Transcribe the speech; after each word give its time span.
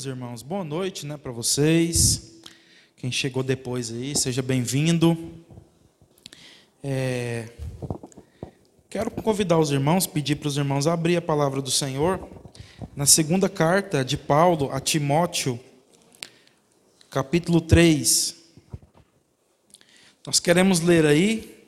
meus 0.00 0.06
irmãos? 0.06 0.42
Boa 0.42 0.64
noite, 0.64 1.04
né, 1.04 1.18
para 1.18 1.30
vocês. 1.30 2.40
Quem 2.96 3.12
chegou 3.12 3.42
depois 3.42 3.92
aí, 3.92 4.16
seja 4.16 4.40
bem-vindo. 4.40 5.14
É... 6.82 7.50
Quero 8.88 9.10
convidar 9.10 9.58
os 9.58 9.70
irmãos, 9.70 10.06
pedir 10.06 10.36
para 10.36 10.48
os 10.48 10.56
irmãos 10.56 10.86
abrir 10.86 11.18
a 11.18 11.20
palavra 11.20 11.60
do 11.60 11.70
Senhor 11.70 12.26
na 12.96 13.04
segunda 13.04 13.46
carta 13.46 14.02
de 14.02 14.16
Paulo 14.16 14.72
a 14.72 14.80
Timóteo, 14.80 15.60
capítulo 17.10 17.60
3. 17.60 18.36
Nós 20.26 20.40
queremos 20.40 20.80
ler 20.80 21.04
aí 21.04 21.62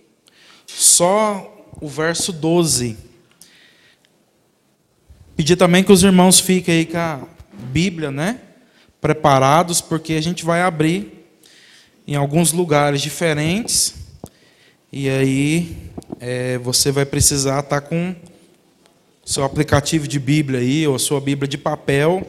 só 0.66 1.68
o 1.82 1.86
verso 1.86 2.32
12. 2.32 2.96
Pedir 5.36 5.56
também 5.56 5.84
que 5.84 5.92
os 5.92 6.02
irmãos 6.02 6.40
fiquem 6.40 6.76
aí 6.76 6.86
com 6.86 6.96
a 6.96 7.28
Bíblia, 7.52 8.10
né? 8.10 8.40
Preparados, 9.00 9.80
porque 9.80 10.14
a 10.14 10.20
gente 10.20 10.44
vai 10.44 10.62
abrir 10.62 11.26
em 12.06 12.14
alguns 12.14 12.52
lugares 12.52 13.00
diferentes. 13.00 13.94
E 14.92 15.08
aí 15.08 15.76
é, 16.20 16.58
você 16.58 16.90
vai 16.90 17.04
precisar 17.04 17.60
estar 17.60 17.80
tá 17.80 17.86
com 17.86 18.14
seu 19.24 19.44
aplicativo 19.44 20.08
de 20.08 20.18
Bíblia 20.18 20.60
aí, 20.60 20.86
ou 20.86 20.98
sua 20.98 21.20
Bíblia 21.20 21.48
de 21.48 21.56
papel, 21.56 22.26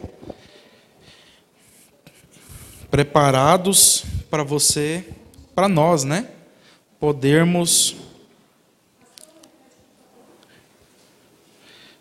preparados 2.90 4.06
para 4.30 4.44
você, 4.44 5.04
para 5.56 5.68
nós, 5.68 6.04
né? 6.04 6.28
Podermos. 7.00 7.96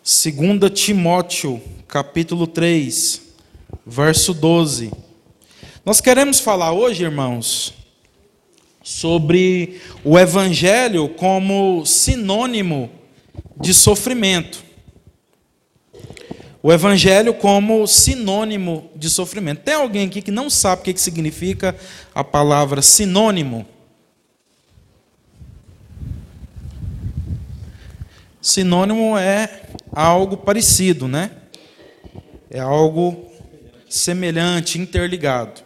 Segunda 0.03 0.69
Timóteo, 0.69 1.61
capítulo 1.87 2.45
3, 2.45 3.22
verso 3.85 4.33
12. 4.33 4.91
Nós 5.85 5.99
queremos 5.99 6.39
falar 6.39 6.71
hoje, 6.71 7.03
irmãos, 7.03 7.73
sobre 8.81 9.81
o 10.03 10.17
Evangelho 10.17 11.09
como 11.09 11.85
sinônimo 11.85 12.89
de 13.59 13.73
sofrimento. 13.73 14.63
O 16.61 16.71
Evangelho 16.71 17.33
como 17.33 17.85
sinônimo 17.85 18.89
de 18.95 19.09
sofrimento. 19.09 19.63
Tem 19.63 19.73
alguém 19.73 20.07
aqui 20.07 20.21
que 20.21 20.31
não 20.31 20.49
sabe 20.49 20.81
o 20.81 20.85
que 20.85 21.01
significa 21.01 21.75
a 22.15 22.23
palavra 22.23 22.81
sinônimo? 22.81 23.65
Sinônimo 28.41 29.17
é 29.17 29.63
algo 29.91 30.37
parecido, 30.37 31.07
né? 31.07 31.31
É 32.49 32.59
algo 32.59 33.32
semelhante, 33.93 34.79
interligado. 34.79 35.61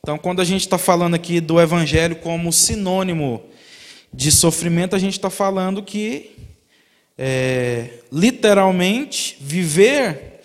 Então, 0.00 0.18
quando 0.18 0.40
a 0.40 0.44
gente 0.44 0.60
está 0.60 0.76
falando 0.76 1.14
aqui 1.14 1.40
do 1.40 1.58
Evangelho 1.58 2.16
como 2.16 2.52
sinônimo 2.52 3.42
de 4.12 4.30
sofrimento, 4.30 4.94
a 4.94 4.98
gente 4.98 5.14
está 5.14 5.30
falando 5.30 5.82
que, 5.82 6.36
é, 7.16 8.00
literalmente, 8.12 9.36
viver 9.40 10.42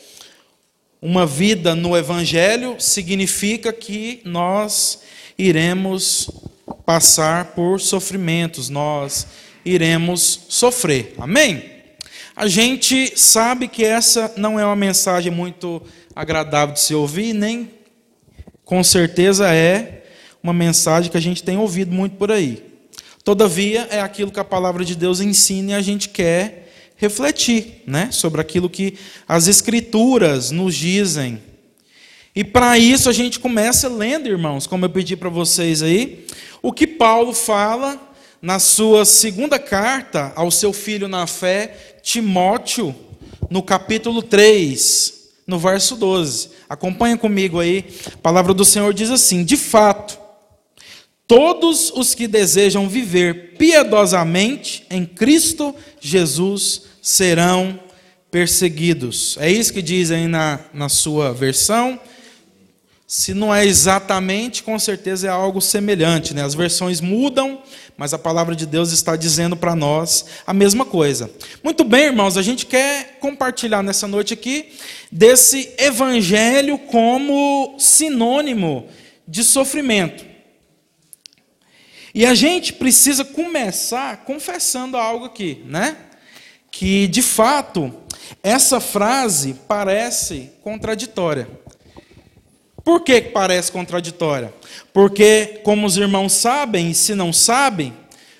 uma 1.02 1.26
vida 1.26 1.76
no 1.76 1.96
Evangelho 1.98 2.78
significa 2.80 3.74
que 3.74 4.22
nós 4.24 5.02
iremos 5.38 6.30
passar 6.86 7.48
por 7.48 7.82
sofrimentos, 7.82 8.70
nós 8.70 9.28
iremos 9.66 10.46
sofrer. 10.48 11.14
Amém? 11.18 11.76
A 12.34 12.48
gente 12.48 13.18
sabe 13.20 13.68
que 13.68 13.84
essa 13.84 14.34
não 14.38 14.60
é 14.60 14.66
uma 14.66 14.76
mensagem 14.76 15.32
muito 15.32 15.82
agradável 16.16 16.74
de 16.74 16.80
se 16.80 16.96
ouvir, 16.96 17.34
nem 17.34 17.70
com 18.64 18.84
certeza 18.84 19.54
é 19.54 20.04
uma 20.42 20.54
mensagem 20.54 21.12
que 21.12 21.18
a 21.18 21.22
gente 21.22 21.44
tem 21.44 21.58
ouvido 21.58 21.92
muito 21.92 22.16
por 22.16 22.32
aí. 22.32 22.64
Todavia, 23.24 23.88
é 23.90 24.00
aquilo 24.00 24.32
que 24.32 24.40
a 24.40 24.46
palavra 24.46 24.86
de 24.86 24.96
Deus 24.96 25.20
ensina 25.20 25.72
e 25.72 25.74
a 25.74 25.82
gente 25.82 26.10
quer 26.10 26.72
refletir 26.96 27.84
né, 27.86 28.10
sobre 28.12 28.40
aquilo 28.40 28.70
que 28.70 28.98
as 29.28 29.48
Escrituras 29.48 30.52
nos 30.52 30.76
dizem. 30.76 31.42
E 32.36 32.44
para 32.44 32.78
isso 32.78 33.10
a 33.10 33.14
gente 33.14 33.40
começa 33.40 33.90
lendo, 33.90 34.30
irmãos, 34.30 34.68
como 34.68 34.86
eu 34.86 34.90
pedi 34.90 35.16
para 35.16 35.30
vocês 35.30 35.82
aí, 35.82 36.26
o 36.62 36.72
que 36.72 36.88
Paulo 36.88 37.34
fala 37.34 38.00
na 38.42 38.60
sua 38.60 39.06
segunda 39.06 39.58
carta 39.58 40.32
ao 40.36 40.52
seu 40.52 40.72
filho 40.72 41.08
na 41.08 41.26
fé, 41.26 41.98
Timóteo, 42.04 42.96
no 43.50 43.64
capítulo 43.64 44.22
3 44.22 45.15
no 45.46 45.60
verso 45.60 45.96
12. 45.96 46.50
Acompanha 46.68 47.18
comigo 47.18 47.60
aí. 47.60 47.86
A 48.14 48.18
palavra 48.18 48.54
do 48.54 48.66
Senhor 48.66 48.94
diz 48.94 49.10
assim: 49.10 49.44
De 49.44 49.58
fato, 49.58 50.18
todos 51.28 51.92
os 51.92 52.14
que 52.16 52.28
desejam 52.28 52.90
viver 52.90 53.56
piedosamente 53.58 54.86
em 54.90 55.06
Cristo 55.06 55.76
Jesus 56.00 56.84
serão 57.02 57.80
perseguidos. 58.32 59.38
É 59.40 59.50
isso 59.50 59.74
que 59.74 59.82
diz 59.82 60.12
aí 60.12 60.28
na, 60.28 60.60
na 60.74 60.90
sua 60.90 61.32
versão. 61.32 62.00
Se 63.08 63.36
não 63.36 63.54
é 63.54 63.64
exatamente, 63.64 64.64
com 64.64 64.80
certeza 64.80 65.28
é 65.28 65.30
algo 65.30 65.62
semelhante. 65.62 66.34
Né? 66.34 66.44
As 66.44 66.56
versões 66.56 67.00
mudam, 67.00 67.62
mas 67.96 68.14
a 68.14 68.20
palavra 68.20 68.56
de 68.56 68.66
Deus 68.66 68.92
está 68.92 69.16
dizendo 69.16 69.56
para 69.56 69.76
nós 69.76 70.26
a 70.46 70.54
mesma 70.54 70.86
coisa. 70.86 71.30
Muito 71.64 71.84
bem, 71.84 72.06
irmãos, 72.06 72.36
a 72.36 72.42
gente 72.42 72.66
quer 72.66 73.18
compartilhar 73.20 73.84
nessa 73.84 74.08
noite 74.08 74.34
aqui 74.34 74.74
desse 75.12 75.72
evangelho 75.78 76.80
como 76.80 77.76
sinônimo 77.78 78.88
de 79.28 79.44
sofrimento. 79.44 80.26
E 82.14 82.26
a 82.26 82.34
gente 82.34 82.74
precisa 82.74 83.24
começar 83.24 84.24
confessando 84.24 84.98
algo 84.98 85.26
aqui, 85.26 85.62
né? 85.66 85.98
Que 86.72 87.08
de 87.08 87.22
fato 87.22 87.94
essa 88.42 88.80
frase 88.80 89.56
parece 89.68 90.52
contraditória. 90.64 91.48
Por 92.86 93.02
que 93.02 93.20
parece 93.20 93.72
contraditória? 93.72 94.54
Porque, 94.94 95.60
como 95.64 95.88
os 95.88 95.98
irmãos 95.98 96.34
sabem, 96.34 96.92
e 96.92 96.94
se 96.94 97.16
não 97.16 97.34
sabem, 97.34 97.92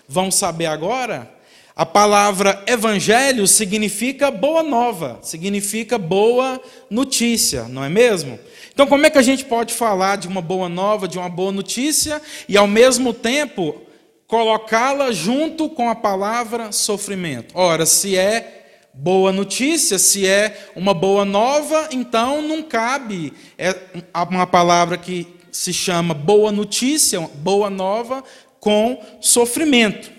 vão 0.08 0.30
saber 0.30 0.68
agora, 0.68 1.34
a 1.76 1.84
palavra 1.84 2.64
evangelho 2.68 3.48
significa 3.48 4.30
boa 4.30 4.62
nova, 4.62 5.18
significa 5.24 5.98
boa 5.98 6.62
notícia, 6.92 7.64
não 7.64 7.84
é 7.84 7.90
mesmo? 7.90 8.40
Então, 8.72 8.86
como 8.86 9.08
é 9.08 9.10
que 9.10 9.18
a 9.18 9.24
gente 9.24 9.44
pode 9.44 9.74
falar 9.74 10.18
de 10.18 10.28
uma 10.28 10.42
boa 10.42 10.70
nova, 10.70 11.08
de 11.08 11.18
uma 11.18 11.28
boa 11.28 11.52
notícia, 11.52 12.22
e 12.48 12.56
ao 12.56 12.68
mesmo 12.68 13.16
tempo 13.16 13.82
colocá-la 14.28 15.12
junto 15.12 15.68
com 15.70 15.90
a 15.90 15.96
palavra 15.96 16.72
sofrimento? 16.72 17.58
Ora, 17.58 17.84
se 17.84 18.16
é 18.16 18.65
boa 18.96 19.32
notícia, 19.32 20.00
se 20.00 20.26
é 20.26 20.70
uma 20.76 20.94
boa 20.94 21.26
nova, 21.26 21.90
então 21.92 22.42
não 22.42 22.64
cabe 22.64 23.34
é 23.58 23.76
uma 24.14 24.48
palavra 24.48 24.98
que 24.98 25.28
se 25.52 25.74
chama 25.74 26.14
boa 26.14 26.52
notícia, 26.52 27.20
boa 27.20 27.70
nova, 27.70 28.24
com 28.60 29.02
sofrimento. 29.22 30.12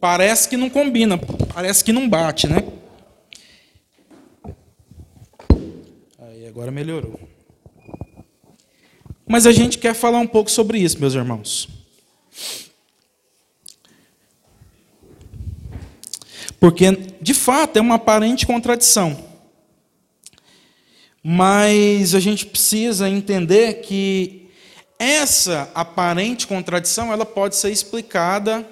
Parece 0.00 0.48
que 0.48 0.56
não 0.56 0.70
combina, 0.70 1.18
parece 1.52 1.84
que 1.84 1.92
não 1.92 2.08
bate, 2.08 2.48
né? 2.48 2.64
Aí 6.18 6.46
agora 6.48 6.70
melhorou. 6.70 7.20
Mas 9.28 9.46
a 9.46 9.52
gente 9.52 9.78
quer 9.78 9.94
falar 9.94 10.18
um 10.18 10.26
pouco 10.26 10.50
sobre 10.50 10.78
isso, 10.78 10.98
meus 10.98 11.14
irmãos. 11.14 11.68
Porque, 16.60 16.92
de 17.20 17.32
fato, 17.32 17.78
é 17.78 17.80
uma 17.80 17.94
aparente 17.94 18.46
contradição. 18.46 19.18
Mas 21.22 22.14
a 22.14 22.20
gente 22.20 22.44
precisa 22.44 23.08
entender 23.08 23.80
que 23.80 24.48
essa 24.98 25.70
aparente 25.74 26.46
contradição 26.46 27.10
ela 27.10 27.24
pode 27.24 27.56
ser 27.56 27.70
explicada 27.70 28.66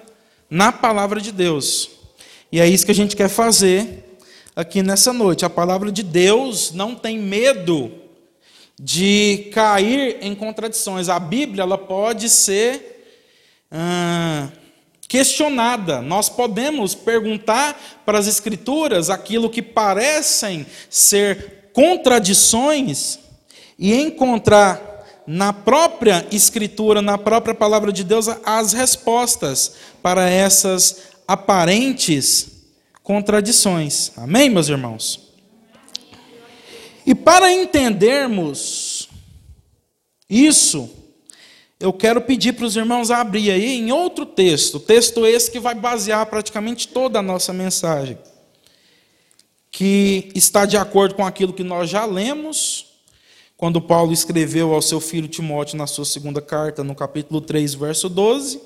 na 0.51 0.71
palavra 0.71 1.21
de 1.21 1.33
Deus. 1.33 1.91
E 2.53 2.61
é 2.61 2.69
isso 2.69 2.85
que 2.85 2.93
a 2.93 2.95
gente 2.95 3.17
quer 3.17 3.29
fazer 3.29 4.21
aqui 4.55 4.83
nessa 4.83 5.13
noite. 5.13 5.47
A 5.47 5.51
palavra 5.51 5.91
de 5.91 6.03
Deus 6.03 6.73
não 6.73 6.95
tem 6.95 7.19
medo 7.19 7.91
de 8.79 9.51
cair 9.53 10.19
em 10.21 10.35
contradições. 10.35 11.09
A 11.09 11.19
Bíblia 11.19 11.63
ela 11.63 11.79
pode 11.79 12.29
ser 12.29 12.99
ah, 13.71 14.49
questionada. 15.09 16.03
Nós 16.03 16.29
podemos 16.29 16.95
perguntar 16.95 17.81
para 18.05 18.19
as 18.19 18.27
Escrituras 18.27 19.09
aquilo 19.09 19.49
que 19.49 19.63
parecem 19.63 20.67
ser 20.91 21.71
contradições 21.73 23.19
e 23.79 23.95
encontrar 23.95 24.85
na 25.27 25.53
própria 25.53 26.27
Escritura, 26.31 27.01
na 27.01 27.17
própria 27.17 27.55
palavra 27.55 27.91
de 27.91 28.05
Deus, 28.05 28.29
as 28.45 28.75
respostas 28.75 29.73
para 30.03 30.29
essas 30.29 31.09
aparentes 31.27 32.59
contradições. 33.03 34.13
Amém, 34.17 34.51
meus 34.51 34.69
irmãos? 34.69 35.29
E 37.07 37.15
para 37.15 37.51
entendermos 37.51 39.09
isso, 40.29 40.91
eu 41.81 41.93
quero 41.93 42.21
pedir 42.21 42.55
para 42.55 42.65
os 42.65 42.77
irmãos 42.77 43.11
abrir 43.11 43.51
aí 43.51 43.79
em 43.79 43.93
outro 43.93 44.27
texto, 44.27 44.81
texto 44.81 45.25
esse 45.25 45.51
que 45.51 45.61
vai 45.61 45.75
basear 45.75 46.27
praticamente 46.27 46.89
toda 46.89 47.21
a 47.21 47.23
nossa 47.23 47.53
mensagem, 47.53 48.19
que 49.71 50.31
está 50.35 50.67
de 50.67 50.77
acordo 50.77 51.15
com 51.15 51.25
aquilo 51.25 51.53
que 51.53 51.63
nós 51.63 51.89
já 51.89 52.05
lemos, 52.05 52.87
quando 53.57 53.81
Paulo 53.81 54.13
escreveu 54.13 54.75
ao 54.75 54.83
seu 54.83 55.01
filho 55.01 55.29
Timóteo 55.29 55.77
na 55.77 55.87
sua 55.87 56.05
segunda 56.05 56.41
carta, 56.41 56.83
no 56.83 56.95
capítulo 56.95 57.41
3, 57.41 57.75
verso 57.75 58.09
12, 58.09 58.61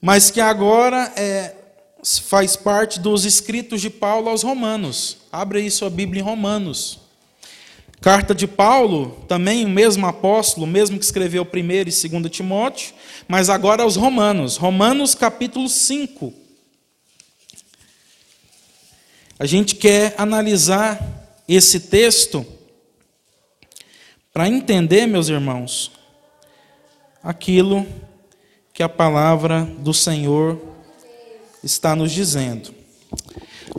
mas 0.00 0.30
que 0.30 0.40
agora 0.40 1.12
é, 1.16 1.54
faz 2.02 2.56
parte 2.56 2.98
dos 2.98 3.24
escritos 3.24 3.80
de 3.80 3.88
Paulo 3.88 4.28
aos 4.28 4.42
Romanos. 4.42 5.18
Abre 5.30 5.60
aí 5.60 5.70
sua 5.70 5.90
Bíblia 5.90 6.20
em 6.22 6.24
Romanos. 6.24 7.03
Carta 8.04 8.34
de 8.34 8.46
Paulo, 8.46 9.24
também 9.26 9.64
o 9.64 9.68
mesmo 9.70 10.06
apóstolo, 10.06 10.66
o 10.66 10.68
mesmo 10.68 10.98
que 10.98 11.04
escreveu 11.06 11.42
1 11.42 11.56
e 11.56 11.84
2 11.84 12.30
Timóteo, 12.30 12.92
mas 13.26 13.48
agora 13.48 13.82
aos 13.82 13.96
Romanos. 13.96 14.58
Romanos 14.58 15.14
capítulo 15.14 15.70
5. 15.70 16.30
A 19.38 19.46
gente 19.46 19.76
quer 19.76 20.14
analisar 20.18 21.00
esse 21.48 21.80
texto 21.80 22.44
para 24.34 24.50
entender, 24.50 25.06
meus 25.06 25.30
irmãos, 25.30 25.90
aquilo 27.22 27.86
que 28.74 28.82
a 28.82 28.88
palavra 28.88 29.64
do 29.78 29.94
Senhor 29.94 30.60
está 31.62 31.96
nos 31.96 32.12
dizendo. 32.12 32.74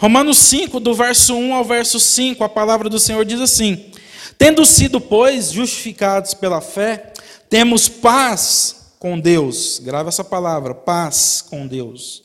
Romanos 0.01 0.39
5, 0.39 0.79
do 0.79 0.95
verso 0.95 1.35
1 1.35 1.53
ao 1.53 1.63
verso 1.63 1.99
5, 1.99 2.43
a 2.43 2.49
palavra 2.49 2.89
do 2.89 2.97
Senhor 2.97 3.23
diz 3.23 3.39
assim: 3.39 3.91
Tendo 4.37 4.65
sido, 4.65 4.99
pois, 4.99 5.51
justificados 5.51 6.33
pela 6.33 6.61
fé, 6.61 7.13
temos 7.49 7.87
paz 7.87 8.93
com 8.99 9.19
Deus. 9.19 9.79
Grava 9.83 10.09
essa 10.09 10.23
palavra, 10.23 10.73
paz 10.73 11.43
com 11.47 11.67
Deus. 11.67 12.23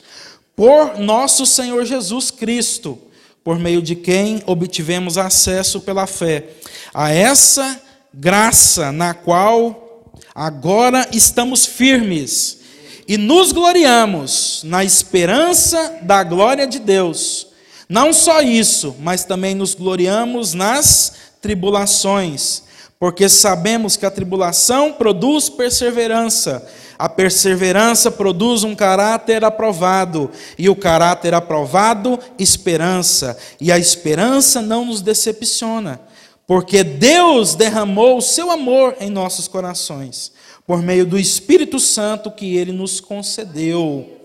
Por 0.55 0.99
nosso 0.99 1.45
Senhor 1.45 1.85
Jesus 1.85 2.31
Cristo, 2.31 2.97
por 3.43 3.57
meio 3.57 3.81
de 3.81 3.95
quem 3.95 4.43
obtivemos 4.45 5.17
acesso 5.17 5.81
pela 5.81 6.05
fé 6.05 6.49
a 6.93 7.09
essa 7.09 7.81
graça 8.13 8.91
na 8.91 9.13
qual 9.13 10.11
agora 10.35 11.07
estamos 11.11 11.65
firmes 11.65 12.59
e 13.07 13.17
nos 13.17 13.51
gloriamos 13.51 14.61
na 14.63 14.83
esperança 14.83 15.99
da 16.03 16.23
glória 16.23 16.67
de 16.67 16.79
Deus. 16.79 17.47
Não 17.89 18.13
só 18.13 18.41
isso, 18.41 18.95
mas 18.99 19.25
também 19.25 19.53
nos 19.53 19.73
gloriamos 19.73 20.53
nas 20.53 21.13
tribulações, 21.41 22.63
porque 22.99 23.27
sabemos 23.27 23.97
que 23.97 24.05
a 24.05 24.11
tribulação 24.11 24.93
produz 24.93 25.49
perseverança, 25.49 26.69
a 26.99 27.09
perseverança 27.09 28.11
produz 28.11 28.63
um 28.63 28.75
caráter 28.75 29.43
aprovado, 29.43 30.29
e 30.55 30.69
o 30.69 30.75
caráter 30.75 31.33
aprovado, 31.33 32.19
esperança, 32.37 33.35
e 33.59 33.71
a 33.71 33.79
esperança 33.79 34.61
não 34.61 34.85
nos 34.85 35.01
decepciona, 35.01 35.99
porque 36.45 36.83
Deus 36.83 37.55
derramou 37.55 38.19
o 38.19 38.21
seu 38.21 38.51
amor 38.51 38.95
em 38.99 39.09
nossos 39.09 39.47
corações, 39.47 40.31
por 40.67 40.79
meio 40.83 41.07
do 41.07 41.17
Espírito 41.17 41.79
Santo 41.79 42.29
que 42.29 42.55
ele 42.55 42.71
nos 42.71 43.01
concedeu. 43.01 44.17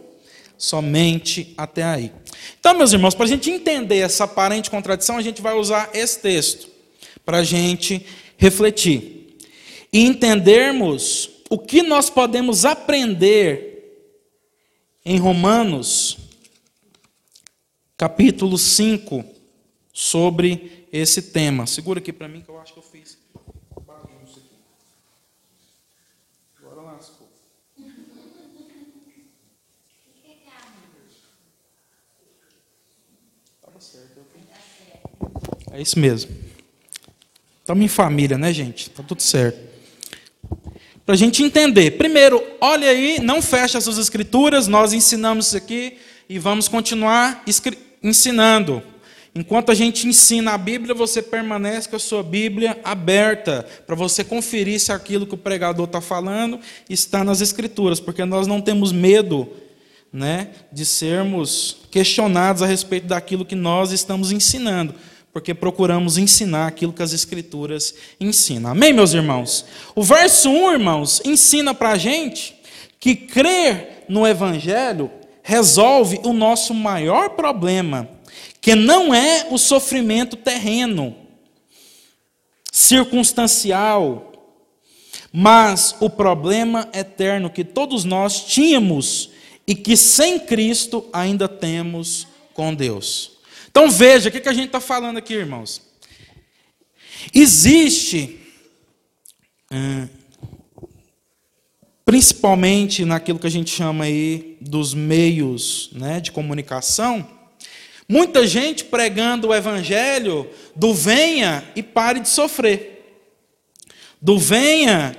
Somente 0.58 1.54
até 1.56 1.82
aí. 1.82 2.12
Então, 2.58 2.74
meus 2.74 2.92
irmãos, 2.92 3.14
para 3.14 3.24
a 3.24 3.28
gente 3.28 3.50
entender 3.50 3.98
essa 3.98 4.24
aparente 4.24 4.70
contradição, 4.70 5.16
a 5.16 5.22
gente 5.22 5.42
vai 5.42 5.54
usar 5.54 5.90
esse 5.92 6.18
texto 6.18 6.75
para 7.26 7.38
a 7.38 7.44
gente 7.44 8.06
refletir 8.38 9.36
e 9.92 10.06
entendermos 10.06 11.42
o 11.50 11.58
que 11.58 11.82
nós 11.82 12.08
podemos 12.08 12.64
aprender 12.64 13.74
em 15.04 15.18
Romanos, 15.18 16.18
capítulo 17.96 18.56
5, 18.56 19.24
sobre 19.92 20.86
esse 20.92 21.20
tema. 21.32 21.66
Segura 21.66 21.98
aqui 21.98 22.12
para 22.12 22.28
mim 22.28 22.42
que 22.42 22.48
eu 22.48 22.60
acho 22.60 22.72
que 22.72 22.78
eu 22.78 22.82
fiz. 22.82 23.18
Agora 26.56 26.82
lascou. 26.82 27.28
É 35.72 35.80
isso 35.80 35.98
mesmo. 35.98 36.45
Estamos 37.66 37.84
em 37.84 37.88
família, 37.88 38.38
né, 38.38 38.52
gente? 38.52 38.90
Está 38.90 39.02
tudo 39.02 39.20
certo. 39.20 39.58
Para 41.04 41.16
a 41.16 41.18
gente 41.18 41.42
entender. 41.42 41.98
Primeiro, 41.98 42.40
olha 42.60 42.88
aí, 42.88 43.18
não 43.20 43.42
feche 43.42 43.76
as 43.76 43.82
suas 43.82 43.98
escrituras, 43.98 44.68
nós 44.68 44.92
ensinamos 44.92 45.48
isso 45.48 45.56
aqui 45.56 45.96
e 46.28 46.38
vamos 46.38 46.68
continuar 46.68 47.42
ensinando. 48.00 48.80
Enquanto 49.34 49.72
a 49.72 49.74
gente 49.74 50.06
ensina 50.06 50.52
a 50.52 50.58
Bíblia, 50.58 50.94
você 50.94 51.20
permanece 51.20 51.88
com 51.88 51.96
a 51.96 51.98
sua 51.98 52.22
Bíblia 52.22 52.78
aberta, 52.84 53.66
para 53.84 53.96
você 53.96 54.22
conferir 54.22 54.78
se 54.78 54.92
aquilo 54.92 55.26
que 55.26 55.34
o 55.34 55.38
pregador 55.38 55.86
está 55.86 56.00
falando 56.00 56.60
está 56.88 57.24
nas 57.24 57.40
Escrituras, 57.40 57.98
porque 57.98 58.24
nós 58.24 58.46
não 58.46 58.60
temos 58.60 58.92
medo 58.92 59.48
né, 60.12 60.50
de 60.72 60.86
sermos 60.86 61.78
questionados 61.90 62.62
a 62.62 62.66
respeito 62.66 63.08
daquilo 63.08 63.44
que 63.44 63.56
nós 63.56 63.90
estamos 63.90 64.30
ensinando 64.30 64.94
porque 65.36 65.52
procuramos 65.52 66.16
ensinar 66.16 66.66
aquilo 66.66 66.94
que 66.94 67.02
as 67.02 67.12
Escrituras 67.12 67.94
ensinam. 68.18 68.70
Amém, 68.70 68.90
meus 68.90 69.12
irmãos? 69.12 69.66
O 69.94 70.02
verso 70.02 70.48
1, 70.48 70.72
irmãos, 70.72 71.20
ensina 71.26 71.74
para 71.74 71.90
a 71.90 71.98
gente 71.98 72.56
que 72.98 73.14
crer 73.14 74.06
no 74.08 74.26
Evangelho 74.26 75.10
resolve 75.42 76.18
o 76.24 76.32
nosso 76.32 76.72
maior 76.72 77.28
problema, 77.36 78.08
que 78.62 78.74
não 78.74 79.14
é 79.14 79.46
o 79.50 79.58
sofrimento 79.58 80.36
terreno, 80.36 81.14
circunstancial, 82.72 84.32
mas 85.30 85.94
o 86.00 86.08
problema 86.08 86.88
eterno 86.94 87.50
que 87.50 87.62
todos 87.62 88.04
nós 88.04 88.42
tínhamos 88.42 89.28
e 89.66 89.74
que 89.74 89.98
sem 89.98 90.38
Cristo 90.38 91.04
ainda 91.12 91.46
temos 91.46 92.26
com 92.54 92.74
Deus. 92.74 93.35
Então 93.76 93.90
veja, 93.90 94.30
o 94.30 94.32
que 94.32 94.48
a 94.48 94.54
gente 94.54 94.68
está 94.68 94.80
falando 94.80 95.18
aqui, 95.18 95.34
irmãos? 95.34 95.82
Existe, 97.34 98.40
principalmente 102.02 103.04
naquilo 103.04 103.38
que 103.38 103.46
a 103.46 103.50
gente 103.50 103.70
chama 103.70 104.04
aí 104.04 104.56
dos 104.62 104.94
meios 104.94 105.90
né, 105.92 106.20
de 106.20 106.32
comunicação, 106.32 107.28
muita 108.08 108.46
gente 108.46 108.82
pregando 108.82 109.48
o 109.48 109.54
evangelho 109.54 110.48
do 110.74 110.94
venha 110.94 111.62
e 111.76 111.82
pare 111.82 112.20
de 112.20 112.30
sofrer. 112.30 113.26
Do 114.22 114.38
venha 114.38 115.14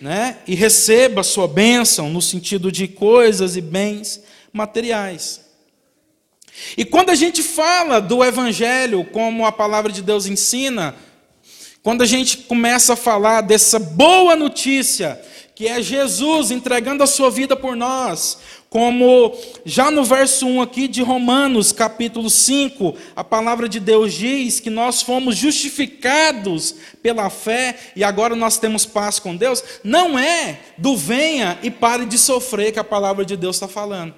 né, 0.00 0.38
e 0.44 0.56
receba 0.56 1.20
a 1.20 1.22
sua 1.22 1.46
bênção 1.46 2.10
no 2.10 2.20
sentido 2.20 2.72
de 2.72 2.88
coisas 2.88 3.56
e 3.56 3.60
bens 3.60 4.20
materiais. 4.52 5.49
E 6.76 6.84
quando 6.84 7.10
a 7.10 7.14
gente 7.14 7.42
fala 7.42 8.00
do 8.00 8.24
Evangelho, 8.24 9.04
como 9.04 9.46
a 9.46 9.52
palavra 9.52 9.90
de 9.90 10.02
Deus 10.02 10.26
ensina, 10.26 10.94
quando 11.82 12.02
a 12.02 12.06
gente 12.06 12.38
começa 12.38 12.92
a 12.92 12.96
falar 12.96 13.40
dessa 13.40 13.78
boa 13.78 14.36
notícia, 14.36 15.20
que 15.54 15.66
é 15.66 15.82
Jesus 15.82 16.50
entregando 16.50 17.02
a 17.02 17.06
sua 17.06 17.30
vida 17.30 17.54
por 17.54 17.76
nós, 17.76 18.38
como 18.70 19.36
já 19.64 19.90
no 19.90 20.04
verso 20.04 20.46
1 20.46 20.62
aqui 20.62 20.86
de 20.86 21.02
Romanos, 21.02 21.72
capítulo 21.72 22.30
5, 22.30 22.94
a 23.16 23.24
palavra 23.24 23.68
de 23.68 23.80
Deus 23.80 24.14
diz 24.14 24.60
que 24.60 24.70
nós 24.70 25.02
fomos 25.02 25.36
justificados 25.36 26.76
pela 27.02 27.28
fé 27.28 27.76
e 27.96 28.04
agora 28.04 28.36
nós 28.36 28.58
temos 28.58 28.86
paz 28.86 29.18
com 29.18 29.34
Deus, 29.34 29.62
não 29.82 30.18
é 30.18 30.60
do 30.78 30.96
venha 30.96 31.58
e 31.62 31.70
pare 31.70 32.06
de 32.06 32.16
sofrer 32.16 32.72
que 32.72 32.78
a 32.78 32.84
palavra 32.84 33.24
de 33.24 33.36
Deus 33.36 33.56
está 33.56 33.66
falando. 33.66 34.14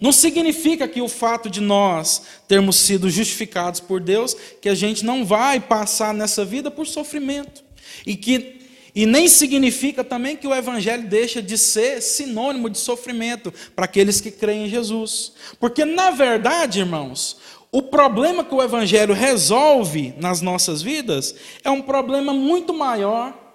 Não 0.00 0.12
significa 0.12 0.86
que 0.86 1.02
o 1.02 1.08
fato 1.08 1.50
de 1.50 1.60
nós 1.60 2.22
termos 2.46 2.76
sido 2.76 3.10
justificados 3.10 3.80
por 3.80 4.00
Deus, 4.00 4.36
que 4.60 4.68
a 4.68 4.74
gente 4.74 5.04
não 5.04 5.24
vai 5.24 5.58
passar 5.58 6.14
nessa 6.14 6.44
vida 6.44 6.70
por 6.70 6.86
sofrimento. 6.86 7.64
E, 8.06 8.14
que, 8.14 8.60
e 8.94 9.04
nem 9.06 9.26
significa 9.26 10.04
também 10.04 10.36
que 10.36 10.46
o 10.46 10.54
Evangelho 10.54 11.08
deixa 11.08 11.42
de 11.42 11.58
ser 11.58 12.00
sinônimo 12.00 12.70
de 12.70 12.78
sofrimento 12.78 13.52
para 13.74 13.86
aqueles 13.86 14.20
que 14.20 14.30
creem 14.30 14.66
em 14.66 14.70
Jesus. 14.70 15.32
Porque, 15.58 15.84
na 15.84 16.12
verdade, 16.12 16.78
irmãos, 16.78 17.38
o 17.72 17.82
problema 17.82 18.44
que 18.44 18.54
o 18.54 18.62
Evangelho 18.62 19.14
resolve 19.14 20.14
nas 20.16 20.40
nossas 20.40 20.80
vidas 20.80 21.34
é 21.64 21.70
um 21.70 21.82
problema 21.82 22.32
muito 22.32 22.72
maior 22.72 23.47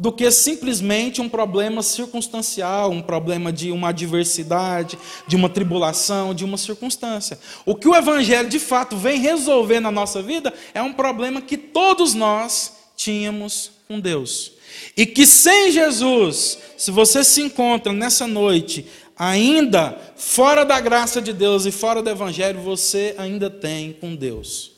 do 0.00 0.10
que 0.10 0.30
simplesmente 0.30 1.20
um 1.20 1.28
problema 1.28 1.82
circunstancial, 1.82 2.90
um 2.90 3.02
problema 3.02 3.52
de 3.52 3.70
uma 3.70 3.90
adversidade, 3.90 4.98
de 5.26 5.36
uma 5.36 5.50
tribulação, 5.50 6.34
de 6.34 6.42
uma 6.42 6.56
circunstância. 6.56 7.38
O 7.66 7.74
que 7.74 7.86
o 7.86 7.94
Evangelho 7.94 8.48
de 8.48 8.58
fato 8.58 8.96
vem 8.96 9.20
resolver 9.20 9.78
na 9.78 9.90
nossa 9.90 10.22
vida 10.22 10.54
é 10.72 10.80
um 10.80 10.94
problema 10.94 11.42
que 11.42 11.58
todos 11.58 12.14
nós 12.14 12.72
tínhamos 12.96 13.72
com 13.86 14.00
Deus. 14.00 14.52
E 14.96 15.04
que 15.04 15.26
sem 15.26 15.70
Jesus, 15.70 16.56
se 16.78 16.90
você 16.90 17.22
se 17.22 17.42
encontra 17.42 17.92
nessa 17.92 18.26
noite 18.26 18.86
ainda 19.14 19.98
fora 20.16 20.64
da 20.64 20.80
graça 20.80 21.20
de 21.20 21.34
Deus 21.34 21.66
e 21.66 21.70
fora 21.70 22.00
do 22.00 22.08
Evangelho, 22.08 22.62
você 22.62 23.14
ainda 23.18 23.50
tem 23.50 23.92
com 23.92 24.16
Deus. 24.16 24.69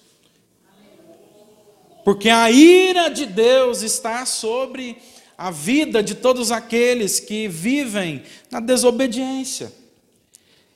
Porque 2.05 2.29
a 2.29 2.51
ira 2.51 3.09
de 3.09 3.27
Deus 3.27 3.83
está 3.83 4.27
sobre 4.27 4.97
a 5.37 5.51
vida 5.51 6.03
de 6.03 6.15
todos 6.15 6.51
aqueles 6.51 7.21
que 7.21 7.49
vivem 7.49 8.23
na 8.51 8.61
desobediência. 8.61 9.73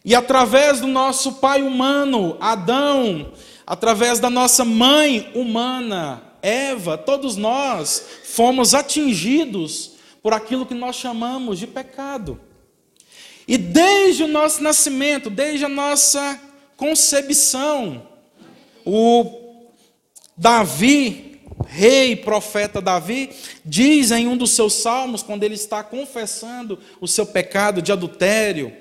E 0.04 0.14
através 0.14 0.80
do 0.80 0.86
nosso 0.86 1.34
pai 1.34 1.62
humano, 1.62 2.36
Adão, 2.40 3.32
através 3.66 4.20
da 4.20 4.30
nossa 4.30 4.64
mãe 4.64 5.30
humana, 5.34 6.22
Eva, 6.40 6.96
todos 6.96 7.36
nós 7.36 8.06
fomos 8.24 8.72
atingidos 8.72 9.92
por 10.22 10.32
aquilo 10.32 10.66
que 10.66 10.74
nós 10.74 10.96
chamamos 10.96 11.58
de 11.58 11.66
pecado. 11.66 12.40
E 13.48 13.56
desde 13.58 14.24
o 14.24 14.28
nosso 14.28 14.62
nascimento, 14.62 15.30
desde 15.30 15.64
a 15.64 15.68
nossa 15.68 16.40
concepção, 16.76 18.06
o 18.84 19.45
Davi 20.36 21.26
rei 21.66 22.16
profeta 22.16 22.80
Davi 22.80 23.30
diz 23.64 24.10
em 24.10 24.26
um 24.26 24.36
dos 24.36 24.50
seus 24.50 24.74
salmos, 24.74 25.22
quando 25.22 25.42
ele 25.42 25.54
está 25.54 25.82
confessando 25.82 26.78
o 27.00 27.08
seu 27.08 27.26
pecado 27.26 27.80
de 27.80 27.92
adultério, 27.92 28.72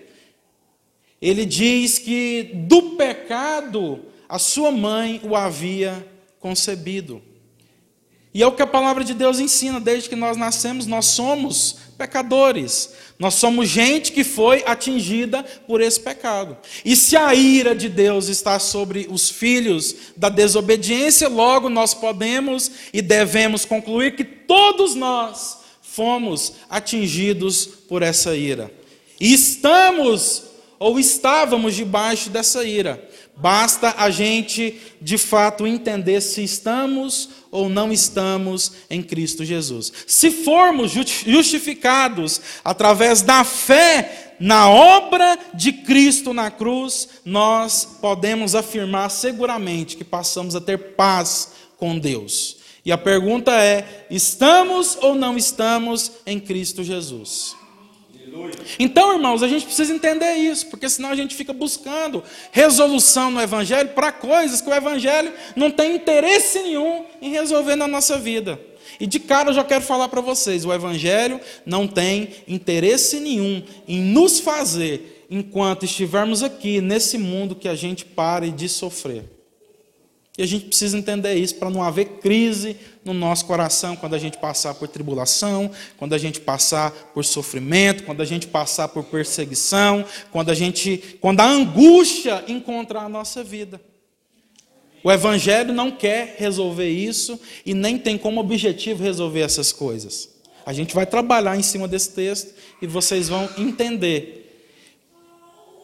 ele 1.21 1.45
diz 1.45 1.97
que 1.97 2.51
do 2.53 2.91
pecado 2.91 4.05
a 4.27 4.37
sua 4.37 4.71
mãe 4.71 5.21
o 5.23 5.35
havia 5.35 6.05
concebido. 6.39 7.21
E 8.33 8.43
é 8.43 8.47
o 8.47 8.51
que 8.51 8.61
a 8.61 8.67
palavra 8.67 9.03
de 9.03 9.13
Deus 9.13 9.39
ensina, 9.39 9.79
desde 9.79 10.09
que 10.09 10.15
nós 10.15 10.35
nascemos, 10.35 10.85
nós 10.85 11.05
somos 11.05 11.77
pecadores. 11.97 12.91
Nós 13.17 13.35
somos 13.35 13.69
gente 13.69 14.11
que 14.11 14.23
foi 14.23 14.63
atingida 14.65 15.43
por 15.65 15.81
esse 15.81 15.99
pecado. 15.99 16.57
E 16.83 16.95
se 16.95 17.15
a 17.15 17.33
ira 17.33 17.73
de 17.73 17.89
Deus 17.89 18.27
está 18.27 18.59
sobre 18.59 19.07
os 19.09 19.29
filhos 19.29 19.95
da 20.15 20.29
desobediência, 20.29 21.27
logo 21.27 21.69
nós 21.69 21.93
podemos 21.93 22.71
e 22.93 23.01
devemos 23.01 23.65
concluir 23.65 24.15
que 24.15 24.23
todos 24.23 24.95
nós 24.95 25.59
fomos 25.81 26.53
atingidos 26.69 27.65
por 27.65 28.01
essa 28.01 28.35
ira. 28.35 28.71
E 29.19 29.33
estamos 29.33 30.43
ou 30.77 30.99
estávamos 30.99 31.75
debaixo 31.75 32.29
dessa 32.29 32.63
ira. 32.63 33.01
Basta 33.37 33.95
a 33.97 34.09
gente, 34.09 34.79
de 35.01 35.17
fato, 35.17 35.67
entender 35.67 36.21
se 36.21 36.41
estamos 36.43 37.29
ou 37.51 37.67
não 37.67 37.91
estamos 37.91 38.71
em 38.89 39.03
Cristo 39.03 39.43
Jesus. 39.43 39.91
Se 40.07 40.31
formos 40.31 40.91
justificados 40.91 42.41
através 42.63 43.21
da 43.21 43.43
fé 43.43 44.35
na 44.39 44.69
obra 44.69 45.37
de 45.53 45.71
Cristo 45.71 46.33
na 46.33 46.49
cruz, 46.49 47.09
nós 47.25 47.97
podemos 48.01 48.55
afirmar 48.55 49.09
seguramente 49.09 49.97
que 49.97 50.03
passamos 50.03 50.55
a 50.55 50.61
ter 50.61 50.95
paz 50.95 51.51
com 51.77 51.97
Deus. 51.97 52.57
E 52.85 52.91
a 52.91 52.97
pergunta 52.97 53.51
é: 53.51 54.05
estamos 54.09 54.97
ou 55.01 55.13
não 55.15 55.37
estamos 55.37 56.11
em 56.25 56.39
Cristo 56.39 56.83
Jesus? 56.83 57.55
Então, 58.77 59.13
irmãos, 59.13 59.41
a 59.41 59.47
gente 59.47 59.65
precisa 59.65 59.93
entender 59.93 60.33
isso, 60.35 60.67
porque 60.67 60.89
senão 60.89 61.09
a 61.09 61.15
gente 61.15 61.35
fica 61.35 61.53
buscando 61.53 62.23
resolução 62.51 63.31
no 63.31 63.41
Evangelho 63.41 63.89
para 63.89 64.11
coisas 64.11 64.61
que 64.61 64.69
o 64.69 64.73
Evangelho 64.73 65.31
não 65.55 65.71
tem 65.71 65.95
interesse 65.95 66.59
nenhum 66.59 67.05
em 67.21 67.31
resolver 67.31 67.75
na 67.75 67.87
nossa 67.87 68.17
vida. 68.17 68.59
E 68.99 69.07
de 69.07 69.19
cara 69.19 69.49
eu 69.49 69.53
já 69.53 69.63
quero 69.63 69.83
falar 69.83 70.07
para 70.07 70.21
vocês: 70.21 70.65
o 70.65 70.73
Evangelho 70.73 71.39
não 71.65 71.87
tem 71.87 72.29
interesse 72.47 73.19
nenhum 73.19 73.63
em 73.87 74.01
nos 74.01 74.39
fazer, 74.39 75.25
enquanto 75.29 75.85
estivermos 75.85 76.43
aqui 76.43 76.81
nesse 76.81 77.17
mundo, 77.17 77.55
que 77.55 77.67
a 77.67 77.75
gente 77.75 78.05
pare 78.05 78.51
de 78.51 78.69
sofrer. 78.69 79.34
E 80.37 80.43
a 80.43 80.45
gente 80.45 80.65
precisa 80.65 80.97
entender 80.97 81.35
isso 81.35 81.55
para 81.55 81.69
não 81.69 81.81
haver 81.81 82.05
crise 82.19 82.75
no 83.05 83.13
nosso 83.13 83.45
coração 83.45 83.95
quando 83.95 84.15
a 84.15 84.17
gente 84.17 84.37
passar 84.37 84.73
por 84.73 84.87
tribulação, 84.87 85.71
quando 85.97 86.13
a 86.13 86.17
gente 86.17 86.41
passar 86.41 86.91
por 87.13 87.23
sofrimento, 87.23 88.03
quando 88.03 88.21
a 88.21 88.25
gente 88.25 88.47
passar 88.47 88.89
por 88.89 89.05
perseguição, 89.05 90.03
quando 90.31 90.49
a 90.49 90.53
gente, 90.53 91.17
quando 91.21 91.39
a 91.39 91.47
angústia 91.47 92.43
encontrar 92.49 93.03
a 93.03 93.09
nossa 93.09 93.43
vida. 93.43 93.79
O 95.01 95.11
evangelho 95.11 95.73
não 95.73 95.89
quer 95.91 96.35
resolver 96.37 96.89
isso 96.89 97.39
e 97.65 97.73
nem 97.73 97.97
tem 97.97 98.17
como 98.17 98.41
objetivo 98.41 99.03
resolver 99.03 99.41
essas 99.41 99.71
coisas. 99.71 100.29
A 100.65 100.73
gente 100.73 100.95
vai 100.95 101.05
trabalhar 101.05 101.55
em 101.55 101.61
cima 101.61 101.87
desse 101.87 102.09
texto 102.09 102.53
e 102.81 102.87
vocês 102.87 103.29
vão 103.29 103.47
entender 103.57 104.44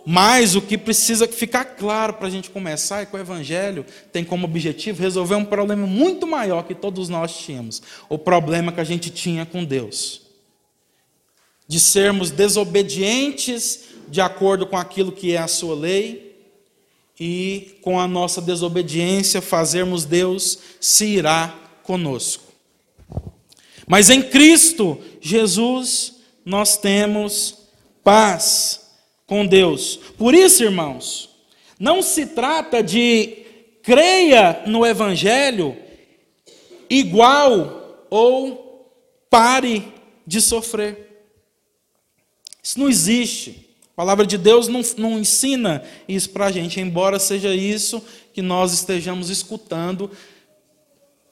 mas 0.06 0.56
o 0.56 0.62
que 0.62 0.78
precisa 0.78 1.28
ficar 1.28 1.64
claro 1.64 2.14
para 2.14 2.28
a 2.28 2.32
gente 2.32 2.50
começar 2.50 3.02
é 3.02 3.06
que 3.06 3.16
o 3.16 3.20
Evangelho 3.20 3.86
tem 4.12 4.24
como 4.24 4.46
objetivo 4.46 5.02
resolver 5.02 5.36
um 5.36 5.46
problema 5.46 5.86
muito 5.86 6.26
maior 6.26 6.64
que 6.64 6.74
todos 6.74 7.10
nós 7.10 7.38
tínhamos: 7.38 7.82
o 8.10 8.18
problema 8.18 8.72
que 8.72 8.80
a 8.80 8.86
gente 8.86 9.10
tinha 9.10 9.46
com 9.46 9.64
Deus. 9.64 10.22
De 11.68 11.80
sermos 11.80 12.32
desobedientes 12.32 13.92
de 14.10 14.20
acordo 14.20 14.68
com 14.68 14.76
aquilo 14.76 15.12
que 15.12 15.34
é 15.34 15.38
a 15.38 15.48
Sua 15.48 15.74
lei, 15.74 16.32
e 17.24 17.78
com 17.84 18.00
a 18.00 18.08
nossa 18.08 18.42
desobediência 18.42 19.44
fazermos 19.44 20.06
Deus 20.06 20.58
se 20.80 21.06
irá 21.06 21.56
conosco. 21.84 22.44
Mas 23.86 24.10
em 24.10 24.24
Cristo 24.24 25.00
Jesus 25.22 26.16
nós 26.44 26.78
temos 26.78 27.60
paz 28.04 28.81
com 29.32 29.46
Deus. 29.46 29.98
Por 30.18 30.36
isso, 30.36 30.62
irmãos, 30.62 31.30
não 31.80 32.02
se 32.02 32.26
trata 32.26 32.84
de 32.84 33.46
creia 33.82 34.62
no 34.68 34.86
Evangelho 34.86 35.78
igual 36.90 38.06
ou 38.10 38.92
pare 39.30 39.88
de 40.28 40.42
sofrer. 40.42 41.30
Isso 42.62 42.78
não 42.78 42.90
existe. 42.90 43.70
A 43.94 43.96
palavra 43.96 44.26
de 44.26 44.38
Deus 44.38 44.68
não, 44.68 44.82
não 44.98 45.18
ensina 45.18 45.82
isso 46.10 46.32
para 46.32 46.48
a 46.48 46.52
gente, 46.52 46.82
embora 46.82 47.18
seja 47.18 47.56
isso 47.56 48.04
que 48.34 48.42
nós 48.42 48.74
estejamos 48.74 49.30
escutando, 49.30 50.12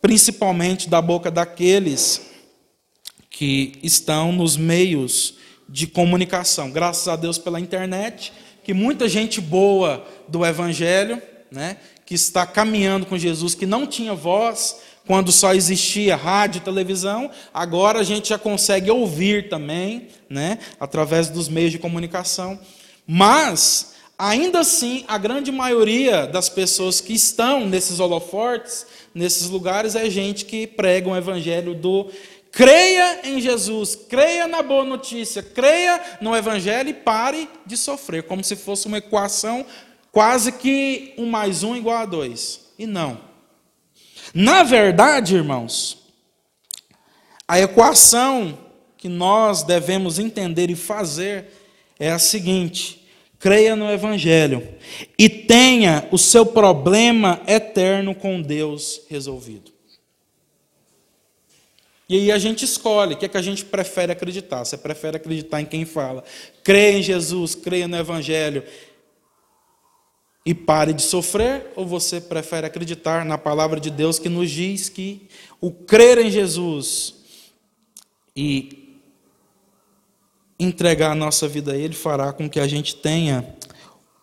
principalmente 0.02 0.88
da 0.88 1.02
boca 1.02 1.30
daqueles 1.30 2.32
que 3.30 3.74
estão 3.84 4.32
nos 4.32 4.56
meios 4.56 5.39
de 5.70 5.86
comunicação. 5.88 6.72
Graças 6.72 7.08
a 7.08 7.16
Deus 7.16 7.38
pela 7.38 7.60
internet, 7.60 8.34
que 8.64 8.74
muita 8.74 9.08
gente 9.08 9.40
boa 9.40 10.06
do 10.28 10.46
Evangelho, 10.46 11.22
né, 11.52 11.78
que 12.06 12.16
está 12.16 12.46
caminhando 12.46 13.06
com 13.06 13.18
Jesus, 13.18 13.54
que 13.54 13.66
não 13.66 13.86
tinha 13.86 14.14
voz 14.14 14.78
quando 15.06 15.32
só 15.32 15.54
existia 15.54 16.16
rádio 16.16 16.60
e 16.60 16.62
televisão, 16.62 17.32
agora 17.54 18.00
a 18.00 18.04
gente 18.04 18.30
já 18.30 18.38
consegue 18.38 18.92
ouvir 18.92 19.50
também, 19.50 20.08
né, 20.30 20.60
através 20.80 21.30
dos 21.30 21.48
meios 21.50 21.72
de 21.72 21.80
comunicação. 21.80 22.60
Mas, 23.08 23.94
ainda 24.18 24.60
assim, 24.60 25.04
a 25.08 25.18
grande 25.18 25.52
maioria 25.52 26.28
das 26.28 26.48
pessoas 26.48 27.02
que 27.02 27.14
estão 27.14 27.66
nesses 27.66 28.00
holofortes, 28.00 28.86
nesses 29.16 29.50
lugares, 29.50 29.96
é 29.96 30.08
gente 30.10 30.46
que 30.46 30.68
prega 30.68 31.10
o 31.10 31.18
evangelho 31.18 31.74
do 31.74 32.08
Creia 32.52 33.22
em 33.24 33.40
Jesus, 33.40 33.96
creia 33.96 34.48
na 34.48 34.62
boa 34.62 34.84
notícia, 34.84 35.42
creia 35.42 36.02
no 36.20 36.36
Evangelho 36.36 36.90
e 36.90 36.94
pare 36.94 37.48
de 37.66 37.78
sofrer, 37.78 38.24
como 38.24 38.44
se 38.44 38.56
fosse 38.56 38.88
uma 38.88 38.98
equação 38.98 39.66
quase 40.12 40.52
que 40.52 41.14
um 41.18 41.26
mais 41.26 41.64
um 41.64 41.76
igual 41.76 41.98
a 41.98 42.06
dois. 42.06 42.72
E 42.78 42.86
não. 42.86 43.20
Na 44.34 44.64
verdade, 44.64 45.36
irmãos, 45.36 45.98
a 47.48 47.60
equação 47.60 48.58
que 48.98 49.10
nós 49.10 49.64
devemos 49.64 50.20
entender 50.20 50.70
e 50.70 50.76
fazer 50.76 51.46
é 52.00 52.12
a 52.12 52.20
seguinte: 52.20 53.08
creia 53.40 53.76
no 53.76 53.90
Evangelho 53.90 54.68
e 55.18 55.30
tenha 55.30 56.08
o 56.12 56.18
seu 56.18 56.46
problema 56.46 57.42
eterno 57.48 58.14
com 58.14 58.42
Deus 58.42 59.02
resolvido. 59.10 59.79
E 62.10 62.16
aí 62.16 62.32
a 62.32 62.40
gente 62.40 62.66
escolhe 62.66 63.14
o 63.14 63.18
que 63.18 63.26
é 63.26 63.30
que 63.30 63.38
a 63.38 63.42
gente 63.42 63.64
prefere 63.64 64.12
acreditar. 64.12 64.66
Você 64.66 64.76
prefere 64.76 65.18
acreditar 65.18 65.62
em 65.62 65.66
quem 65.66 65.86
fala, 65.86 66.24
creia 66.64 66.98
em 66.98 67.04
Jesus, 67.04 67.54
creia 67.54 67.88
no 67.88 67.96
Evangelho 67.96 68.64
e 70.44 70.56
pare 70.56 70.92
de 70.92 71.04
sofrer, 71.04 71.72
ou 71.76 71.86
você 71.86 72.20
prefere 72.20 72.66
acreditar 72.66 73.24
na 73.24 73.38
palavra 73.38 73.80
de 73.80 73.92
Deus 73.92 74.18
que 74.18 74.28
nos 74.28 74.50
diz 74.50 74.90
que 74.90 75.28
o 75.62 75.70
crer 75.70 76.18
em 76.18 76.32
Jesus 76.32 77.14
e 78.36 78.98
entregar 80.60 81.12
a 81.12 81.16
nossa 81.16 81.48
vida 81.48 81.74
a 81.74 81.78
Ele 81.78 81.94
fará 81.94 82.34
com 82.34 82.50
que 82.50 82.60
a 82.60 82.68
gente 82.68 82.96
tenha 82.96 83.56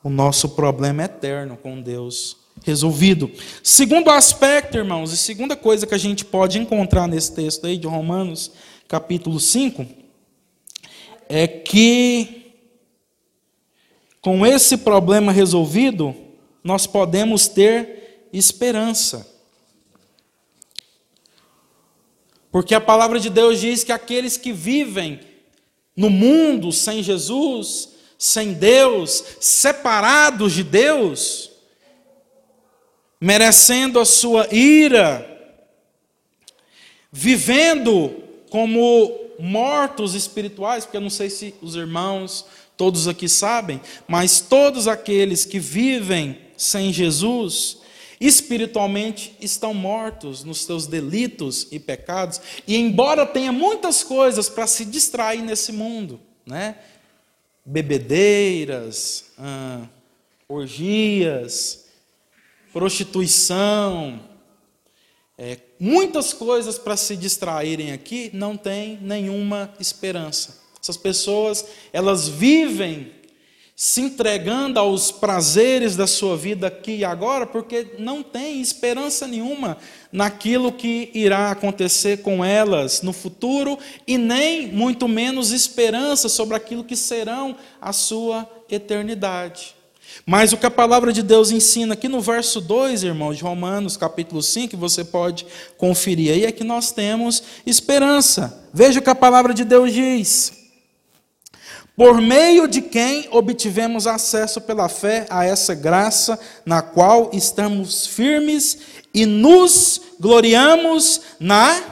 o 0.02 0.10
nosso 0.10 0.50
problema 0.50 1.04
eterno 1.04 1.56
com 1.56 1.80
Deus 1.80 2.45
resolvido. 2.64 3.30
Segundo 3.62 4.10
aspecto, 4.10 4.76
irmãos, 4.76 5.12
e 5.12 5.16
segunda 5.16 5.56
coisa 5.56 5.86
que 5.86 5.94
a 5.94 5.98
gente 5.98 6.24
pode 6.24 6.58
encontrar 6.58 7.06
nesse 7.06 7.32
texto 7.34 7.66
aí 7.66 7.76
de 7.76 7.86
Romanos, 7.86 8.52
capítulo 8.88 9.38
5, 9.38 9.86
é 11.28 11.46
que 11.46 12.46
com 14.26 14.44
esse 14.44 14.78
problema 14.78 15.30
resolvido, 15.30 16.12
nós 16.64 16.84
podemos 16.84 17.46
ter 17.46 18.26
esperança. 18.32 19.24
Porque 22.50 22.74
a 22.74 22.80
palavra 22.80 23.20
de 23.20 23.30
Deus 23.30 23.60
diz 23.60 23.84
que 23.84 23.92
aqueles 23.92 24.36
que 24.36 24.52
vivem 24.52 25.20
no 25.96 26.10
mundo 26.10 26.72
sem 26.72 27.04
Jesus, 27.04 27.90
sem 28.18 28.52
Deus, 28.52 29.22
separados 29.40 30.52
de 30.52 30.64
Deus, 30.64 31.52
merecendo 33.26 33.98
a 33.98 34.04
sua 34.04 34.46
ira, 34.54 35.28
vivendo 37.10 38.22
como 38.48 39.12
mortos 39.36 40.14
espirituais, 40.14 40.84
porque 40.84 40.96
eu 40.96 41.00
não 41.00 41.10
sei 41.10 41.28
se 41.28 41.52
os 41.60 41.74
irmãos 41.74 42.46
todos 42.76 43.08
aqui 43.08 43.28
sabem, 43.28 43.80
mas 44.06 44.40
todos 44.40 44.86
aqueles 44.86 45.44
que 45.44 45.58
vivem 45.58 46.38
sem 46.56 46.92
Jesus, 46.92 47.78
espiritualmente 48.20 49.34
estão 49.40 49.74
mortos 49.74 50.44
nos 50.44 50.64
seus 50.64 50.86
delitos 50.86 51.66
e 51.72 51.80
pecados, 51.80 52.40
e 52.64 52.76
embora 52.76 53.26
tenha 53.26 53.50
muitas 53.50 54.04
coisas 54.04 54.48
para 54.48 54.68
se 54.68 54.84
distrair 54.84 55.42
nesse 55.42 55.72
mundo, 55.72 56.20
né? 56.46 56.76
Bebedeiras, 57.64 59.32
ah, 59.36 59.82
orgias, 60.48 61.85
prostituição, 62.76 64.20
é, 65.38 65.56
muitas 65.80 66.34
coisas 66.34 66.78
para 66.78 66.94
se 66.94 67.16
distraírem 67.16 67.90
aqui, 67.90 68.28
não 68.34 68.54
tem 68.54 68.98
nenhuma 69.00 69.72
esperança. 69.80 70.62
Essas 70.78 70.98
pessoas, 70.98 71.64
elas 71.90 72.28
vivem 72.28 73.12
se 73.74 74.02
entregando 74.02 74.78
aos 74.78 75.10
prazeres 75.10 75.96
da 75.96 76.06
sua 76.06 76.36
vida 76.36 76.66
aqui 76.66 76.96
e 76.96 77.04
agora, 77.04 77.46
porque 77.46 77.94
não 77.98 78.22
tem 78.22 78.60
esperança 78.60 79.26
nenhuma 79.26 79.78
naquilo 80.12 80.70
que 80.70 81.10
irá 81.14 81.52
acontecer 81.52 82.18
com 82.18 82.44
elas 82.44 83.00
no 83.00 83.14
futuro 83.14 83.78
e 84.06 84.18
nem 84.18 84.66
muito 84.66 85.08
menos 85.08 85.50
esperança 85.50 86.28
sobre 86.28 86.54
aquilo 86.54 86.84
que 86.84 86.94
serão 86.94 87.56
a 87.80 87.94
sua 87.94 88.46
eternidade. 88.68 89.76
Mas 90.24 90.52
o 90.52 90.56
que 90.56 90.66
a 90.66 90.70
palavra 90.70 91.12
de 91.12 91.22
Deus 91.22 91.50
ensina 91.50 91.94
aqui 91.94 92.08
no 92.08 92.20
verso 92.20 92.60
2, 92.60 93.02
irmãos, 93.02 93.36
de 93.36 93.42
Romanos, 93.44 93.96
capítulo 93.96 94.42
5, 94.42 94.70
que 94.70 94.76
você 94.76 95.04
pode 95.04 95.46
conferir 95.76 96.32
aí, 96.32 96.44
é 96.44 96.52
que 96.52 96.64
nós 96.64 96.90
temos 96.90 97.42
esperança. 97.64 98.68
Veja 98.72 99.00
o 99.00 99.02
que 99.02 99.10
a 99.10 99.14
palavra 99.14 99.54
de 99.54 99.64
Deus 99.64 99.92
diz. 99.92 100.52
Por 101.96 102.20
meio 102.20 102.68
de 102.68 102.82
quem 102.82 103.26
obtivemos 103.30 104.06
acesso 104.06 104.60
pela 104.60 104.88
fé 104.88 105.26
a 105.30 105.44
essa 105.44 105.74
graça 105.74 106.38
na 106.64 106.82
qual 106.82 107.30
estamos 107.32 108.06
firmes 108.06 108.78
e 109.14 109.24
nos 109.24 110.02
gloriamos 110.20 111.22
na 111.40 111.82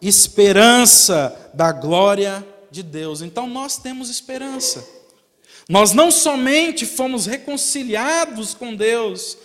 esperança 0.00 1.36
da 1.52 1.70
glória 1.70 2.46
de 2.70 2.82
Deus. 2.82 3.20
Então 3.20 3.46
nós 3.46 3.76
temos 3.76 4.08
esperança. 4.08 5.01
Nós 5.68 5.92
não 5.92 6.10
somente 6.10 6.84
fomos 6.84 7.26
reconciliados 7.26 8.54
com 8.54 8.74
Deus, 8.74 9.38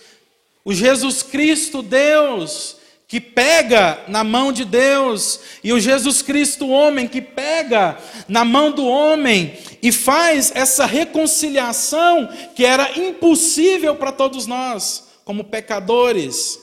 o 0.64 0.74
Jesus 0.74 1.22
Cristo 1.22 1.82
Deus, 1.82 2.76
que 3.06 3.20
pega 3.20 4.04
na 4.06 4.22
mão 4.22 4.52
de 4.52 4.66
Deus, 4.66 5.40
e 5.64 5.72
o 5.72 5.80
Jesus 5.80 6.20
Cristo 6.20 6.68
homem, 6.68 7.08
que 7.08 7.22
pega 7.22 7.96
na 8.28 8.44
mão 8.44 8.70
do 8.70 8.86
homem 8.86 9.58
e 9.82 9.90
faz 9.90 10.52
essa 10.54 10.84
reconciliação 10.84 12.28
que 12.54 12.66
era 12.66 12.98
impossível 12.98 13.96
para 13.96 14.12
todos 14.12 14.46
nós, 14.46 15.04
como 15.24 15.44
pecadores, 15.44 16.58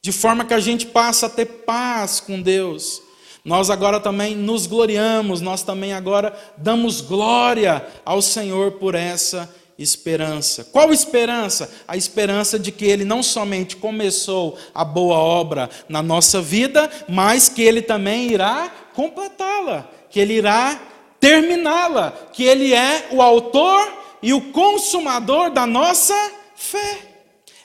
de 0.00 0.12
forma 0.12 0.44
que 0.44 0.54
a 0.54 0.60
gente 0.60 0.86
passa 0.86 1.26
a 1.26 1.30
ter 1.30 1.46
paz 1.46 2.20
com 2.20 2.40
Deus. 2.40 3.02
Nós 3.46 3.70
agora 3.70 4.00
também 4.00 4.34
nos 4.34 4.66
gloriamos, 4.66 5.40
nós 5.40 5.62
também 5.62 5.92
agora 5.92 6.36
damos 6.56 7.00
glória 7.00 7.86
ao 8.04 8.20
Senhor 8.20 8.72
por 8.72 8.96
essa 8.96 9.48
esperança. 9.78 10.64
Qual 10.64 10.92
esperança? 10.92 11.72
A 11.86 11.96
esperança 11.96 12.58
de 12.58 12.72
que 12.72 12.84
Ele 12.84 13.04
não 13.04 13.22
somente 13.22 13.76
começou 13.76 14.58
a 14.74 14.84
boa 14.84 15.16
obra 15.18 15.70
na 15.88 16.02
nossa 16.02 16.42
vida, 16.42 16.90
mas 17.08 17.48
que 17.48 17.62
Ele 17.62 17.80
também 17.80 18.32
irá 18.32 18.68
completá-la, 18.92 19.88
que 20.10 20.18
Ele 20.18 20.34
irá 20.34 20.80
terminá-la, 21.20 22.14
que 22.32 22.42
Ele 22.42 22.74
é 22.74 23.10
o 23.12 23.22
autor 23.22 23.92
e 24.20 24.34
o 24.34 24.50
consumador 24.50 25.50
da 25.50 25.64
nossa 25.64 26.32
fé. 26.56 27.15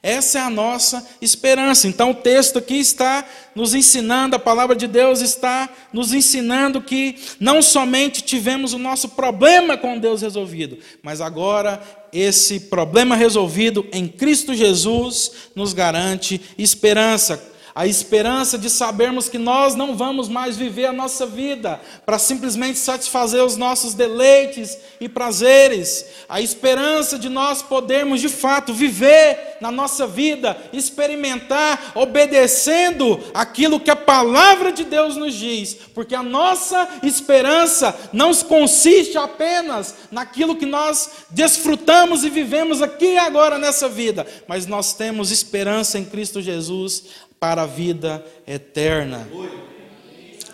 Essa 0.03 0.39
é 0.39 0.41
a 0.41 0.49
nossa 0.49 1.07
esperança. 1.21 1.87
Então 1.87 2.11
o 2.11 2.15
texto 2.15 2.57
aqui 2.57 2.79
está 2.79 3.23
nos 3.53 3.75
ensinando, 3.75 4.35
a 4.35 4.39
palavra 4.39 4.75
de 4.75 4.87
Deus 4.87 5.21
está 5.21 5.69
nos 5.93 6.11
ensinando 6.11 6.81
que 6.81 7.17
não 7.39 7.61
somente 7.61 8.23
tivemos 8.23 8.73
o 8.73 8.79
nosso 8.79 9.09
problema 9.09 9.77
com 9.77 9.99
Deus 9.99 10.21
resolvido, 10.21 10.79
mas 11.03 11.21
agora 11.21 11.81
esse 12.11 12.61
problema 12.61 13.15
resolvido 13.15 13.85
em 13.91 14.07
Cristo 14.07 14.55
Jesus 14.55 15.31
nos 15.55 15.71
garante 15.71 16.41
esperança 16.57 17.50
a 17.73 17.87
esperança 17.87 18.57
de 18.57 18.69
sabermos 18.69 19.29
que 19.29 19.37
nós 19.37 19.75
não 19.75 19.95
vamos 19.95 20.27
mais 20.27 20.57
viver 20.57 20.85
a 20.85 20.93
nossa 20.93 21.25
vida 21.25 21.79
para 22.05 22.19
simplesmente 22.19 22.77
satisfazer 22.77 23.43
os 23.43 23.55
nossos 23.55 23.93
deleites 23.93 24.77
e 24.99 25.07
prazeres, 25.07 26.05
a 26.27 26.41
esperança 26.41 27.17
de 27.17 27.29
nós 27.29 27.61
podermos 27.61 28.19
de 28.19 28.29
fato 28.29 28.73
viver 28.73 29.57
na 29.61 29.71
nossa 29.71 30.05
vida, 30.07 30.57
experimentar, 30.73 31.91
obedecendo 31.95 33.19
aquilo 33.33 33.79
que 33.79 33.91
a 33.91 33.95
palavra 33.95 34.71
de 34.71 34.83
Deus 34.83 35.15
nos 35.15 35.33
diz, 35.33 35.75
porque 35.93 36.15
a 36.15 36.23
nossa 36.23 36.87
esperança 37.03 37.97
não 38.11 38.33
consiste 38.33 39.17
apenas 39.17 39.95
naquilo 40.11 40.55
que 40.55 40.65
nós 40.65 41.09
desfrutamos 41.29 42.23
e 42.23 42.29
vivemos 42.29 42.81
aqui 42.81 43.13
e 43.13 43.17
agora 43.17 43.57
nessa 43.57 43.87
vida, 43.87 44.25
mas 44.47 44.65
nós 44.65 44.93
temos 44.93 45.31
esperança 45.31 45.99
em 45.99 46.05
Cristo 46.05 46.41
Jesus 46.41 47.30
para 47.41 47.63
a 47.63 47.65
vida 47.65 48.23
eterna. 48.45 49.27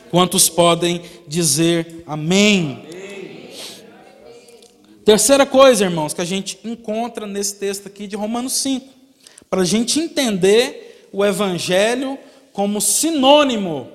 Quantos 0.10 0.48
podem 0.48 1.02
dizer 1.28 2.02
amém? 2.08 2.88
Terceira 5.04 5.46
coisa, 5.46 5.84
irmãos, 5.84 6.14
que 6.14 6.22
a 6.22 6.26
gente 6.26 6.58
encontra 6.64 7.28
nesse 7.28 7.56
texto 7.56 7.88
aqui 7.88 8.08
de 8.08 8.16
Romanos 8.16 8.54
5, 8.54 8.88
para 9.50 9.64
a 9.64 9.66
gente 9.66 10.00
entender 10.00 11.10
o 11.12 11.26
Evangelho 11.26 12.18
como 12.54 12.80
sinônimo 12.80 13.92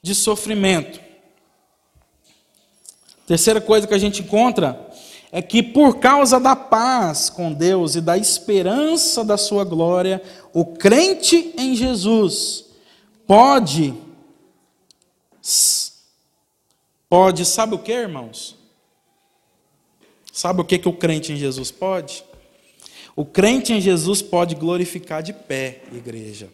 de 0.00 0.14
sofrimento. 0.14 1.00
Terceira 3.26 3.60
coisa 3.60 3.88
que 3.88 3.94
a 3.94 3.98
gente 3.98 4.22
encontra 4.22 4.88
é 5.30 5.42
que 5.42 5.62
por 5.62 5.98
causa 5.98 6.40
da 6.40 6.56
paz 6.56 7.28
com 7.28 7.52
Deus 7.52 7.94
e 7.94 8.00
da 8.00 8.16
esperança 8.16 9.24
da 9.24 9.36
sua 9.36 9.64
glória, 9.64 10.22
o 10.52 10.64
crente 10.64 11.54
em 11.56 11.74
Jesus 11.74 12.64
pode 13.26 13.94
pode, 17.08 17.44
sabe 17.44 17.74
o 17.74 17.78
que, 17.78 17.92
irmãos? 17.92 18.56
Sabe 20.32 20.60
o 20.60 20.64
que 20.64 20.78
que 20.78 20.88
o 20.88 20.92
crente 20.92 21.32
em 21.32 21.36
Jesus 21.36 21.70
pode? 21.70 22.22
O 23.16 23.24
crente 23.24 23.72
em 23.72 23.80
Jesus 23.80 24.22
pode 24.22 24.54
glorificar 24.54 25.22
de 25.22 25.32
pé, 25.32 25.82
igreja. 25.92 26.48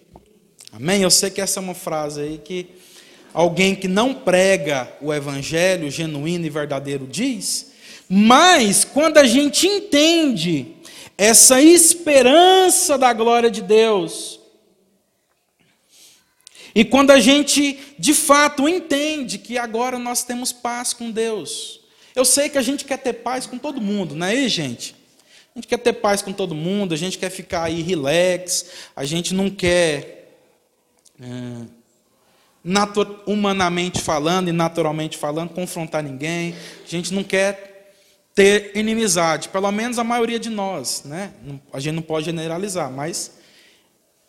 Amém? 0.73 1.03
Eu 1.03 1.11
sei 1.11 1.31
que 1.31 1.41
essa 1.41 1.61
é 1.61 1.63
uma 1.63 1.75
frase 1.75 2.21
aí 2.21 2.39
que 2.39 2.69
alguém 3.33 3.75
que 3.75 3.87
não 3.87 4.15
prega 4.15 4.91
o 5.01 5.13
evangelho 5.13 5.91
genuíno 5.91 6.47
e 6.47 6.51
verdadeiro 6.51 7.07
diz, 7.07 7.74
mas 8.17 8.85
quando 8.85 9.19
a 9.19 9.25
gente 9.25 9.67
entende 9.67 10.77
essa 11.19 11.61
esperança 11.61 12.97
da 12.97 13.13
glória 13.13 13.51
de 13.51 13.61
Deus, 13.61 14.39
e 16.73 16.85
quando 16.85 17.11
a 17.11 17.19
gente 17.19 17.77
de 17.99 18.15
fato 18.15 18.69
entende 18.69 19.37
que 19.37 19.59
agora 19.59 19.99
nós 19.99 20.23
temos 20.23 20.53
paz 20.53 20.93
com 20.93 21.11
Deus, 21.11 21.81
eu 22.15 22.25
sei 22.25 22.49
que 22.49 22.57
a 22.57 22.63
gente 22.63 22.85
quer 22.85 22.99
ter 22.99 23.15
paz 23.15 23.47
com 23.47 23.59
todo 23.59 23.81
mundo, 23.81 24.15
não 24.15 24.29
é 24.29 24.49
gente? 24.49 24.95
A 25.53 25.59
gente 25.59 25.67
quer 25.67 25.79
ter 25.79 25.95
paz 25.95 26.23
com 26.23 26.33
todo 26.33 26.55
mundo, 26.55 26.95
a 26.95 26.97
gente 26.97 27.19
quer 27.19 27.31
ficar 27.31 27.65
aí 27.65 27.83
relax, 27.83 28.67
a 28.95 29.05
gente 29.05 29.35
não 29.35 29.51
quer 29.51 30.39
é, 31.21 31.67
humanamente 33.27 34.01
falando 34.01 34.51
e 34.51 34.53
naturalmente 34.53 35.19
falando, 35.19 35.49
confrontar 35.49 36.01
ninguém. 36.01 36.55
A 36.87 36.89
gente 36.89 37.13
não 37.13 37.25
quer 37.25 37.74
ter 38.35 38.73
inimizade, 38.75 39.49
pelo 39.49 39.71
menos 39.71 39.99
a 39.99 40.05
maioria 40.05 40.39
de 40.39 40.51
nós, 40.51 41.03
né? 41.05 41.33
A 41.73 41.79
gente 41.79 41.95
não 41.95 42.03
pode 42.03 42.27
generalizar, 42.27 42.91
mas 42.91 43.33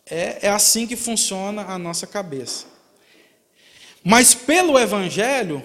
é, 0.08 0.46
é 0.46 0.48
assim 0.48 0.86
que 0.86 0.94
funciona 0.94 1.62
a 1.62 1.78
nossa 1.78 2.06
cabeça. 2.06 2.66
Mas 4.04 4.32
pelo 4.34 4.78
Evangelho, 4.78 5.60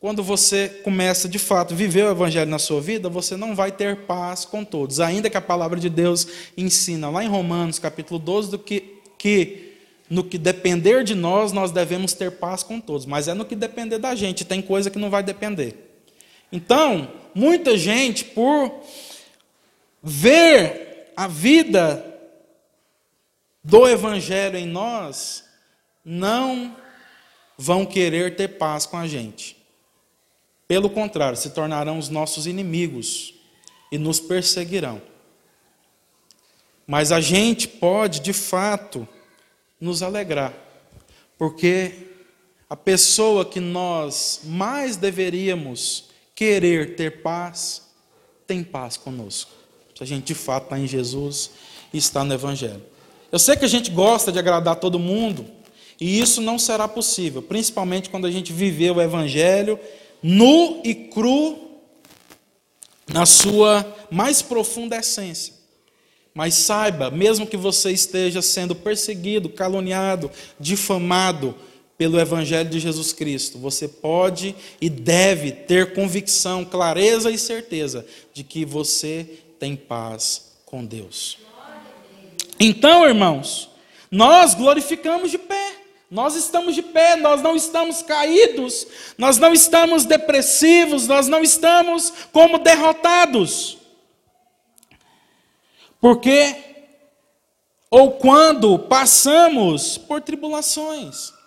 quando 0.00 0.22
você 0.22 0.80
começa 0.82 1.28
de 1.28 1.38
fato 1.38 1.72
a 1.72 1.76
viver 1.76 2.04
o 2.04 2.10
Evangelho 2.10 2.50
na 2.50 2.58
sua 2.58 2.80
vida, 2.80 3.08
você 3.08 3.36
não 3.36 3.54
vai 3.54 3.70
ter 3.70 3.98
paz 3.98 4.44
com 4.44 4.64
todos. 4.64 4.98
Ainda 4.98 5.30
que 5.30 5.36
a 5.36 5.40
palavra 5.40 5.78
de 5.78 5.88
Deus 5.88 6.26
ensina 6.56 7.08
lá 7.08 7.22
em 7.22 7.28
Romanos 7.28 7.78
capítulo 7.78 8.18
12 8.18 8.50
do 8.50 8.58
que, 8.58 9.00
que 9.16 9.76
no 10.08 10.24
que 10.24 10.38
depender 10.38 11.04
de 11.04 11.14
nós, 11.14 11.52
nós 11.52 11.70
devemos 11.70 12.12
ter 12.14 12.32
paz 12.32 12.64
com 12.64 12.80
todos. 12.80 13.06
Mas 13.06 13.28
é 13.28 13.34
no 13.34 13.44
que 13.44 13.54
depender 13.54 13.98
da 13.98 14.16
gente, 14.16 14.44
tem 14.44 14.60
coisa 14.60 14.90
que 14.90 14.98
não 14.98 15.08
vai 15.08 15.22
depender. 15.22 15.76
Então, 16.50 17.08
muita 17.34 17.76
gente, 17.76 18.24
por 18.24 18.72
ver 20.02 21.12
a 21.16 21.26
vida 21.26 22.06
do 23.62 23.86
Evangelho 23.86 24.56
em 24.56 24.66
nós, 24.66 25.44
não 26.04 26.76
vão 27.56 27.84
querer 27.84 28.36
ter 28.36 28.48
paz 28.48 28.86
com 28.86 28.96
a 28.96 29.06
gente. 29.06 29.56
Pelo 30.66 30.88
contrário, 30.88 31.36
se 31.36 31.50
tornarão 31.50 31.98
os 31.98 32.08
nossos 32.08 32.46
inimigos 32.46 33.34
e 33.92 33.98
nos 33.98 34.20
perseguirão. 34.20 35.02
Mas 36.86 37.12
a 37.12 37.20
gente 37.20 37.68
pode, 37.68 38.20
de 38.20 38.32
fato, 38.32 39.06
nos 39.80 40.02
alegrar, 40.02 40.54
porque 41.38 42.08
a 42.68 42.76
pessoa 42.76 43.44
que 43.44 43.60
nós 43.60 44.42
mais 44.44 44.96
deveríamos 44.96 46.09
querer 46.40 46.96
ter 46.96 47.20
paz, 47.20 47.82
tem 48.46 48.64
paz 48.64 48.96
conosco. 48.96 49.50
Se 49.94 50.02
a 50.02 50.06
gente 50.06 50.24
de 50.24 50.34
fato 50.34 50.64
está 50.64 50.78
em 50.78 50.86
Jesus 50.86 51.50
e 51.92 51.98
está 51.98 52.24
no 52.24 52.32
Evangelho. 52.32 52.82
Eu 53.30 53.38
sei 53.38 53.56
que 53.56 53.64
a 53.66 53.68
gente 53.68 53.90
gosta 53.90 54.32
de 54.32 54.38
agradar 54.38 54.76
todo 54.76 54.98
mundo, 54.98 55.44
e 56.00 56.18
isso 56.18 56.40
não 56.40 56.58
será 56.58 56.88
possível, 56.88 57.42
principalmente 57.42 58.08
quando 58.08 58.26
a 58.26 58.30
gente 58.30 58.54
viver 58.54 58.90
o 58.90 59.02
Evangelho 59.02 59.78
nu 60.22 60.80
e 60.82 60.94
cru 60.94 61.58
na 63.06 63.26
sua 63.26 63.84
mais 64.10 64.40
profunda 64.40 64.96
essência. 64.96 65.52
Mas 66.32 66.54
saiba, 66.54 67.10
mesmo 67.10 67.46
que 67.46 67.58
você 67.58 67.90
esteja 67.90 68.40
sendo 68.40 68.74
perseguido, 68.74 69.50
caluniado, 69.50 70.30
difamado 70.58 71.54
pelo 72.00 72.18
Evangelho 72.18 72.70
de 72.70 72.80
Jesus 72.80 73.12
Cristo, 73.12 73.58
você 73.58 73.86
pode 73.86 74.56
e 74.80 74.88
deve 74.88 75.52
ter 75.52 75.92
convicção, 75.92 76.64
clareza 76.64 77.30
e 77.30 77.36
certeza 77.36 78.06
de 78.32 78.42
que 78.42 78.64
você 78.64 79.42
tem 79.58 79.76
paz 79.76 80.52
com 80.64 80.82
Deus. 80.82 81.36
Então, 82.58 83.06
irmãos, 83.06 83.68
nós 84.10 84.54
glorificamos 84.54 85.30
de 85.30 85.36
pé. 85.36 85.72
Nós 86.10 86.36
estamos 86.36 86.74
de 86.74 86.80
pé, 86.80 87.16
nós 87.16 87.42
não 87.42 87.54
estamos 87.54 88.00
caídos, 88.00 88.86
nós 89.18 89.36
não 89.36 89.52
estamos 89.52 90.06
depressivos, 90.06 91.06
nós 91.06 91.28
não 91.28 91.42
estamos 91.42 92.10
como 92.32 92.60
derrotados. 92.60 93.76
Porque, 96.00 96.56
ou 97.90 98.12
quando 98.12 98.78
passamos 98.78 99.98
por 99.98 100.22
tribulações. 100.22 101.38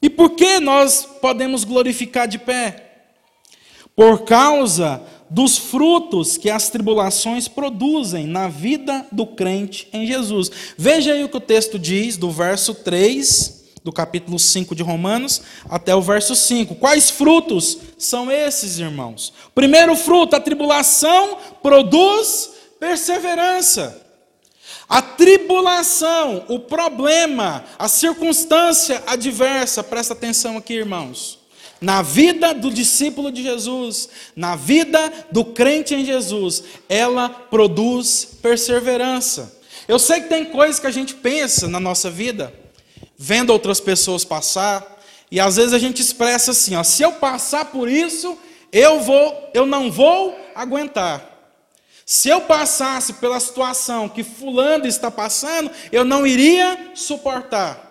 E 0.00 0.08
por 0.08 0.30
que 0.30 0.60
nós 0.60 1.06
podemos 1.20 1.64
glorificar 1.64 2.28
de 2.28 2.38
pé? 2.38 2.84
Por 3.96 4.24
causa 4.24 5.02
dos 5.30 5.58
frutos 5.58 6.36
que 6.36 6.48
as 6.48 6.70
tribulações 6.70 7.48
produzem 7.48 8.26
na 8.26 8.48
vida 8.48 9.06
do 9.12 9.26
crente 9.26 9.88
em 9.92 10.06
Jesus. 10.06 10.50
Veja 10.76 11.12
aí 11.12 11.24
o 11.24 11.28
que 11.28 11.36
o 11.36 11.40
texto 11.40 11.78
diz, 11.78 12.16
do 12.16 12.30
verso 12.30 12.74
3 12.74 13.58
do 13.84 13.92
capítulo 13.92 14.38
5 14.38 14.74
de 14.74 14.82
Romanos 14.82 15.40
até 15.68 15.94
o 15.94 16.02
verso 16.02 16.34
5. 16.34 16.74
Quais 16.74 17.10
frutos 17.10 17.78
são 17.96 18.30
esses, 18.30 18.78
irmãos? 18.78 19.32
Primeiro 19.54 19.96
fruto, 19.96 20.36
a 20.36 20.40
tribulação 20.40 21.38
produz 21.62 22.50
perseverança. 22.78 24.07
A 24.88 25.02
tribulação, 25.02 26.44
o 26.48 26.58
problema, 26.58 27.64
a 27.78 27.88
circunstância 27.88 29.02
adversa, 29.06 29.84
presta 29.84 30.14
atenção 30.14 30.56
aqui, 30.56 30.74
irmãos 30.74 31.38
na 31.80 32.02
vida 32.02 32.52
do 32.52 32.70
discípulo 32.70 33.30
de 33.30 33.42
Jesus, 33.42 34.08
na 34.34 34.56
vida 34.56 35.12
do 35.30 35.44
crente 35.44 35.94
em 35.94 36.04
Jesus, 36.04 36.64
ela 36.88 37.28
produz 37.28 38.24
perseverança. 38.42 39.56
Eu 39.86 39.98
sei 39.98 40.20
que 40.20 40.28
tem 40.28 40.46
coisas 40.46 40.80
que 40.80 40.86
a 40.86 40.92
gente 40.92 41.14
pensa 41.14 41.68
na 41.68 41.78
nossa 41.78 42.10
vida, 42.10 42.52
vendo 43.16 43.50
outras 43.50 43.80
pessoas 43.80 44.24
passar, 44.24 44.98
e 45.30 45.38
às 45.38 45.56
vezes 45.56 45.72
a 45.72 45.78
gente 45.78 46.02
expressa 46.02 46.50
assim, 46.50 46.74
ó, 46.74 46.82
se 46.82 47.02
eu 47.02 47.12
passar 47.12 47.66
por 47.66 47.88
isso, 47.88 48.36
eu 48.72 49.00
vou, 49.00 49.50
eu 49.54 49.64
não 49.64 49.90
vou 49.90 50.36
aguentar. 50.54 51.27
Se 52.08 52.30
eu 52.30 52.40
passasse 52.40 53.14
pela 53.14 53.38
situação 53.38 54.08
que 54.08 54.24
fulano 54.24 54.86
está 54.86 55.10
passando, 55.10 55.70
eu 55.92 56.06
não 56.06 56.26
iria 56.26 56.92
suportar 56.94 57.88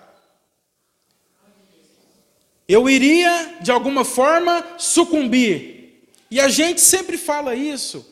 eu 2.68 2.90
iria, 2.90 3.58
de 3.62 3.72
alguma 3.72 4.04
forma, 4.04 4.66
sucumbir. 4.78 6.10
E 6.30 6.40
a 6.40 6.50
gente 6.50 6.82
sempre 6.82 7.18
fala 7.18 7.56
isso, 7.56 8.06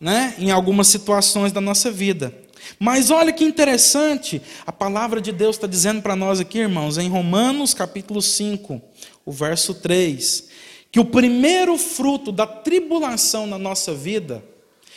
né, 0.00 0.34
em 0.38 0.50
algumas 0.50 0.88
situações 0.88 1.52
da 1.52 1.60
nossa 1.60 1.90
vida. 1.90 2.34
Mas 2.78 3.10
olha 3.10 3.32
que 3.32 3.44
interessante, 3.44 4.42
a 4.66 4.72
palavra 4.72 5.20
de 5.20 5.30
Deus 5.30 5.54
está 5.54 5.66
dizendo 5.66 6.02
para 6.02 6.16
nós 6.16 6.40
aqui, 6.40 6.58
irmãos, 6.58 6.98
em 6.98 7.08
Romanos 7.08 7.72
capítulo 7.72 8.20
5, 8.20 8.82
o 9.24 9.30
verso 9.30 9.74
3, 9.74 10.48
que 10.90 10.98
o 10.98 11.04
primeiro 11.04 11.78
fruto 11.78 12.32
da 12.32 12.46
tribulação 12.46 13.46
na 13.46 13.58
nossa 13.58 13.94
vida 13.94 14.42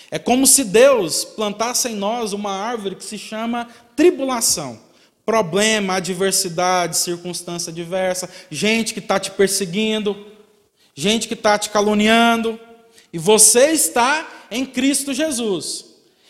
é 0.10 0.18
como 0.18 0.48
se 0.48 0.64
Deus 0.64 1.26
plantasse 1.26 1.90
em 1.90 1.96
nós 1.96 2.34
uma 2.34 2.52
árvore 2.52 2.96
que 2.96 3.04
se 3.04 3.18
chama 3.18 3.68
tribulação 3.96 4.88
problema, 5.28 5.96
adversidade, 5.96 6.96
circunstância 6.96 7.70
adversa, 7.70 8.30
gente 8.50 8.94
que 8.94 9.00
está 9.00 9.20
te 9.20 9.30
perseguindo, 9.30 10.16
gente 10.96 11.28
que 11.28 11.34
está 11.34 11.60
te 11.60 11.70
caluniando, 11.70 12.58
e 13.12 13.20
você 13.20 13.72
está 13.72 14.26
em 14.50 14.66
Cristo 14.66 15.14
Jesus. 15.14 15.84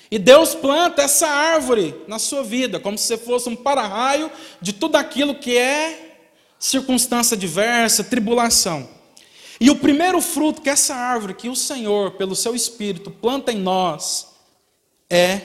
E 0.10 0.18
Deus 0.18 0.56
planta 0.56 1.04
essa 1.04 1.28
árvore 1.28 1.94
na 2.08 2.18
sua 2.18 2.42
vida, 2.42 2.80
como 2.80 2.98
se 2.98 3.06
você 3.06 3.18
fosse 3.20 3.48
um 3.48 3.56
para-raio 3.56 4.32
de 4.60 4.74
tudo 4.74 4.96
aquilo 4.96 5.36
que 5.36 5.56
é 5.56 6.18
circunstância 6.58 7.36
adversa, 7.36 8.04
tribulação. 8.04 8.90
E 9.60 9.70
o 9.70 9.76
primeiro 9.76 10.22
fruto 10.22 10.62
que 10.62 10.70
essa 10.70 10.96
árvore, 10.96 11.34
que 11.34 11.50
o 11.50 11.56
Senhor, 11.56 12.12
pelo 12.12 12.36
seu 12.36 12.56
Espírito, 12.56 13.10
planta 13.10 13.52
em 13.52 13.58
nós, 13.58 14.28
é 15.10 15.42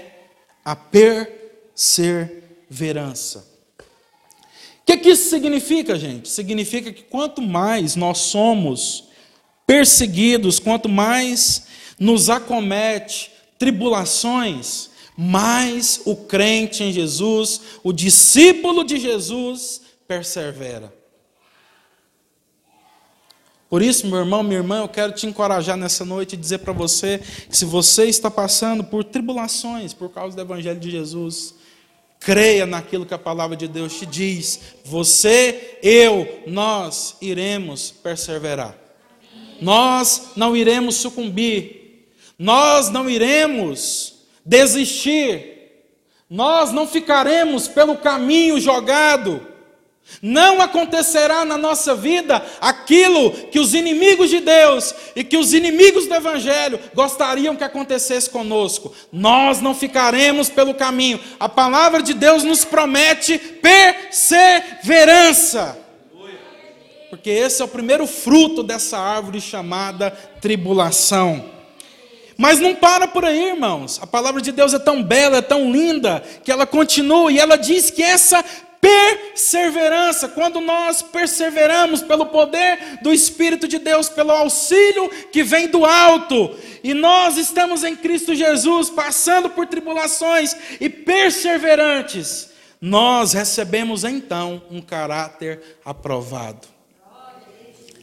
a 0.64 0.76
perseverança 0.76 2.42
verança. 2.72 3.46
O 3.78 4.84
que, 4.86 4.96
que 4.96 5.10
isso 5.10 5.28
significa, 5.28 5.96
gente? 5.96 6.28
Significa 6.28 6.92
que 6.92 7.02
quanto 7.02 7.42
mais 7.42 7.94
nós 7.94 8.18
somos 8.18 9.04
perseguidos, 9.66 10.58
quanto 10.58 10.88
mais 10.88 11.66
nos 11.98 12.30
acomete 12.30 13.30
tribulações, 13.58 14.90
mais 15.16 16.00
o 16.04 16.16
crente 16.16 16.82
em 16.82 16.92
Jesus, 16.92 17.60
o 17.84 17.92
discípulo 17.92 18.82
de 18.82 18.98
Jesus, 18.98 19.82
persevera. 20.08 20.92
Por 23.72 23.80
isso, 23.80 24.06
meu 24.06 24.18
irmão, 24.18 24.42
minha 24.42 24.58
irmã, 24.58 24.80
eu 24.80 24.88
quero 24.88 25.12
te 25.12 25.26
encorajar 25.26 25.78
nessa 25.78 26.04
noite 26.04 26.34
e 26.34 26.36
dizer 26.36 26.58
para 26.58 26.74
você 26.74 27.18
que 27.48 27.56
se 27.56 27.64
você 27.64 28.04
está 28.04 28.30
passando 28.30 28.84
por 28.84 29.02
tribulações 29.02 29.94
por 29.94 30.10
causa 30.10 30.36
do 30.36 30.42
Evangelho 30.42 30.78
de 30.78 30.90
Jesus, 30.90 31.54
Creia 32.20 32.66
naquilo 32.66 33.06
que 33.06 33.14
a 33.14 33.18
palavra 33.18 33.56
de 33.56 33.66
Deus 33.66 33.98
te 33.98 34.04
diz. 34.04 34.60
Você, 34.84 35.78
eu, 35.82 36.42
nós 36.46 37.16
iremos 37.20 37.90
perseverar. 37.90 38.76
Nós 39.58 40.32
não 40.36 40.54
iremos 40.54 40.96
sucumbir. 40.96 42.12
Nós 42.38 42.90
não 42.90 43.08
iremos 43.08 44.26
desistir. 44.44 45.72
Nós 46.28 46.70
não 46.72 46.86
ficaremos 46.86 47.68
pelo 47.68 47.96
caminho 47.96 48.60
jogado. 48.60 49.51
Não 50.20 50.60
acontecerá 50.60 51.44
na 51.44 51.56
nossa 51.56 51.94
vida 51.94 52.44
aquilo 52.60 53.30
que 53.48 53.58
os 53.58 53.74
inimigos 53.74 54.30
de 54.30 54.40
Deus 54.40 54.94
e 55.16 55.24
que 55.24 55.36
os 55.36 55.52
inimigos 55.52 56.06
do 56.06 56.14
Evangelho 56.14 56.78
gostariam 56.94 57.56
que 57.56 57.64
acontecesse 57.64 58.28
conosco. 58.28 58.94
Nós 59.10 59.60
não 59.60 59.74
ficaremos 59.74 60.48
pelo 60.48 60.74
caminho. 60.74 61.18
A 61.40 61.48
palavra 61.48 62.02
de 62.02 62.14
Deus 62.14 62.44
nos 62.44 62.64
promete 62.64 63.38
perseverança. 63.38 65.78
Porque 67.10 67.30
esse 67.30 67.60
é 67.60 67.64
o 67.64 67.68
primeiro 67.68 68.06
fruto 68.06 68.62
dessa 68.62 68.98
árvore 68.98 69.40
chamada 69.40 70.10
tribulação. 70.40 71.50
Mas 72.38 72.58
não 72.58 72.74
para 72.74 73.06
por 73.06 73.24
aí, 73.24 73.50
irmãos. 73.50 74.00
A 74.02 74.06
palavra 74.06 74.40
de 74.40 74.50
Deus 74.50 74.72
é 74.72 74.78
tão 74.78 75.02
bela, 75.02 75.36
é 75.36 75.42
tão 75.42 75.70
linda, 75.70 76.22
que 76.42 76.50
ela 76.50 76.66
continua 76.66 77.30
e 77.30 77.38
ela 77.38 77.56
diz 77.56 77.90
que 77.90 78.02
essa 78.02 78.42
perseverança, 78.82 80.28
quando 80.28 80.60
nós 80.60 81.02
perseveramos 81.02 82.02
pelo 82.02 82.26
poder 82.26 82.98
do 83.00 83.12
Espírito 83.12 83.68
de 83.68 83.78
Deus, 83.78 84.08
pelo 84.08 84.32
auxílio 84.32 85.08
que 85.30 85.44
vem 85.44 85.68
do 85.68 85.84
alto, 85.84 86.58
e 86.82 86.92
nós 86.92 87.36
estamos 87.36 87.84
em 87.84 87.94
Cristo 87.94 88.34
Jesus, 88.34 88.90
passando 88.90 89.48
por 89.48 89.68
tribulações 89.68 90.56
e 90.80 90.90
perseverantes, 90.90 92.50
nós 92.80 93.32
recebemos 93.32 94.02
então 94.02 94.60
um 94.68 94.82
caráter 94.82 95.78
aprovado. 95.84 96.66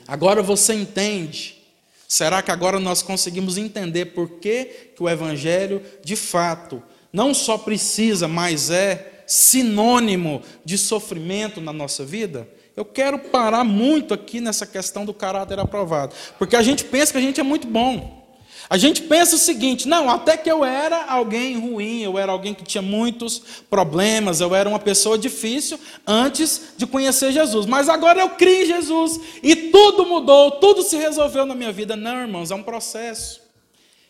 Agora 0.08 0.42
você 0.42 0.74
entende. 0.74 1.62
Será 2.08 2.42
que 2.42 2.52
agora 2.52 2.80
nós 2.80 3.02
conseguimos 3.02 3.58
entender 3.58 4.06
por 4.06 4.40
que, 4.40 4.94
que 4.96 5.04
o 5.04 5.10
Evangelho, 5.10 5.84
de 6.04 6.16
fato, 6.16 6.82
não 7.12 7.34
só 7.34 7.58
precisa, 7.58 8.28
mas 8.28 8.72
é 8.72 9.19
sinônimo 9.30 10.42
de 10.66 10.78
sofrimento 10.78 11.62
na 11.62 11.72
nossa 11.72 12.04
vida? 12.04 12.50
Eu 12.76 12.84
quero 12.84 13.20
parar 13.20 13.64
muito 13.64 14.14
aqui 14.14 14.42
nessa 14.42 14.66
questão 14.66 15.06
do 15.06 15.14
caráter 15.14 15.60
aprovado, 15.60 16.16
porque 16.38 16.56
a 16.56 16.62
gente 16.62 16.84
pensa 16.84 17.12
que 17.12 17.18
a 17.18 17.22
gente 17.22 17.40
é 17.40 17.44
muito 17.44 17.68
bom. 17.68 18.20
A 18.70 18.78
gente 18.78 19.02
pensa 19.02 19.36
o 19.36 19.40
seguinte: 19.40 19.88
não, 19.88 20.10
até 20.10 20.38
que 20.38 20.50
eu 20.50 20.64
era 20.64 21.06
alguém 21.06 21.60
ruim, 21.60 22.02
eu 22.02 22.18
era 22.18 22.32
alguém 22.32 22.54
que 22.54 22.64
tinha 22.64 22.82
muitos 22.82 23.42
problemas, 23.70 24.42
eu 24.42 24.54
era 24.54 24.70
uma 24.70 24.80
pessoa 24.80 25.18
difícil 25.18 25.80
antes 26.06 26.74
de 26.78 26.86
conhecer 26.88 27.32
Jesus, 27.32 27.66
mas 27.66 27.90
agora 27.90 28.22
eu 28.22 28.30
criei 28.30 28.64
em 28.64 28.68
Jesus 28.68 29.20
e 29.42 29.56
tudo 29.56 30.06
mudou, 30.06 30.52
tudo 30.52 30.84
se 30.84 30.96
resolveu 30.98 31.46
na 31.46 31.56
minha 31.56 31.72
vida. 31.72 31.96
Não, 31.96 32.22
irmãos, 32.22 32.52
é 32.52 32.56
um 32.56 32.64
processo. 32.64 33.49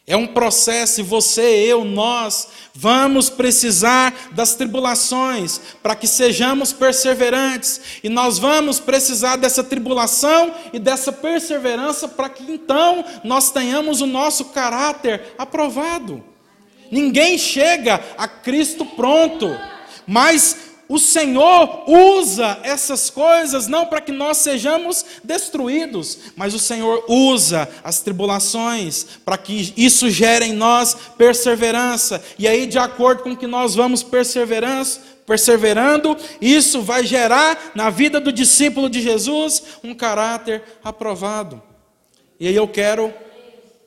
É 0.09 0.17
um 0.17 0.25
processo 0.25 1.01
e 1.01 1.03
você, 1.03 1.43
eu, 1.43 1.85
nós 1.85 2.47
vamos 2.73 3.29
precisar 3.29 4.11
das 4.31 4.55
tribulações 4.55 5.61
para 5.83 5.95
que 5.95 6.07
sejamos 6.07 6.73
perseverantes. 6.73 7.79
E 8.03 8.09
nós 8.09 8.39
vamos 8.39 8.79
precisar 8.79 9.35
dessa 9.35 9.63
tribulação 9.63 10.51
e 10.73 10.79
dessa 10.79 11.11
perseverança 11.11 12.07
para 12.07 12.27
que 12.27 12.51
então 12.51 13.05
nós 13.23 13.51
tenhamos 13.51 14.01
o 14.01 14.07
nosso 14.07 14.45
caráter 14.45 15.35
aprovado. 15.37 16.23
Ninguém 16.89 17.37
chega 17.37 18.03
a 18.17 18.27
Cristo 18.27 18.83
pronto, 18.83 19.55
mas 20.07 20.68
o 20.89 20.97
Senhor 20.97 21.83
usa 21.87 22.59
essas 22.63 23.11
coisas 23.11 23.67
não 23.67 23.85
para 23.85 24.01
que 24.01 24.11
nós 24.11 24.37
sejamos 24.37 25.05
destruídos, 25.23 26.17
mas 26.35 26.55
o 26.55 26.59
Senhor 26.59 27.05
usa 27.07 27.69
as 27.83 28.01
tribulações 28.01 29.05
para 29.23 29.37
que 29.37 29.71
isso 29.77 30.09
gere 30.09 30.45
em 30.45 30.53
nós 30.53 30.97
perseverança. 31.15 32.23
E 32.39 32.47
aí, 32.47 32.65
de 32.65 32.79
acordo 32.79 33.21
com 33.21 33.37
que 33.37 33.45
nós 33.45 33.75
vamos 33.75 34.01
perseverando, 34.01 36.17
isso 36.41 36.81
vai 36.81 37.05
gerar 37.05 37.71
na 37.75 37.91
vida 37.91 38.19
do 38.19 38.33
discípulo 38.33 38.89
de 38.89 38.99
Jesus 38.99 39.61
um 39.83 39.93
caráter 39.93 40.63
aprovado. 40.83 41.61
E 42.39 42.47
aí 42.47 42.55
eu 42.55 42.67
quero 42.67 43.13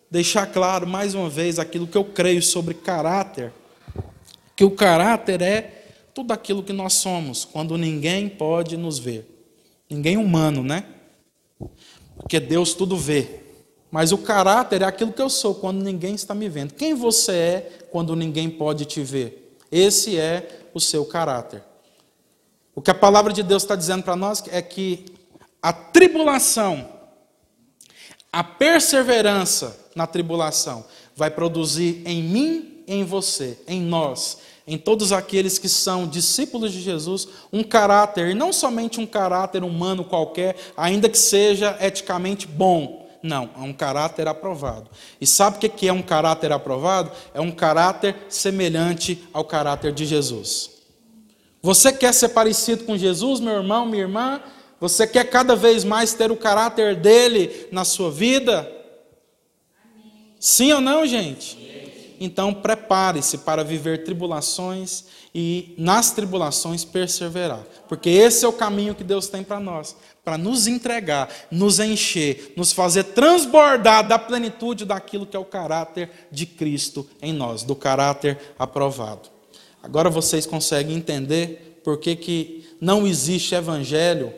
deixar 0.09 0.47
claro 0.47 0.87
mais 0.87 1.17
uma 1.17 1.29
vez 1.29 1.59
aquilo 1.59 1.89
que 1.89 1.99
eu 1.99 2.05
creio 2.05 2.43
sobre 2.43 2.75
caráter, 2.75 3.53
que 4.55 4.63
o 4.63 4.71
caráter 4.71 5.43
é 5.43 5.82
tudo 6.15 6.33
aquilo 6.33 6.63
que 6.63 6.73
nós 6.73 6.95
somos, 6.95 7.45
quando 7.45 7.79
ninguém 7.79 8.29
pode 8.29 8.77
nos 8.77 8.99
ver. 8.99 9.29
Ninguém 9.89 10.17
humano, 10.17 10.63
né? 10.63 10.85
Porque 12.17 12.39
Deus 12.39 12.75
tudo 12.75 12.97
vê. 12.97 13.41
Mas 13.91 14.11
o 14.11 14.19
caráter 14.19 14.83
é 14.83 14.85
aquilo 14.87 15.13
que 15.13 15.21
eu 15.21 15.29
sou 15.29 15.55
quando 15.55 15.83
ninguém 15.83 16.15
está 16.15 16.35
me 16.35 16.49
vendo. 16.49 16.75
Quem 16.75 16.95
você 16.95 17.33
é 17.33 17.79
quando 17.91 18.17
ninguém 18.17 18.49
pode 18.49 18.85
te 18.87 19.03
ver? 19.03 19.59
Esse 19.71 20.19
é 20.19 20.67
o 20.73 20.81
seu 20.81 21.05
caráter. 21.05 21.63
O 22.75 22.81
que 22.81 22.91
a 22.91 22.95
palavra 22.95 23.33
de 23.33 23.43
Deus 23.43 23.63
está 23.63 23.77
dizendo 23.77 24.03
para 24.03 24.17
nós 24.17 24.43
é 24.51 24.63
que 24.63 25.05
a 25.61 25.73
tribulação, 25.73 26.89
a 28.33 28.43
perseverança 28.43 29.79
na 29.95 30.07
tribulação, 30.07 30.85
vai 31.15 31.31
produzir 31.31 32.03
em 32.07 32.23
mim, 32.23 32.83
em 32.87 33.05
você, 33.05 33.59
em 33.69 33.81
nós, 33.81 34.39
em 34.67 34.79
todos 34.79 35.13
aqueles 35.13 35.59
que 35.59 35.69
são 35.69 36.07
discípulos 36.07 36.73
de 36.73 36.81
Jesus 36.81 37.29
um 37.53 37.63
caráter, 37.63 38.29
e 38.29 38.35
não 38.35 38.53
somente 38.53 39.01
um 39.01 39.07
caráter 39.07 39.65
humano 39.65 40.05
qualquer, 40.05 40.57
ainda 40.77 41.09
que 41.09 41.19
seja 41.19 41.77
eticamente 41.81 42.47
bom. 42.47 43.03
Não, 43.23 43.51
é 43.57 43.61
um 43.61 43.73
caráter 43.73 44.27
aprovado. 44.27 44.91
E 45.21 45.27
sabe 45.27 45.57
o 45.57 45.71
que 45.71 45.87
é 45.87 45.93
um 45.93 46.03
caráter 46.03 46.51
aprovado? 46.51 47.13
É 47.33 47.41
um 47.41 47.53
caráter 47.53 48.17
semelhante 48.29 49.23
ao 49.33 49.45
caráter 49.45 49.93
de 49.93 50.05
Jesus. 50.05 50.71
Você 51.63 51.93
quer 51.93 52.13
ser 52.13 52.31
parecido 52.31 52.83
com 52.83 52.99
Jesus, 52.99 53.39
meu 53.39 53.55
irmão, 53.55 53.87
minha 53.87 54.03
irmã? 54.03 54.43
Você 54.81 55.07
quer 55.07 55.31
cada 55.31 55.55
vez 55.55 55.85
mais 55.85 56.13
ter 56.13 56.33
o 56.33 56.37
caráter 56.37 56.97
dele 56.97 57.69
na 57.71 57.85
sua 57.85 58.11
vida? 58.11 58.69
Sim 60.41 60.73
ou 60.73 60.81
não, 60.81 61.07
gente? 61.07 61.57
Então 62.25 62.55
prepare-se 62.55 63.39
para 63.39 63.65
viver 63.65 64.05
tribulações 64.05 65.07
e 65.35 65.75
nas 65.77 66.13
tribulações 66.13 66.85
perseverar, 66.85 67.67
porque 67.89 68.09
esse 68.09 68.45
é 68.45 68.49
o 68.49 68.53
caminho 68.53 68.95
que 68.95 69.03
Deus 69.03 69.27
tem 69.27 69.43
para 69.43 69.59
nós, 69.59 69.97
para 70.25 70.39
nos 70.39 70.69
entregar, 70.69 71.29
nos 71.51 71.81
encher, 71.81 72.53
nos 72.57 72.71
fazer 72.71 73.03
transbordar 73.03 74.07
da 74.07 74.21
plenitude 74.21 74.85
daquilo 74.85 75.27
que 75.27 75.37
é 75.37 75.41
o 75.41 75.45
caráter 75.45 76.11
de 76.31 76.47
Cristo 76.47 77.05
em 77.21 77.33
nós, 77.33 77.65
do 77.65 77.75
caráter 77.75 78.39
aprovado. 78.57 79.29
Agora 79.83 80.09
vocês 80.09 80.47
conseguem 80.47 80.97
entender 80.97 81.81
por 81.83 81.99
que, 81.99 82.15
que 82.15 82.77
não 82.81 83.05
existe 83.05 83.57
evangelho 83.57 84.33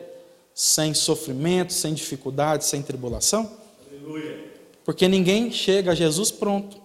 sem 0.55 0.91
sofrimento, 0.95 1.71
sem 1.71 1.93
dificuldade, 1.93 2.65
sem 2.65 2.81
tribulação? 2.81 3.51
Aleluia. 3.87 4.43
Porque 4.83 5.07
ninguém 5.07 5.51
chega 5.51 5.91
a 5.91 5.95
Jesus 5.95 6.31
pronto. 6.31 6.84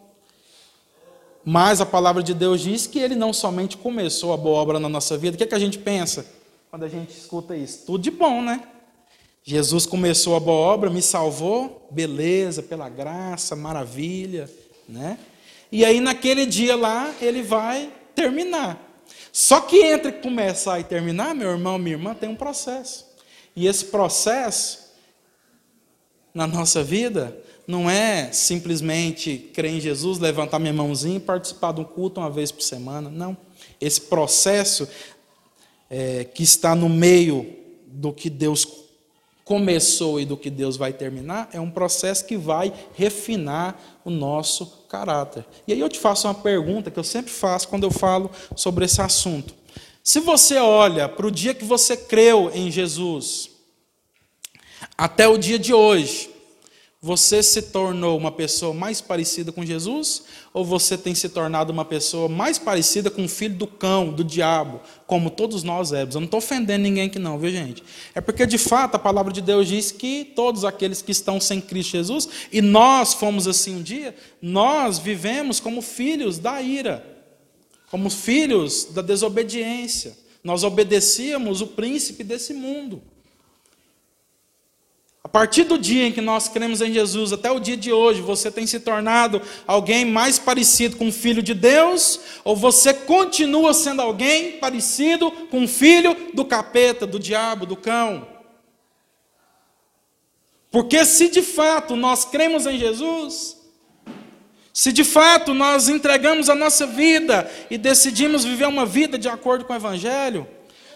Mas 1.53 1.81
a 1.81 1.85
palavra 1.85 2.23
de 2.23 2.33
Deus 2.33 2.61
diz 2.61 2.87
que 2.87 3.01
ele 3.01 3.17
não 3.17 3.33
somente 3.33 3.77
começou 3.77 4.33
a 4.33 4.37
boa 4.37 4.57
obra 4.57 4.79
na 4.79 4.89
nossa 4.89 5.19
vida. 5.19 5.35
O 5.35 5.37
que, 5.37 5.43
é 5.43 5.47
que 5.49 5.55
a 5.57 5.59
gente 5.59 5.81
pensa 5.81 6.25
quando 6.71 6.85
a 6.85 6.89
gente 6.89 7.11
escuta 7.11 7.57
isso? 7.57 7.87
Tudo 7.87 8.01
de 8.01 8.09
bom, 8.09 8.41
né? 8.41 8.63
Jesus 9.43 9.85
começou 9.85 10.37
a 10.37 10.39
boa 10.39 10.61
obra, 10.73 10.89
me 10.89 11.03
salvou, 11.03 11.89
beleza, 11.91 12.63
pela 12.63 12.89
graça, 12.89 13.57
maravilha, 13.57 14.49
né? 14.89 15.19
E 15.73 15.85
aí 15.85 15.99
naquele 15.99 16.47
dia 16.47 16.77
lá 16.77 17.13
ele 17.21 17.43
vai 17.43 17.93
terminar. 18.15 18.81
Só 19.33 19.61
que 19.61 19.77
entre 19.79 20.13
começar 20.13 20.79
e 20.79 20.85
terminar, 20.85 21.35
meu 21.35 21.51
irmão, 21.51 21.79
minha 21.79 21.97
irmã, 21.97 22.15
tem 22.15 22.29
um 22.29 22.37
processo. 22.37 23.09
E 23.57 23.67
esse 23.67 23.87
processo 23.87 24.95
na 26.33 26.47
nossa 26.47 26.81
vida 26.81 27.37
não 27.71 27.89
é 27.89 28.33
simplesmente 28.33 29.39
crer 29.55 29.73
em 29.73 29.81
Jesus, 29.81 30.19
levantar 30.19 30.59
minha 30.59 30.73
mãozinha 30.73 31.19
e 31.19 31.21
participar 31.21 31.73
de 31.73 31.81
um 31.81 31.85
culto 31.85 32.21
uma 32.21 32.29
vez 32.29 32.51
por 32.51 32.63
semana. 32.63 33.09
Não. 33.09 33.37
Esse 33.81 34.01
processo 34.01 34.89
é, 35.89 36.25
que 36.25 36.43
está 36.43 36.75
no 36.75 36.89
meio 36.89 37.57
do 37.87 38.13
que 38.13 38.29
Deus 38.29 38.67
começou 39.45 40.21
e 40.21 40.25
do 40.25 40.37
que 40.37 40.51
Deus 40.51 40.77
vai 40.77 40.93
terminar 40.93 41.49
é 41.53 41.61
um 41.61 41.71
processo 41.71 42.25
que 42.25 42.37
vai 42.37 42.73
refinar 42.95 43.81
o 44.05 44.11
nosso 44.11 44.67
caráter. 44.89 45.45
E 45.67 45.73
aí 45.73 45.81
eu 45.81 45.89
te 45.89 45.99
faço 45.99 46.27
uma 46.27 46.35
pergunta 46.35 46.91
que 46.91 46.99
eu 46.99 47.05
sempre 47.05 47.31
faço 47.31 47.69
quando 47.69 47.85
eu 47.85 47.91
falo 47.93 48.31
sobre 48.57 48.85
esse 48.85 49.01
assunto. 49.01 49.55
Se 50.03 50.19
você 50.19 50.57
olha 50.57 51.09
para 51.09 51.27
o 51.27 51.31
dia 51.31 51.55
que 51.55 51.65
você 51.65 51.97
creu 51.97 52.51
em 52.53 52.71
Jesus, 52.71 53.51
até 54.99 55.29
o 55.29 55.39
dia 55.39 55.59
de 55.59 55.73
hoje, 55.73 56.31
você 57.03 57.43
se 57.43 57.63
tornou 57.63 58.19
uma 58.19 58.31
pessoa 58.31 58.75
mais 58.75 59.01
parecida 59.01 59.51
com 59.51 59.65
Jesus 59.65 60.25
ou 60.53 60.63
você 60.63 60.99
tem 60.99 61.15
se 61.15 61.31
tornado 61.31 61.73
uma 61.73 61.85
pessoa 61.85 62.29
mais 62.29 62.59
parecida 62.59 63.11
com 63.11 63.25
o 63.25 63.29
filho 63.29 63.55
do 63.55 63.67
cão, 63.67 64.13
do 64.13 64.23
diabo, 64.23 64.83
como 65.07 65.31
todos 65.31 65.63
nós 65.63 65.93
éramos? 65.93 66.15
Eu 66.15 66.21
não 66.21 66.27
estou 66.27 66.39
ofendendo 66.39 66.83
ninguém 66.83 67.07
aqui 67.07 67.19
não, 67.19 67.39
viu 67.39 67.51
gente? 67.51 67.83
É 68.15 68.21
porque 68.21 68.45
de 68.45 68.59
fato 68.59 68.97
a 68.97 68.99
palavra 68.99 69.33
de 69.33 69.41
Deus 69.41 69.67
diz 69.67 69.91
que 69.91 70.27
todos 70.37 70.63
aqueles 70.63 71.01
que 71.01 71.11
estão 71.11 71.41
sem 71.41 71.59
Cristo 71.59 71.93
Jesus, 71.93 72.29
e 72.53 72.61
nós 72.61 73.15
fomos 73.15 73.49
assim 73.49 73.77
um 73.77 73.83
dia, 73.83 74.15
nós 74.43 74.99
vivemos 74.99 75.59
como 75.59 75.81
filhos 75.81 76.39
da 76.39 76.61
ira, 76.61 77.03
como 77.91 78.11
filhos 78.11 78.89
da 78.93 79.01
desobediência. 79.01 80.19
Nós 80.45 80.65
obedecíamos 80.65 81.63
o 81.63 81.69
príncipe 81.69 82.23
desse 82.23 82.53
mundo. 82.53 83.03
A 85.23 85.29
partir 85.29 85.65
do 85.65 85.79
dia 85.79 86.07
em 86.07 86.13
que 86.13 86.21
nós 86.23 86.49
cremos 86.49 86.81
em 86.81 86.93
Jesus, 86.93 87.33
até 87.33 87.51
o 87.51 87.61
dia 87.61 87.77
de 87.77 87.93
hoje, 87.93 88.23
você 88.23 88.51
tem 88.51 88.67
se 88.67 88.81
tornado 88.81 89.41
alguém 89.67 90.05
mais 90.05 90.39
parecido 90.39 90.97
com 90.97 91.09
o 91.09 91.13
filho 91.13 91.43
de 91.43 91.53
Deus, 91.53 92.21
ou 92.43 92.57
você 92.57 92.95
continua 92.95 93.75
sendo 93.75 94.01
alguém 94.01 94.53
parecido 94.53 95.31
com 95.51 95.65
o 95.65 95.69
filho 95.69 96.17
do 96.33 96.45
capeta, 96.45 97.07
do 97.07 97.19
diabo, 97.19 97.67
do 97.67 97.77
cão? 97.77 98.27
Porque 100.71 101.05
se 101.05 101.29
de 101.29 101.43
fato 101.43 101.97
nós 101.97 102.25
cremos 102.25 102.65
em 102.65 102.79
Jesus, 102.79 103.59
se 104.73 104.91
de 104.91 105.05
fato 105.05 105.53
nós 105.53 105.89
entregamos 105.89 106.49
a 106.49 106.55
nossa 106.55 106.87
vida 106.87 107.51
e 107.71 107.77
decidimos 107.77 108.43
viver 108.43 108.67
uma 108.67 108.87
vida 108.87 109.19
de 109.19 109.29
acordo 109.29 109.67
com 109.67 109.75
o 109.75 109.77
Evangelho, 109.77 110.49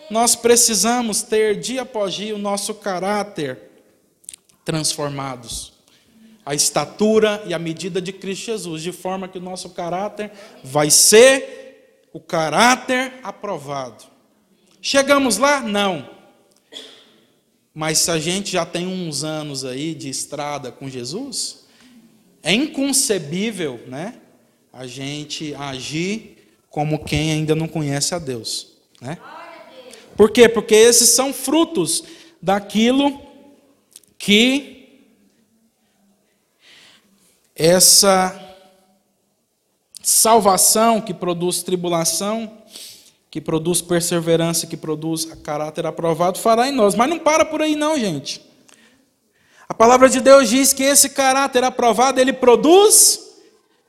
nós 0.08 0.34
precisamos 0.34 1.20
ter 1.22 1.60
dia 1.60 1.82
após 1.82 2.14
dia 2.14 2.34
o 2.34 2.38
nosso 2.38 2.72
caráter 2.74 3.73
transformados. 4.64 5.72
A 6.44 6.54
estatura 6.54 7.42
e 7.46 7.54
a 7.54 7.58
medida 7.58 8.00
de 8.00 8.12
Cristo 8.12 8.46
Jesus, 8.46 8.82
de 8.82 8.92
forma 8.92 9.28
que 9.28 9.38
o 9.38 9.42
nosso 9.42 9.70
caráter 9.70 10.30
vai 10.62 10.90
ser 10.90 11.98
o 12.12 12.20
caráter 12.20 13.14
aprovado. 13.22 14.04
Chegamos 14.80 15.38
lá? 15.38 15.60
Não. 15.60 16.08
Mas 17.74 17.98
se 17.98 18.10
a 18.10 18.18
gente 18.18 18.52
já 18.52 18.64
tem 18.64 18.86
uns 18.86 19.24
anos 19.24 19.64
aí 19.64 19.94
de 19.94 20.08
estrada 20.08 20.70
com 20.70 20.88
Jesus, 20.88 21.64
é 22.42 22.52
inconcebível, 22.52 23.82
né, 23.88 24.20
a 24.72 24.86
gente 24.86 25.54
agir 25.54 26.34
como 26.68 27.04
quem 27.04 27.32
ainda 27.32 27.54
não 27.54 27.66
conhece 27.66 28.14
a 28.14 28.18
Deus, 28.18 28.74
né? 29.00 29.18
Por 30.16 30.30
quê? 30.30 30.48
Porque 30.48 30.74
esses 30.74 31.08
são 31.08 31.32
frutos 31.32 32.04
daquilo 32.40 33.23
que 34.24 35.04
essa 37.54 38.40
salvação 40.02 40.98
que 40.98 41.12
produz 41.12 41.62
tribulação 41.62 42.50
que 43.30 43.38
produz 43.38 43.82
perseverança, 43.82 44.66
que 44.66 44.78
produz 44.78 45.26
caráter 45.42 45.84
aprovado, 45.84 46.38
fará 46.38 46.68
em 46.68 46.72
nós. 46.72 46.94
Mas 46.94 47.10
não 47.10 47.18
para 47.18 47.44
por 47.44 47.60
aí 47.60 47.76
não, 47.76 47.98
gente. 47.98 48.40
A 49.68 49.74
palavra 49.74 50.08
de 50.08 50.20
Deus 50.20 50.48
diz 50.48 50.72
que 50.72 50.84
esse 50.84 51.10
caráter 51.10 51.64
aprovado, 51.64 52.18
ele 52.18 52.32
produz 52.32 53.42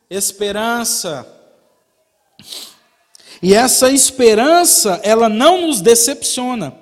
esperança. 0.10 1.26
E 3.41 3.54
essa 3.54 3.89
esperança, 3.89 5.00
ela 5.02 5.30
não 5.30 5.67
nos 5.67 5.80
decepciona. 5.80 6.76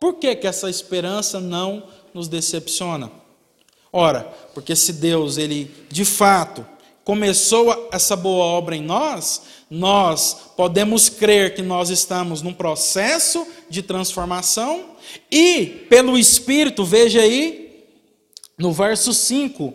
Por 0.00 0.14
que, 0.14 0.34
que 0.34 0.46
essa 0.46 0.68
esperança 0.68 1.38
não 1.38 1.86
nos 2.14 2.28
decepciona? 2.28 3.10
Ora, 3.92 4.22
porque 4.54 4.74
se 4.74 4.92
Deus, 4.94 5.36
ele 5.36 5.70
de 5.90 6.04
fato 6.04 6.64
começou 7.04 7.90
essa 7.92 8.16
boa 8.16 8.44
obra 8.44 8.74
em 8.74 8.82
nós, 8.82 9.42
nós 9.68 10.52
podemos 10.56 11.08
crer 11.08 11.54
que 11.54 11.60
nós 11.60 11.90
estamos 11.90 12.40
num 12.40 12.54
processo 12.54 13.46
de 13.68 13.82
transformação 13.82 14.96
e, 15.30 15.86
pelo 15.90 16.16
Espírito, 16.16 16.84
veja 16.84 17.20
aí, 17.20 17.84
no 18.56 18.72
verso 18.72 19.12
5, 19.12 19.74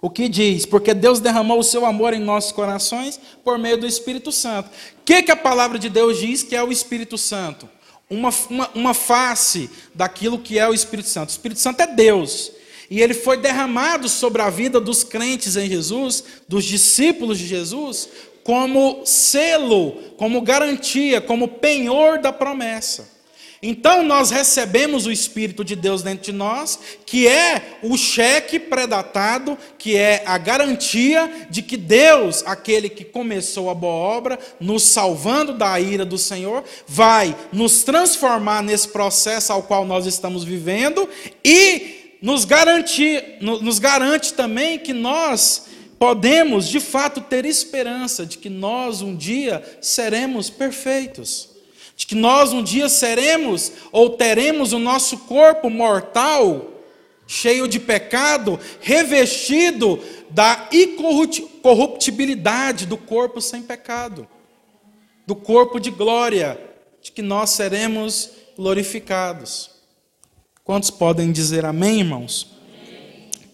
o 0.00 0.10
que 0.10 0.28
diz? 0.28 0.66
Porque 0.66 0.92
Deus 0.92 1.20
derramou 1.20 1.58
o 1.58 1.64
seu 1.64 1.86
amor 1.86 2.12
em 2.12 2.20
nossos 2.20 2.52
corações 2.52 3.18
por 3.42 3.58
meio 3.58 3.78
do 3.78 3.86
Espírito 3.86 4.30
Santo. 4.30 4.68
O 5.00 5.04
que, 5.04 5.22
que 5.22 5.32
a 5.32 5.36
palavra 5.36 5.78
de 5.78 5.88
Deus 5.88 6.18
diz 6.18 6.42
que 6.42 6.54
é 6.54 6.62
o 6.62 6.70
Espírito 6.70 7.16
Santo? 7.16 7.68
Uma, 8.10 8.30
uma, 8.48 8.70
uma 8.74 8.94
face 8.94 9.68
daquilo 9.94 10.38
que 10.38 10.58
é 10.58 10.68
o 10.68 10.74
Espírito 10.74 11.08
Santo. 11.08 11.28
O 11.28 11.32
Espírito 11.32 11.60
Santo 11.60 11.80
é 11.80 11.86
Deus. 11.86 12.52
E 12.90 13.02
ele 13.02 13.12
foi 13.12 13.36
derramado 13.36 14.08
sobre 14.08 14.40
a 14.40 14.48
vida 14.48 14.80
dos 14.80 15.04
crentes 15.04 15.56
em 15.56 15.68
Jesus, 15.68 16.24
dos 16.48 16.64
discípulos 16.64 17.38
de 17.38 17.46
Jesus, 17.46 18.08
como 18.42 19.02
selo, 19.04 19.92
como 20.16 20.40
garantia, 20.40 21.20
como 21.20 21.48
penhor 21.48 22.18
da 22.18 22.32
promessa. 22.32 23.17
Então 23.60 24.04
nós 24.04 24.30
recebemos 24.30 25.04
o 25.04 25.10
Espírito 25.10 25.64
de 25.64 25.74
Deus 25.74 26.02
dentro 26.02 26.24
de 26.24 26.32
nós, 26.32 26.78
que 27.04 27.26
é 27.26 27.78
o 27.82 27.96
cheque 27.96 28.58
predatado, 28.58 29.58
que 29.76 29.96
é 29.96 30.22
a 30.24 30.38
garantia 30.38 31.48
de 31.50 31.60
que 31.60 31.76
Deus, 31.76 32.44
aquele 32.46 32.88
que 32.88 33.04
começou 33.04 33.68
a 33.68 33.74
boa 33.74 33.94
obra, 33.94 34.38
nos 34.60 34.84
salvando 34.84 35.52
da 35.52 35.78
ira 35.80 36.04
do 36.04 36.16
Senhor, 36.16 36.62
vai 36.86 37.36
nos 37.52 37.82
transformar 37.82 38.62
nesse 38.62 38.88
processo 38.88 39.52
ao 39.52 39.64
qual 39.64 39.84
nós 39.84 40.06
estamos 40.06 40.44
vivendo 40.44 41.08
e 41.44 42.16
nos, 42.22 42.44
garantir, 42.44 43.38
nos 43.40 43.80
garante 43.80 44.34
também 44.34 44.78
que 44.78 44.92
nós 44.92 45.66
podemos 45.98 46.68
de 46.68 46.78
fato 46.78 47.20
ter 47.20 47.44
esperança 47.44 48.24
de 48.24 48.38
que 48.38 48.48
nós 48.48 49.02
um 49.02 49.16
dia 49.16 49.62
seremos 49.80 50.48
perfeitos, 50.48 51.50
de 51.98 52.06
que 52.06 52.14
nós 52.14 52.52
um 52.52 52.62
dia 52.62 52.88
seremos 52.88 53.72
ou 53.90 54.10
teremos 54.10 54.72
o 54.72 54.78
nosso 54.78 55.18
corpo 55.18 55.68
mortal, 55.68 56.70
cheio 57.26 57.66
de 57.66 57.80
pecado, 57.80 58.60
revestido 58.80 60.00
da 60.30 60.68
incorruptibilidade 60.72 62.86
do 62.86 62.96
corpo 62.96 63.40
sem 63.40 63.62
pecado, 63.62 64.28
do 65.26 65.34
corpo 65.34 65.80
de 65.80 65.90
glória, 65.90 66.56
de 67.02 67.10
que 67.10 67.20
nós 67.20 67.50
seremos 67.50 68.30
glorificados. 68.56 69.68
Quantos 70.62 70.90
podem 70.90 71.32
dizer 71.32 71.64
amém, 71.64 71.98
irmãos? 71.98 72.56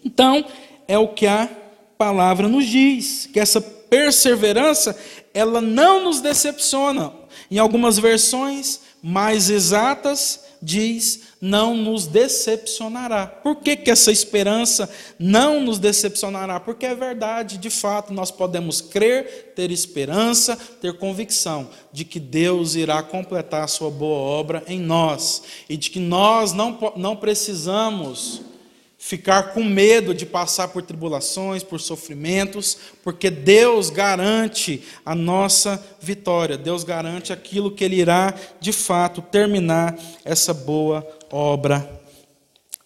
Então, 0.03 0.45
é 0.87 0.99
o 0.99 1.07
que 1.07 1.25
a 1.25 1.49
palavra 1.97 2.47
nos 2.47 2.67
diz 2.67 3.27
que 3.33 3.39
essa 3.39 3.59
perseverança, 3.59 4.95
ela 5.33 5.59
não 5.59 6.03
nos 6.03 6.21
decepciona. 6.21 7.24
Em 7.49 7.57
algumas 7.57 7.97
versões 7.97 8.81
mais 9.01 9.49
exatas, 9.49 10.39
diz: 10.61 11.21
não 11.39 11.75
nos 11.75 12.07
decepcionará. 12.07 13.27
Por 13.27 13.57
que, 13.57 13.75
que 13.75 13.91
essa 13.91 14.11
esperança 14.11 14.89
não 15.19 15.61
nos 15.61 15.77
decepcionará? 15.77 16.59
Porque 16.59 16.85
é 16.85 16.95
verdade, 16.95 17.57
de 17.57 17.69
fato, 17.69 18.11
nós 18.11 18.31
podemos 18.31 18.81
crer, 18.81 19.53
ter 19.55 19.69
esperança, 19.71 20.57
ter 20.81 20.97
convicção 20.97 21.69
de 21.93 22.03
que 22.03 22.19
Deus 22.19 22.75
irá 22.75 23.03
completar 23.03 23.63
a 23.63 23.67
sua 23.67 23.91
boa 23.91 24.17
obra 24.17 24.63
em 24.67 24.79
nós 24.79 25.43
e 25.69 25.77
de 25.77 25.89
que 25.91 25.99
nós 25.99 26.51
não, 26.51 26.93
não 26.95 27.15
precisamos 27.15 28.41
ficar 29.05 29.53
com 29.53 29.63
medo 29.63 30.15
de 30.15 30.25
passar 30.25 30.69
por 30.69 30.81
tribulações, 30.81 31.61
por 31.61 31.79
sofrimentos, 31.79 32.75
porque 33.03 33.29
Deus 33.29 33.91
garante 33.91 34.81
a 35.05 35.13
nossa 35.13 35.79
vitória, 36.01 36.57
Deus 36.57 36.83
garante 36.83 37.31
aquilo 37.31 37.69
que 37.69 37.83
Ele 37.83 37.97
irá 37.97 38.33
de 38.59 38.71
fato 38.71 39.21
terminar 39.21 39.95
essa 40.23 40.55
boa 40.55 41.07
obra 41.31 42.01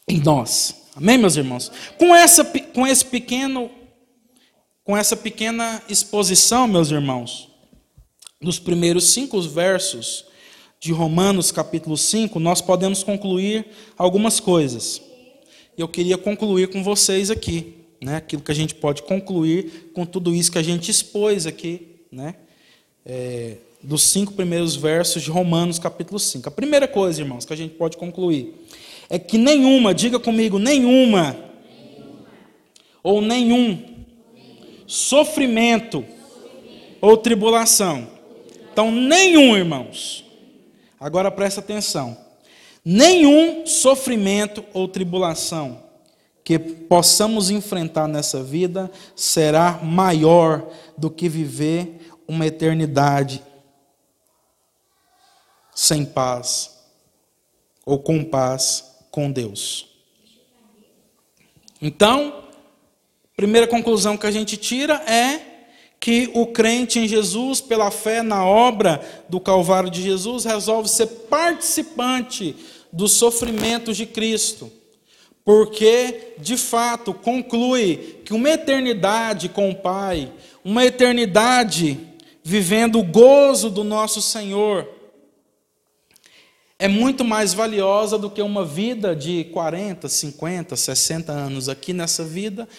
em 0.05 0.19
nós. 0.19 0.89
Amém, 0.93 1.17
meus 1.17 1.37
irmãos? 1.37 1.71
Com, 1.97 2.13
essa, 2.13 2.43
com 2.43 2.85
esse 2.85 3.05
pequeno, 3.05 3.71
com 4.83 4.97
essa 4.97 5.15
pequena 5.15 5.81
exposição, 5.87 6.67
meus 6.67 6.91
irmãos, 6.91 7.49
dos 8.41 8.59
primeiros 8.59 9.13
cinco 9.13 9.41
versos 9.43 10.25
de 10.81 10.91
Romanos 10.91 11.49
capítulo 11.49 11.95
5, 11.95 12.41
nós 12.41 12.59
podemos 12.59 13.03
concluir 13.03 13.67
algumas 13.97 14.41
coisas. 14.41 15.07
Eu 15.79 15.87
queria 15.87 16.17
concluir 16.17 16.67
com 16.67 16.83
vocês 16.83 17.31
aqui, 17.31 17.73
né? 18.01 18.17
Aquilo 18.17 18.41
que 18.41 18.51
a 18.51 18.55
gente 18.55 18.75
pode 18.75 19.01
concluir 19.01 19.91
com 19.93 20.05
tudo 20.05 20.35
isso 20.35 20.51
que 20.51 20.57
a 20.57 20.61
gente 20.61 20.91
expôs 20.91 21.47
aqui, 21.47 22.01
né? 22.11 22.35
É, 23.05 23.55
dos 23.81 24.03
cinco 24.03 24.33
primeiros 24.33 24.75
versos 24.75 25.23
de 25.23 25.31
Romanos, 25.31 25.79
capítulo 25.79 26.19
5. 26.19 26.49
A 26.49 26.51
primeira 26.51 26.85
coisa, 26.85 27.21
irmãos, 27.21 27.45
que 27.45 27.53
a 27.53 27.55
gente 27.55 27.75
pode 27.75 27.95
concluir 27.95 28.53
é 29.09 29.17
que 29.17 29.37
nenhuma, 29.37 29.93
diga 29.93 30.19
comigo, 30.19 30.59
nenhuma, 30.59 31.31
nenhuma. 31.31 31.49
ou 33.01 33.21
nenhum 33.21 34.03
sofrimento, 34.85 36.03
ou 36.99 37.15
tribulação. 37.15 38.05
Então, 38.73 38.91
nenhum, 38.91 39.55
irmãos. 39.55 40.25
Agora 40.99 41.31
presta 41.31 41.61
atenção 41.61 42.28
nenhum 42.83 43.65
sofrimento 43.65 44.63
ou 44.73 44.87
tribulação 44.87 45.83
que 46.43 46.57
possamos 46.57 47.49
enfrentar 47.49 48.07
nessa 48.07 48.43
vida 48.43 48.89
será 49.15 49.79
maior 49.83 50.71
do 50.97 51.09
que 51.09 51.29
viver 51.29 52.11
uma 52.27 52.47
eternidade 52.47 53.43
sem 55.75 56.03
paz 56.05 56.79
ou 57.85 57.99
com 57.99 58.23
paz 58.23 58.97
com 59.11 59.31
Deus. 59.31 59.87
Então, 61.81 62.43
primeira 63.35 63.67
conclusão 63.67 64.17
que 64.17 64.27
a 64.27 64.31
gente 64.31 64.57
tira 64.57 64.95
é 65.09 65.48
que 65.99 66.29
o 66.33 66.47
crente 66.47 66.97
em 66.99 67.07
Jesus, 67.07 67.59
pela 67.59 67.91
fé 67.91 68.21
na 68.23 68.45
obra 68.45 69.01
do 69.27 69.39
Calvário 69.39 69.89
de 69.89 70.01
Jesus, 70.01 70.45
resolve 70.45 70.87
ser 70.87 71.07
participante 71.07 72.55
dos 72.91 73.11
sofrimentos 73.11 73.97
de 73.97 74.05
Cristo, 74.05 74.71
porque, 75.43 76.33
de 76.37 76.55
fato, 76.55 77.13
conclui 77.13 78.21
que 78.23 78.33
uma 78.33 78.49
eternidade 78.49 79.49
com 79.49 79.69
o 79.69 79.75
Pai, 79.75 80.31
uma 80.63 80.85
eternidade 80.85 81.99
vivendo 82.43 82.99
o 82.99 83.03
gozo 83.03 83.69
do 83.69 83.83
nosso 83.83 84.21
Senhor, 84.21 84.87
é 86.81 86.87
muito 86.87 87.25
mais 87.25 87.53
valiosa 87.53 88.17
do 88.17 88.29
que 88.29 88.41
uma 88.41 88.63
vida 88.63 89.13
de 89.13 89.43
40, 89.45 90.07
50, 90.07 90.75
60 90.77 91.31
anos 91.31 91.67
aqui 91.67 91.91
nessa 91.91 92.23
vida, 92.23 92.69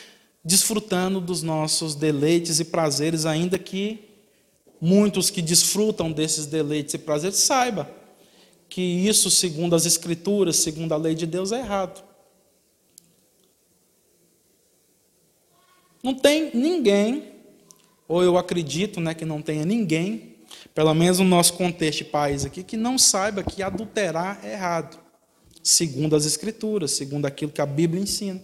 desfrutando 0.45 1.21
dos 1.21 1.43
nossos 1.43 1.95
deleites 1.95 2.61
e 2.61 2.65
prazeres, 2.65 3.27
ainda 3.27 3.59
que 3.59 4.09
muitos 4.81 5.31
que 5.31 5.43
desfrutam 5.43 6.11
desses 6.11 6.47
deleites 6.47 6.95
e 6.95 6.99
prazeres 6.99 7.39
saiba 7.39 8.01
que 8.71 8.81
isso, 8.81 9.31
segundo 9.31 9.75
as 9.75 9.85
Escrituras, 9.85 10.57
segundo 10.57 10.93
a 10.95 10.97
lei 10.97 11.15
de 11.15 11.27
Deus, 11.27 11.51
é 11.51 11.59
errado. 11.59 12.03
Não 16.03 16.15
tem 16.15 16.53
ninguém, 16.55 17.35
ou 18.09 18.23
eu 18.23 18.39
acredito 18.39 19.01
né, 19.01 19.13
que 19.13 19.25
não 19.25 19.43
tenha 19.43 19.67
ninguém, 19.67 20.37
pelo 20.73 20.95
menos 20.95 21.19
no 21.19 21.25
nosso 21.25 21.55
contexto 21.55 21.99
de 21.99 22.05
país 22.05 22.45
aqui, 22.45 22.63
que 22.63 22.77
não 22.77 22.97
saiba 22.97 23.43
que 23.43 23.63
adulterar 23.63 24.41
é 24.45 24.53
errado, 24.53 24.99
segundo 25.63 26.15
as 26.15 26.25
Escrituras, 26.25 26.93
segundo 26.93 27.27
aquilo 27.27 27.51
que 27.51 27.61
a 27.61 27.67
Bíblia 27.67 28.03
ensina. 28.03 28.41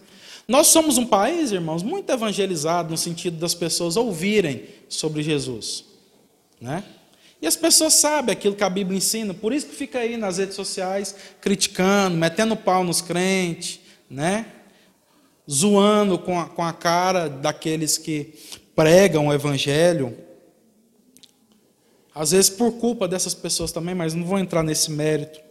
Nós 0.49 0.69
somos 0.69 0.97
um 0.97 1.07
país, 1.07 1.51
irmãos, 1.51 1.83
muito 1.83 2.11
evangelizado 2.11 2.91
no 2.91 2.97
sentido 2.97 3.37
das 3.37 3.55
pessoas 3.55 3.97
ouvirem 3.97 4.65
sobre 4.89 5.23
Jesus, 5.23 5.85
né? 6.61 6.85
E 7.43 7.47
as 7.47 7.57
pessoas 7.57 7.95
sabem 7.95 8.33
aquilo 8.33 8.55
que 8.55 8.65
a 8.65 8.71
Bíblia 8.71 8.97
ensina, 8.97 9.35
por 9.35 9.53
isso 9.53 9.67
que 9.67 9.75
fica 9.75 9.99
aí 9.99 10.17
nas 10.17 10.39
redes 10.39 10.55
sociais 10.55 11.15
criticando, 11.41 12.17
metendo 12.17 12.57
pau 12.57 12.85
nos 12.85 13.01
crentes, 13.01 13.81
né? 14.09 14.47
Zoando 15.51 16.19
com 16.19 16.39
a, 16.39 16.47
com 16.47 16.63
a 16.63 16.73
cara 16.73 17.29
daqueles 17.29 17.99
que 17.99 18.35
pregam 18.75 19.27
o 19.27 19.33
evangelho. 19.33 20.17
Às 22.15 22.31
vezes 22.31 22.49
por 22.49 22.73
culpa 22.73 23.07
dessas 23.07 23.35
pessoas 23.35 23.73
também, 23.73 23.95
mas 23.95 24.15
não 24.15 24.25
vou 24.25 24.39
entrar 24.39 24.63
nesse 24.63 24.91
mérito. 24.91 25.46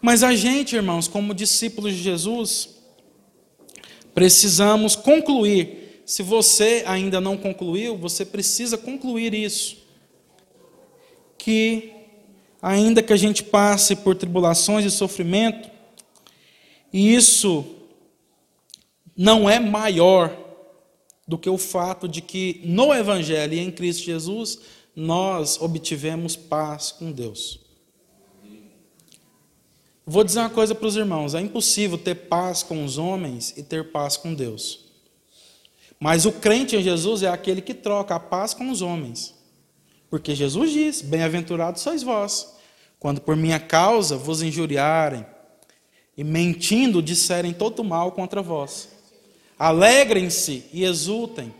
Mas 0.00 0.22
a 0.22 0.34
gente, 0.34 0.76
irmãos, 0.76 1.08
como 1.08 1.34
discípulos 1.34 1.94
de 1.94 2.02
Jesus, 2.02 2.76
precisamos 4.14 4.96
concluir. 4.96 6.02
Se 6.04 6.22
você 6.22 6.84
ainda 6.86 7.20
não 7.20 7.36
concluiu, 7.36 7.96
você 7.96 8.24
precisa 8.24 8.78
concluir 8.78 9.34
isso. 9.34 9.76
Que, 11.36 11.92
ainda 12.62 13.02
que 13.02 13.12
a 13.12 13.16
gente 13.16 13.42
passe 13.42 13.96
por 13.96 14.14
tribulações 14.14 14.84
e 14.84 14.90
sofrimento, 14.90 15.68
isso 16.92 17.64
não 19.16 19.48
é 19.48 19.58
maior 19.58 20.36
do 21.26 21.36
que 21.36 21.50
o 21.50 21.58
fato 21.58 22.06
de 22.06 22.20
que 22.20 22.60
no 22.64 22.94
Evangelho 22.94 23.54
e 23.54 23.58
em 23.58 23.70
Cristo 23.70 24.04
Jesus 24.04 24.60
nós 24.94 25.60
obtivemos 25.60 26.36
paz 26.36 26.92
com 26.92 27.10
Deus. 27.10 27.65
Vou 30.08 30.22
dizer 30.22 30.38
uma 30.38 30.50
coisa 30.50 30.72
para 30.72 30.86
os 30.86 30.94
irmãos: 30.94 31.34
é 31.34 31.40
impossível 31.40 31.98
ter 31.98 32.14
paz 32.14 32.62
com 32.62 32.84
os 32.84 32.96
homens 32.96 33.52
e 33.56 33.62
ter 33.62 33.90
paz 33.90 34.16
com 34.16 34.32
Deus. 34.32 34.86
Mas 35.98 36.24
o 36.24 36.32
crente 36.32 36.76
em 36.76 36.82
Jesus 36.82 37.24
é 37.24 37.28
aquele 37.28 37.60
que 37.60 37.74
troca 37.74 38.14
a 38.14 38.20
paz 38.20 38.54
com 38.54 38.70
os 38.70 38.82
homens. 38.82 39.34
Porque 40.08 40.32
Jesus 40.32 40.70
diz: 40.70 41.02
Bem-aventurados 41.02 41.82
sois 41.82 42.04
vós, 42.04 42.54
quando 43.00 43.20
por 43.20 43.34
minha 43.34 43.58
causa 43.58 44.16
vos 44.16 44.42
injuriarem 44.42 45.26
e 46.16 46.22
mentindo 46.22 47.02
disserem 47.02 47.52
todo 47.52 47.82
mal 47.82 48.12
contra 48.12 48.40
vós. 48.40 48.88
Alegrem-se 49.58 50.66
e 50.72 50.84
exultem, 50.84 51.52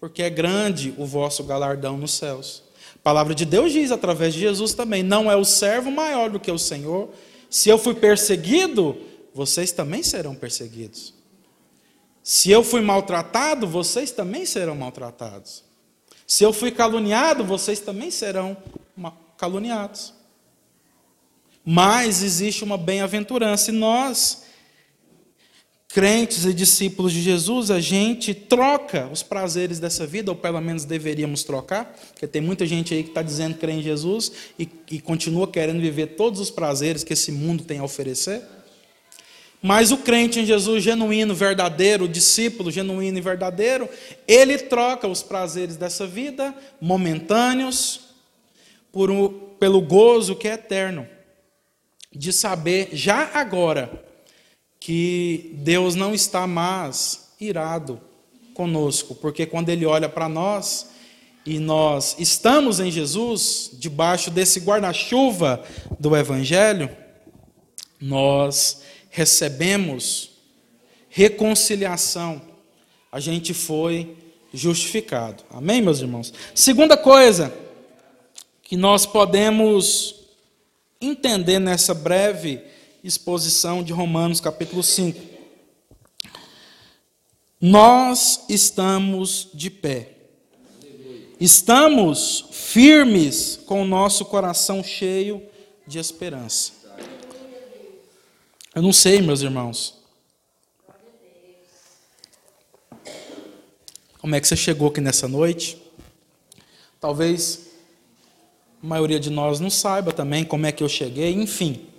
porque 0.00 0.24
é 0.24 0.30
grande 0.30 0.92
o 0.98 1.06
vosso 1.06 1.44
galardão 1.44 1.96
nos 1.96 2.14
céus. 2.14 2.64
A 2.96 2.98
palavra 2.98 3.32
de 3.32 3.44
Deus 3.44 3.70
diz 3.72 3.92
através 3.92 4.34
de 4.34 4.40
Jesus 4.40 4.74
também: 4.74 5.04
Não 5.04 5.30
é 5.30 5.36
o 5.36 5.44
servo 5.44 5.88
maior 5.88 6.30
do 6.30 6.40
que 6.40 6.50
o 6.50 6.58
Senhor 6.58 7.10
se 7.52 7.68
eu 7.68 7.76
fui 7.76 7.94
perseguido, 7.94 8.96
vocês 9.34 9.72
também 9.72 10.02
serão 10.02 10.34
perseguidos. 10.34 11.12
Se 12.22 12.50
eu 12.50 12.64
fui 12.64 12.80
maltratado, 12.80 13.66
vocês 13.66 14.10
também 14.10 14.46
serão 14.46 14.74
maltratados. 14.74 15.62
Se 16.26 16.44
eu 16.44 16.50
fui 16.50 16.70
caluniado, 16.70 17.44
vocês 17.44 17.78
também 17.78 18.10
serão 18.10 18.56
caluniados. 19.36 20.14
Mas 21.62 22.22
existe 22.22 22.64
uma 22.64 22.78
bem-aventurança 22.78 23.70
e 23.70 23.74
nós, 23.74 24.44
crentes 25.92 26.46
e 26.46 26.54
discípulos 26.54 27.12
de 27.12 27.20
Jesus, 27.20 27.70
a 27.70 27.78
gente 27.78 28.32
troca 28.32 29.08
os 29.12 29.22
prazeres 29.22 29.78
dessa 29.78 30.06
vida, 30.06 30.30
ou 30.30 30.36
pelo 30.36 30.58
menos 30.58 30.86
deveríamos 30.86 31.44
trocar, 31.44 31.94
porque 32.12 32.26
tem 32.26 32.40
muita 32.40 32.64
gente 32.64 32.94
aí 32.94 33.02
que 33.02 33.10
está 33.10 33.20
dizendo 33.20 33.54
que 33.54 33.60
crê 33.60 33.72
em 33.72 33.82
Jesus 33.82 34.32
e, 34.58 34.66
e 34.90 35.00
continua 35.00 35.46
querendo 35.46 35.80
viver 35.80 36.08
todos 36.16 36.40
os 36.40 36.50
prazeres 36.50 37.04
que 37.04 37.12
esse 37.12 37.30
mundo 37.30 37.64
tem 37.64 37.78
a 37.78 37.84
oferecer. 37.84 38.40
Mas 39.60 39.92
o 39.92 39.98
crente 39.98 40.40
em 40.40 40.46
Jesus 40.46 40.82
genuíno, 40.82 41.34
verdadeiro, 41.34 42.06
o 42.06 42.08
discípulo 42.08 42.70
genuíno 42.70 43.18
e 43.18 43.20
verdadeiro, 43.20 43.86
ele 44.26 44.56
troca 44.58 45.06
os 45.06 45.22
prazeres 45.22 45.76
dessa 45.76 46.06
vida, 46.06 46.54
momentâneos, 46.80 48.00
por 48.90 49.10
pelo 49.60 49.82
gozo 49.82 50.34
que 50.34 50.48
é 50.48 50.54
eterno, 50.54 51.06
de 52.10 52.32
saber 52.32 52.88
já 52.92 53.30
agora 53.34 54.10
que 54.84 55.52
Deus 55.58 55.94
não 55.94 56.12
está 56.12 56.44
mais 56.44 57.28
irado 57.40 58.00
conosco, 58.52 59.14
porque 59.14 59.46
quando 59.46 59.68
Ele 59.68 59.86
olha 59.86 60.08
para 60.08 60.28
nós 60.28 60.88
e 61.46 61.60
nós 61.60 62.16
estamos 62.18 62.80
em 62.80 62.90
Jesus, 62.90 63.70
debaixo 63.74 64.28
desse 64.28 64.58
guarda-chuva 64.58 65.62
do 66.00 66.16
Evangelho, 66.16 66.90
nós 68.00 68.82
recebemos 69.08 70.30
reconciliação, 71.08 72.42
a 73.12 73.20
gente 73.20 73.54
foi 73.54 74.16
justificado. 74.52 75.44
Amém, 75.48 75.80
meus 75.80 76.00
irmãos? 76.00 76.34
Segunda 76.56 76.96
coisa 76.96 77.54
que 78.64 78.76
nós 78.76 79.06
podemos 79.06 80.16
entender 81.00 81.60
nessa 81.60 81.94
breve 81.94 82.72
exposição 83.02 83.82
de 83.82 83.92
Romanos 83.92 84.40
capítulo 84.40 84.82
5. 84.82 85.20
Nós 87.60 88.44
estamos 88.48 89.48
de 89.52 89.70
pé. 89.70 90.16
Estamos 91.40 92.44
firmes 92.52 93.58
com 93.66 93.82
o 93.82 93.84
nosso 93.84 94.24
coração 94.24 94.82
cheio 94.82 95.42
de 95.86 95.98
esperança. 95.98 96.72
Eu 98.74 98.82
não 98.82 98.92
sei, 98.92 99.20
meus 99.20 99.42
irmãos. 99.42 100.00
Como 104.18 104.36
é 104.36 104.40
que 104.40 104.46
você 104.46 104.56
chegou 104.56 104.88
aqui 104.88 105.00
nessa 105.00 105.26
noite? 105.26 105.82
Talvez 107.00 107.70
a 108.80 108.86
maioria 108.86 109.18
de 109.18 109.30
nós 109.30 109.58
não 109.58 109.68
saiba 109.68 110.12
também 110.12 110.44
como 110.44 110.64
é 110.64 110.70
que 110.70 110.84
eu 110.84 110.88
cheguei, 110.88 111.32
enfim. 111.32 111.91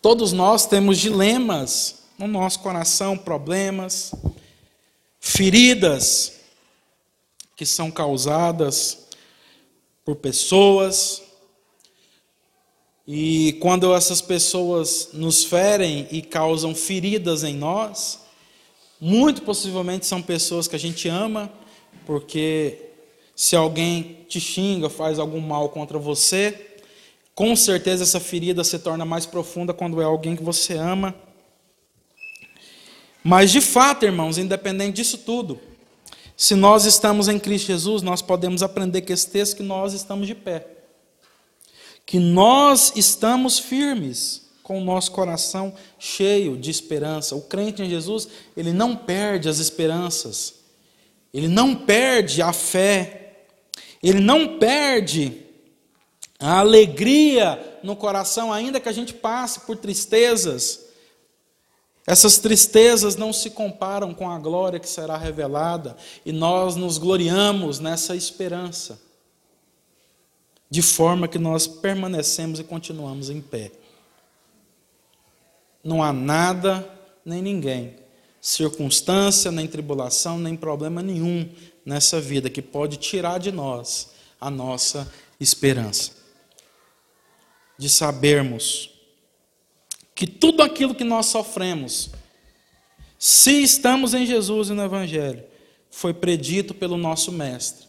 Todos 0.00 0.32
nós 0.32 0.64
temos 0.64 0.98
dilemas 0.98 2.04
no 2.16 2.28
nosso 2.28 2.60
coração, 2.60 3.18
problemas, 3.18 4.14
feridas 5.18 6.34
que 7.56 7.66
são 7.66 7.90
causadas 7.90 9.08
por 10.04 10.14
pessoas. 10.14 11.22
E 13.06 13.58
quando 13.60 13.92
essas 13.92 14.20
pessoas 14.20 15.08
nos 15.12 15.44
ferem 15.44 16.06
e 16.12 16.22
causam 16.22 16.76
feridas 16.76 17.42
em 17.42 17.56
nós, 17.56 18.20
muito 19.00 19.42
possivelmente 19.42 20.06
são 20.06 20.22
pessoas 20.22 20.68
que 20.68 20.76
a 20.76 20.78
gente 20.78 21.08
ama, 21.08 21.52
porque 22.06 22.90
se 23.34 23.56
alguém 23.56 24.24
te 24.28 24.38
xinga, 24.38 24.88
faz 24.88 25.18
algum 25.18 25.40
mal 25.40 25.70
contra 25.70 25.98
você, 25.98 26.67
com 27.38 27.54
certeza 27.54 28.02
essa 28.02 28.18
ferida 28.18 28.64
se 28.64 28.80
torna 28.80 29.04
mais 29.04 29.24
profunda 29.24 29.72
quando 29.72 30.02
é 30.02 30.04
alguém 30.04 30.34
que 30.34 30.42
você 30.42 30.74
ama. 30.74 31.14
Mas 33.22 33.52
de 33.52 33.60
fato, 33.60 34.04
irmãos, 34.04 34.38
independente 34.38 34.96
disso 34.96 35.18
tudo, 35.18 35.60
se 36.36 36.56
nós 36.56 36.84
estamos 36.84 37.28
em 37.28 37.38
Cristo 37.38 37.68
Jesus, 37.68 38.02
nós 38.02 38.20
podemos 38.20 38.60
aprender 38.60 39.02
que 39.02 39.12
esse 39.12 39.30
texto 39.30 39.58
que 39.58 39.62
nós 39.62 39.92
estamos 39.92 40.26
de 40.26 40.34
pé. 40.34 40.66
Que 42.04 42.18
nós 42.18 42.92
estamos 42.96 43.60
firmes 43.60 44.50
com 44.64 44.82
o 44.82 44.84
nosso 44.84 45.12
coração 45.12 45.72
cheio 45.96 46.56
de 46.56 46.72
esperança. 46.72 47.36
O 47.36 47.42
crente 47.42 47.80
em 47.80 47.88
Jesus, 47.88 48.26
ele 48.56 48.72
não 48.72 48.96
perde 48.96 49.48
as 49.48 49.60
esperanças. 49.60 50.54
ele 51.32 51.46
não 51.46 51.72
perde 51.72 52.42
a 52.42 52.52
fé, 52.52 53.44
ele 54.02 54.18
não 54.18 54.58
perde 54.58 55.46
a 56.38 56.60
alegria 56.60 57.80
no 57.82 57.96
coração, 57.96 58.52
ainda 58.52 58.78
que 58.78 58.88
a 58.88 58.92
gente 58.92 59.12
passe 59.12 59.60
por 59.60 59.76
tristezas. 59.76 60.86
Essas 62.06 62.38
tristezas 62.38 63.16
não 63.16 63.32
se 63.32 63.50
comparam 63.50 64.14
com 64.14 64.30
a 64.30 64.38
glória 64.38 64.78
que 64.78 64.88
será 64.88 65.16
revelada, 65.16 65.96
e 66.24 66.32
nós 66.32 66.76
nos 66.76 66.96
gloriamos 66.96 67.80
nessa 67.80 68.14
esperança, 68.14 69.00
de 70.70 70.80
forma 70.80 71.28
que 71.28 71.38
nós 71.38 71.66
permanecemos 71.66 72.60
e 72.60 72.64
continuamos 72.64 73.28
em 73.30 73.40
pé. 73.40 73.72
Não 75.82 76.02
há 76.02 76.12
nada 76.12 76.88
nem 77.24 77.42
ninguém, 77.42 77.96
circunstância, 78.40 79.50
nem 79.50 79.66
tribulação, 79.66 80.38
nem 80.38 80.56
problema 80.56 81.02
nenhum 81.02 81.48
nessa 81.84 82.20
vida 82.20 82.48
que 82.48 82.62
pode 82.62 82.96
tirar 82.96 83.38
de 83.38 83.50
nós 83.50 84.10
a 84.40 84.50
nossa 84.50 85.10
esperança. 85.40 86.17
De 87.78 87.88
sabermos 87.88 88.90
que 90.14 90.26
tudo 90.26 90.62
aquilo 90.62 90.94
que 90.94 91.04
nós 91.04 91.26
sofremos, 91.26 92.10
se 93.18 93.62
estamos 93.62 94.14
em 94.14 94.26
Jesus 94.26 94.68
e 94.68 94.72
no 94.72 94.82
Evangelho, 94.82 95.44
foi 95.90 96.12
predito 96.12 96.74
pelo 96.74 96.96
nosso 96.96 97.30
Mestre. 97.30 97.86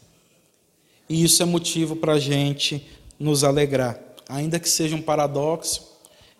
E 1.09 1.23
isso 1.23 1.41
é 1.41 1.45
motivo 1.45 1.95
para 1.95 2.13
a 2.13 2.19
gente 2.19 2.85
nos 3.19 3.43
alegrar, 3.43 3.99
ainda 4.27 4.59
que 4.59 4.69
seja 4.69 4.95
um 4.95 5.01
paradoxo 5.01 5.89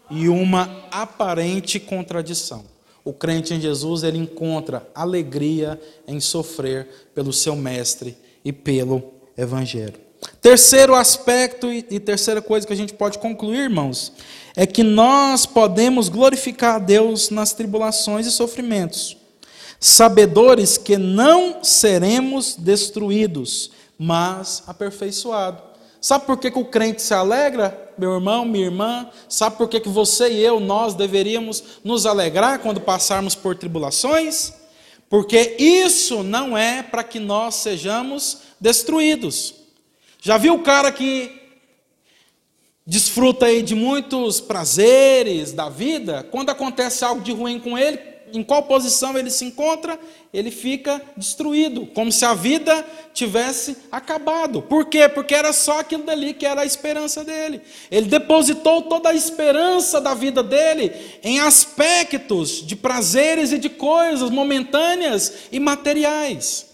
e 0.10 0.30
uma 0.30 0.88
aparente 0.92 1.80
contradição. 1.80 2.64
O 3.04 3.14
crente 3.14 3.54
em 3.54 3.60
Jesus, 3.60 4.04
ele 4.04 4.18
encontra 4.18 4.88
alegria 4.94 5.82
em 6.08 6.20
sofrer 6.20 7.10
pelo 7.16 7.34
seu 7.34 7.56
Mestre 7.56 8.16
e 8.46 8.54
pelo 8.54 9.14
Evangelho. 9.36 10.09
Terceiro 10.42 10.96
aspecto 10.96 11.72
e 11.72 12.00
terceira 12.00 12.42
coisa 12.42 12.66
que 12.66 12.74
a 12.74 12.76
gente 12.76 12.94
pode 12.94 13.18
concluir, 13.20 13.64
irmãos, 13.64 14.14
é 14.56 14.66
que 14.66 14.84
nós 14.84 15.46
podemos 15.46 16.10
glorificar 16.10 16.76
a 16.76 16.80
Deus 16.80 17.30
nas 17.30 17.54
tribulações 17.54 18.26
e 18.26 18.32
sofrimentos, 18.32 19.18
sabedores 19.80 20.78
que 20.78 20.98
não 20.98 21.64
seremos 21.64 22.56
destruídos, 22.56 23.72
mas 23.98 24.64
aperfeiçoados. 24.66 25.70
Sabe 26.02 26.26
por 26.26 26.38
que, 26.38 26.50
que 26.50 26.60
o 26.60 26.66
crente 26.66 27.02
se 27.02 27.14
alegra, 27.14 27.92
meu 27.98 28.14
irmão, 28.14 28.46
minha 28.46 28.66
irmã? 28.66 29.10
Sabe 29.28 29.58
por 29.58 29.68
que, 29.68 29.82
que 29.82 29.90
você 29.90 30.30
e 30.30 30.42
eu, 30.42 30.60
nós 30.60 30.94
deveríamos 30.94 31.62
nos 31.84 32.06
alegrar 32.06 32.60
quando 32.60 32.80
passarmos 32.80 33.36
por 33.36 33.56
tribulações? 33.56 34.54
Porque 35.10 35.58
isso 35.60 36.24
não 36.24 36.58
é 36.58 36.82
para 36.82 37.04
que 37.04 37.20
nós 37.20 37.56
sejamos 37.56 38.38
destruídos. 38.62 39.59
Já 40.22 40.38
viu 40.38 40.56
o 40.56 40.64
cara 40.64 40.92
que 40.92 41.32
desfruta 42.86 43.46
aí 43.46 43.62
de 43.62 43.74
muitos 43.74 44.42
prazeres 44.42 45.54
da 45.54 45.70
vida? 45.70 46.28
Quando 46.30 46.50
acontece 46.50 47.06
algo 47.06 47.22
de 47.22 47.32
ruim 47.32 47.58
com 47.58 47.78
ele, 47.78 47.98
em 48.34 48.44
qual 48.44 48.64
posição 48.64 49.18
ele 49.18 49.30
se 49.30 49.46
encontra? 49.46 49.98
Ele 50.34 50.52
fica 50.52 51.02
destruído, 51.16 51.86
como 51.88 52.12
se 52.12 52.26
a 52.26 52.34
vida 52.34 52.86
tivesse 53.14 53.78
acabado. 53.90 54.62
Por 54.62 54.88
quê? 54.88 55.08
Porque 55.08 55.34
era 55.34 55.54
só 55.54 55.80
aquilo 55.80 56.04
dali 56.04 56.34
que 56.34 56.46
era 56.46 56.62
a 56.62 56.66
esperança 56.66 57.24
dele. 57.24 57.62
Ele 57.90 58.08
depositou 58.08 58.82
toda 58.84 59.10
a 59.10 59.16
esperança 59.16 60.02
da 60.02 60.14
vida 60.14 60.44
dele 60.44 60.92
em 61.24 61.40
aspectos 61.40 62.62
de 62.68 62.76
prazeres 62.76 63.54
e 63.54 63.58
de 63.58 63.70
coisas 63.70 64.30
momentâneas 64.30 65.34
e 65.50 65.62
materiais. 65.62 66.69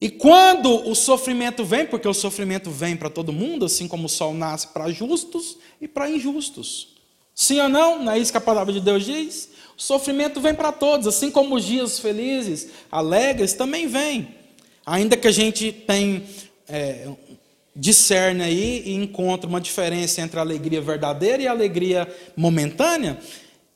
E 0.00 0.08
quando 0.08 0.88
o 0.88 0.94
sofrimento 0.94 1.64
vem, 1.64 1.84
porque 1.84 2.06
o 2.06 2.14
sofrimento 2.14 2.70
vem 2.70 2.96
para 2.96 3.10
todo 3.10 3.32
mundo, 3.32 3.64
assim 3.64 3.88
como 3.88 4.06
o 4.06 4.08
sol 4.08 4.32
nasce 4.32 4.68
para 4.68 4.90
justos 4.90 5.58
e 5.80 5.88
para 5.88 6.08
injustos. 6.08 6.94
Sim 7.34 7.60
ou 7.60 7.68
não? 7.68 8.04
Não 8.04 8.12
é 8.12 8.18
isso 8.18 8.30
que 8.30 8.38
a 8.38 8.40
palavra 8.40 8.72
de 8.72 8.80
Deus 8.80 9.04
diz? 9.04 9.50
O 9.76 9.82
sofrimento 9.82 10.40
vem 10.40 10.54
para 10.54 10.70
todos, 10.72 11.06
assim 11.06 11.30
como 11.30 11.56
os 11.56 11.64
dias 11.64 11.98
felizes, 11.98 12.68
alegres, 12.90 13.54
também 13.54 13.86
vem. 13.86 14.34
Ainda 14.86 15.16
que 15.16 15.26
a 15.26 15.32
gente 15.32 15.72
tem, 15.72 16.24
é, 16.68 17.08
discerne 17.74 18.42
aí 18.42 18.82
e 18.86 18.94
encontra 18.94 19.48
uma 19.48 19.60
diferença 19.60 20.20
entre 20.20 20.38
a 20.38 20.42
alegria 20.42 20.80
verdadeira 20.80 21.42
e 21.42 21.46
a 21.48 21.52
alegria 21.52 22.12
momentânea, 22.36 23.18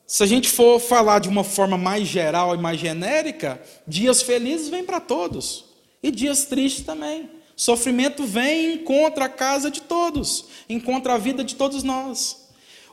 se 0.06 0.22
a 0.22 0.26
gente 0.26 0.48
for 0.48 0.78
falar 0.78 1.20
de 1.20 1.28
uma 1.28 1.42
forma 1.42 1.78
mais 1.78 2.06
geral 2.06 2.54
e 2.54 2.58
mais 2.58 2.78
genérica, 2.78 3.60
dias 3.86 4.22
felizes 4.22 4.68
vêm 4.68 4.84
para 4.84 5.00
todos. 5.00 5.71
E 6.02 6.10
dias 6.10 6.44
tristes 6.44 6.84
também. 6.84 7.30
Sofrimento 7.54 8.24
vem 8.24 8.64
e 8.64 8.74
encontra 8.74 9.26
a 9.26 9.28
casa 9.28 9.70
de 9.70 9.82
todos, 9.82 10.46
encontra 10.68 11.14
a 11.14 11.18
vida 11.18 11.44
de 11.44 11.54
todos 11.54 11.82
nós. 11.82 12.42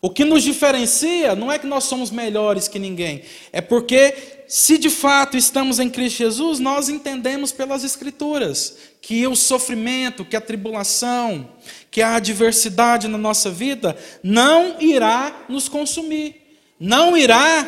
O 0.02 0.10
que 0.10 0.24
nos 0.24 0.44
diferencia 0.44 1.36
não 1.36 1.52
é 1.52 1.60
que 1.60 1.68
nós 1.68 1.84
somos 1.86 2.10
melhores 2.10 2.68
que 2.68 2.80
ninguém, 2.80 3.22
é 3.52 3.60
porque, 3.60 4.16
se 4.48 4.78
de 4.78 4.90
fato 4.90 5.36
estamos 5.36 5.78
em 5.78 5.90
Cristo 5.90 6.20
Jesus, 6.20 6.60
nós 6.60 6.88
entendemos 6.88 7.52
pelas 7.52 7.84
Escrituras 7.84 8.78
que 9.02 9.28
o 9.28 9.36
sofrimento, 9.36 10.24
que 10.24 10.38
a 10.38 10.42
tribulação, 10.42 11.50
que 11.92 12.02
a 12.02 12.16
adversidade 12.16 13.08
na 13.10 13.18
nossa 13.18 13.50
vida 13.50 13.98
não 14.24 14.80
irá 14.80 15.46
nos 15.50 15.68
consumir, 15.68 16.60
não 16.80 17.18
irá 17.18 17.68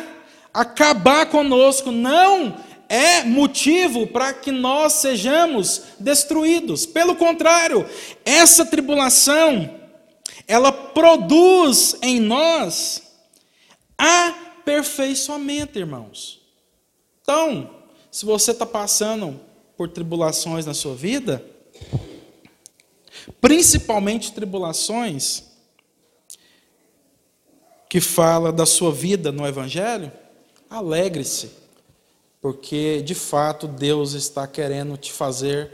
acabar 0.54 1.26
conosco, 1.26 1.90
não 1.90 2.56
é 2.92 3.24
motivo 3.24 4.06
para 4.06 4.34
que 4.34 4.52
nós 4.52 4.92
sejamos 4.92 5.84
destruídos. 5.98 6.84
Pelo 6.84 7.16
contrário, 7.16 7.88
essa 8.22 8.66
tribulação, 8.66 9.80
ela 10.46 10.70
produz 10.70 11.96
em 12.02 12.20
nós 12.20 13.00
aperfeiçoamento, 13.96 15.78
irmãos. 15.78 16.42
Então, 17.22 17.70
se 18.10 18.26
você 18.26 18.50
está 18.50 18.66
passando 18.66 19.40
por 19.74 19.88
tribulações 19.88 20.66
na 20.66 20.74
sua 20.74 20.94
vida, 20.94 21.42
principalmente 23.40 24.32
tribulações 24.32 25.44
que 27.88 28.02
fala 28.02 28.52
da 28.52 28.66
sua 28.66 28.92
vida 28.92 29.32
no 29.32 29.46
Evangelho, 29.46 30.12
alegre-se 30.68 31.61
porque 32.42 33.00
de 33.02 33.14
fato 33.14 33.68
Deus 33.68 34.14
está 34.14 34.48
querendo 34.48 34.96
te 34.96 35.12
fazer 35.12 35.70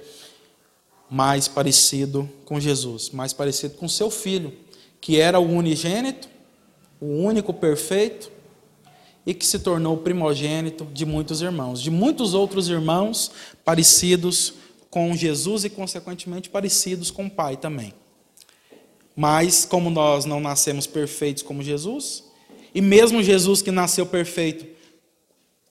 mais 1.10 1.48
parecido 1.48 2.28
com 2.44 2.60
Jesus, 2.60 3.08
mais 3.08 3.32
parecido 3.32 3.74
com 3.76 3.88
seu 3.88 4.10
filho, 4.10 4.52
que 5.00 5.18
era 5.18 5.40
o 5.40 5.50
unigênito, 5.50 6.28
o 7.00 7.06
único 7.06 7.54
perfeito 7.54 8.30
e 9.24 9.32
que 9.32 9.46
se 9.46 9.60
tornou 9.60 9.94
o 9.94 9.98
primogênito 9.98 10.84
de 10.92 11.06
muitos 11.06 11.40
irmãos, 11.40 11.80
de 11.80 11.90
muitos 11.90 12.34
outros 12.34 12.68
irmãos 12.68 13.30
parecidos 13.64 14.54
com 14.90 15.14
Jesus 15.16 15.64
e 15.64 15.70
consequentemente 15.70 16.50
parecidos 16.50 17.10
com 17.10 17.26
o 17.26 17.30
Pai 17.30 17.56
também. 17.56 17.94
Mas 19.16 19.64
como 19.64 19.88
nós 19.88 20.26
não 20.26 20.38
nascemos 20.38 20.86
perfeitos 20.86 21.42
como 21.42 21.62
Jesus, 21.62 22.24
e 22.74 22.80
mesmo 22.82 23.22
Jesus 23.22 23.62
que 23.62 23.70
nasceu 23.70 24.04
perfeito, 24.04 24.77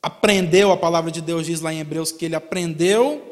aprendeu, 0.01 0.71
a 0.71 0.77
palavra 0.77 1.11
de 1.11 1.21
Deus 1.21 1.45
diz 1.45 1.61
lá 1.61 1.73
em 1.73 1.79
Hebreus 1.79 2.11
que 2.11 2.25
ele 2.25 2.35
aprendeu 2.35 3.27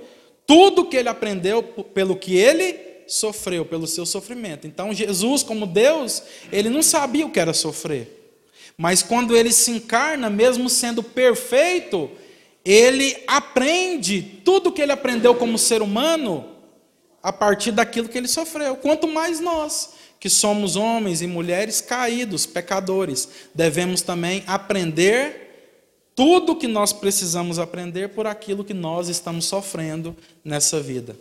tudo 0.45 0.85
que 0.85 0.95
ele 0.95 1.09
aprendeu 1.09 1.63
pelo 1.63 2.15
que 2.15 2.35
ele 2.35 2.79
sofreu, 3.07 3.65
pelo 3.65 3.87
seu 3.87 4.05
sofrimento. 4.05 4.67
Então, 4.67 4.93
Jesus, 4.93 5.43
como 5.43 5.65
Deus, 5.65 6.23
ele 6.51 6.69
não 6.69 6.83
sabia 6.83 7.25
o 7.25 7.31
que 7.31 7.39
era 7.39 7.53
sofrer. 7.53 8.11
Mas 8.77 9.01
quando 9.01 9.35
ele 9.35 9.51
se 9.51 9.71
encarna, 9.71 10.29
mesmo 10.29 10.69
sendo 10.69 11.01
perfeito, 11.01 12.11
ele 12.63 13.15
aprende 13.27 14.21
tudo 14.43 14.71
que 14.71 14.81
ele 14.81 14.91
aprendeu 14.91 15.35
como 15.35 15.57
ser 15.57 15.81
humano 15.81 16.45
a 17.23 17.31
partir 17.31 17.71
daquilo 17.71 18.09
que 18.09 18.17
ele 18.17 18.27
sofreu. 18.27 18.75
Quanto 18.75 19.07
mais 19.07 19.39
nós, 19.39 19.93
que 20.19 20.29
somos 20.29 20.75
homens 20.75 21.21
e 21.21 21.27
mulheres 21.27 21.81
caídos, 21.81 22.45
pecadores, 22.45 23.29
devemos 23.53 24.01
também 24.01 24.43
aprender 24.45 25.44
tudo 26.15 26.55
que 26.55 26.67
nós 26.67 26.93
precisamos 26.93 27.59
aprender 27.59 28.09
por 28.09 28.25
aquilo 28.25 28.63
que 28.63 28.73
nós 28.73 29.09
estamos 29.09 29.45
sofrendo 29.45 30.15
nessa 30.43 30.79
vida. 30.79 31.15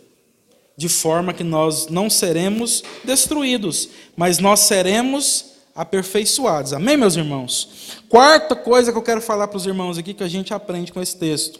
De 0.77 0.87
forma 0.87 1.33
que 1.33 1.43
nós 1.43 1.87
não 1.87 2.09
seremos 2.09 2.83
destruídos, 3.03 3.89
mas 4.15 4.39
nós 4.39 4.61
seremos 4.61 5.53
aperfeiçoados. 5.75 6.71
Amém, 6.71 6.95
meus 6.95 7.17
irmãos? 7.17 7.99
Quarta 8.07 8.55
coisa 8.55 8.91
que 8.91 8.97
eu 8.97 9.01
quero 9.01 9.21
falar 9.21 9.49
para 9.49 9.57
os 9.57 9.65
irmãos 9.65 9.97
aqui 9.97 10.13
que 10.13 10.23
a 10.23 10.27
gente 10.27 10.53
aprende 10.53 10.93
com 10.93 11.01
esse 11.01 11.17
texto 11.17 11.59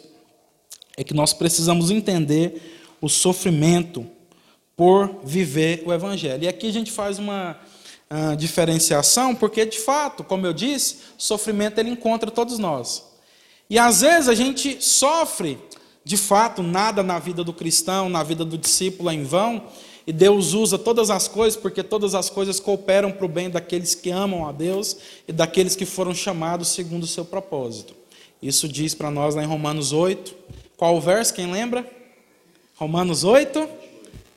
é 0.96 1.04
que 1.04 1.12
nós 1.12 1.34
precisamos 1.34 1.90
entender 1.90 2.80
o 3.00 3.08
sofrimento 3.08 4.06
por 4.74 5.20
viver 5.22 5.82
o 5.86 5.92
evangelho. 5.92 6.44
E 6.44 6.48
aqui 6.48 6.68
a 6.68 6.72
gente 6.72 6.90
faz 6.90 7.18
uma 7.18 7.58
uh, 8.10 8.36
diferenciação, 8.36 9.34
porque 9.34 9.66
de 9.66 9.78
fato, 9.78 10.24
como 10.24 10.46
eu 10.46 10.54
disse, 10.54 10.98
sofrimento 11.18 11.78
ele 11.78 11.90
encontra 11.90 12.30
todos 12.30 12.58
nós. 12.58 13.15
E 13.68 13.78
às 13.78 14.00
vezes 14.00 14.28
a 14.28 14.34
gente 14.34 14.82
sofre 14.82 15.58
De 16.06 16.16
fato, 16.16 16.62
nada 16.62 17.02
na 17.02 17.18
vida 17.18 17.42
do 17.42 17.52
cristão, 17.52 18.08
na 18.08 18.22
vida 18.22 18.44
do 18.44 18.56
discípulo 18.56 19.10
é 19.10 19.14
em 19.14 19.24
vão, 19.24 19.64
e 20.06 20.12
Deus 20.12 20.52
usa 20.52 20.78
todas 20.78 21.10
as 21.10 21.26
coisas, 21.26 21.60
porque 21.60 21.82
todas 21.82 22.14
as 22.14 22.30
coisas 22.30 22.60
cooperam 22.60 23.10
para 23.10 23.26
o 23.26 23.28
bem 23.28 23.50
daqueles 23.50 23.92
que 23.92 24.08
amam 24.08 24.46
a 24.46 24.52
Deus 24.52 24.96
e 25.26 25.32
daqueles 25.32 25.74
que 25.74 25.84
foram 25.84 26.14
chamados 26.14 26.68
segundo 26.68 27.02
o 27.02 27.08
seu 27.08 27.24
propósito. 27.24 27.92
Isso 28.40 28.68
diz 28.68 28.94
para 28.94 29.10
nós 29.10 29.34
lá 29.34 29.42
em 29.42 29.46
Romanos 29.46 29.92
8. 29.92 30.32
Qual 30.76 30.94
o 30.96 31.00
verso? 31.00 31.34
Quem 31.34 31.50
lembra? 31.50 31.84
Romanos 32.76 33.24
8, 33.24 33.68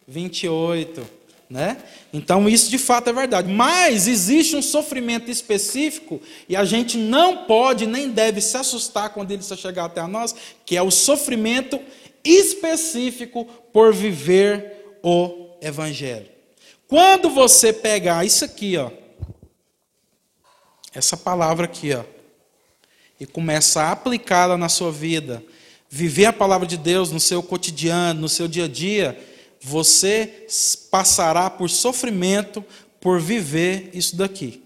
28. 0.08 1.19
Né? 1.50 1.78
Então, 2.14 2.48
isso 2.48 2.70
de 2.70 2.78
fato 2.78 3.10
é 3.10 3.14
verdade. 3.14 3.52
Mas 3.52 4.08
existe 4.08 4.56
um 4.56 4.62
sofrimento 4.62 5.32
específico, 5.32 6.22
e 6.48 6.56
a 6.56 6.64
gente 6.64 6.96
não 6.96 7.46
pode 7.46 7.88
nem 7.88 8.12
deve 8.12 8.40
se 8.40 8.56
assustar 8.56 9.10
quando 9.10 9.32
ele 9.32 9.42
chegar 9.42 9.86
até 9.86 10.06
nós, 10.06 10.36
que 10.64 10.78
é 10.78 10.82
o 10.82 10.92
sofrimento 10.92 11.80
específico 12.24 13.46
por 13.74 13.94
viver 13.94 15.00
o 15.02 15.56
evangelho. 15.62 16.28
Quando 16.88 17.30
você 17.30 17.74
pegar 17.74 18.26
isso 18.26 18.46
aqui, 18.46 18.78
ó, 18.78 18.92
essa 20.94 21.18
palavra 21.18 21.66
aqui, 21.66 21.94
ó, 21.94 22.04
e 23.20 23.26
começar 23.26 23.86
a 23.86 23.92
aplicá-la 23.92 24.58
na 24.58 24.70
sua 24.70 24.92
vida, 24.92 25.44
viver 25.90 26.26
a 26.26 26.34
palavra 26.34 26.68
de 26.68 26.78
Deus 26.78 27.12
no 27.12 27.20
seu 27.20 27.42
cotidiano, 27.42 28.22
no 28.22 28.30
seu 28.30 28.48
dia 28.48 28.66
a 28.66 28.68
dia, 28.68 29.29
você 29.62 30.48
passará 30.90 31.50
por 31.50 31.70
sofrimento 31.70 32.64
por 33.00 33.20
viver 33.20 33.90
isso 33.94 34.16
daqui. 34.16 34.64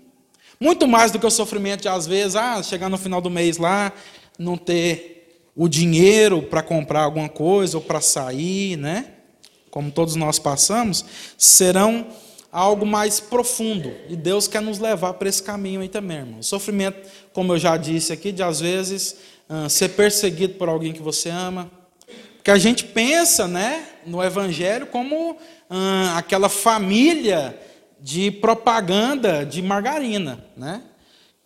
Muito 0.59 0.87
mais 0.87 1.11
do 1.11 1.19
que 1.19 1.25
o 1.25 1.31
sofrimento 1.31 1.81
de, 1.81 1.87
às 1.87 2.07
vezes, 2.07 2.35
ah, 2.35 2.61
chegar 2.63 2.89
no 2.89 2.97
final 2.97 3.19
do 3.21 3.29
mês 3.29 3.57
lá, 3.57 3.91
não 4.37 4.57
ter 4.57 5.49
o 5.55 5.67
dinheiro 5.67 6.43
para 6.43 6.63
comprar 6.63 7.03
alguma 7.03 7.29
coisa 7.29 7.77
ou 7.77 7.83
para 7.83 8.01
sair, 8.01 8.77
né? 8.77 9.13
como 9.73 9.89
todos 9.89 10.15
nós 10.15 10.37
passamos, 10.37 11.03
serão 11.35 12.05
algo 12.51 12.85
mais 12.85 13.19
profundo. 13.19 13.91
E 14.07 14.15
Deus 14.15 14.47
quer 14.47 14.61
nos 14.61 14.77
levar 14.77 15.15
para 15.15 15.27
esse 15.27 15.41
caminho 15.41 15.81
aí 15.81 15.89
também, 15.89 16.17
irmão. 16.17 16.39
O 16.41 16.43
sofrimento, 16.43 17.09
como 17.33 17.53
eu 17.53 17.57
já 17.57 17.75
disse 17.75 18.13
aqui, 18.13 18.31
de 18.31 18.43
às 18.43 18.59
vezes 18.59 19.17
uh, 19.49 19.67
ser 19.67 19.89
perseguido 19.89 20.53
por 20.59 20.69
alguém 20.69 20.93
que 20.93 21.01
você 21.01 21.31
ama. 21.31 21.71
Porque 22.43 22.51
a 22.51 22.57
gente 22.57 22.83
pensa 22.83 23.47
né, 23.47 23.85
no 24.05 24.21
Evangelho 24.21 24.87
como 24.87 25.31
uh, 25.31 26.17
aquela 26.17 26.49
família 26.49 27.57
de 28.01 28.31
propaganda 28.31 29.45
de 29.45 29.61
margarina. 29.61 30.43
Né? 30.57 30.81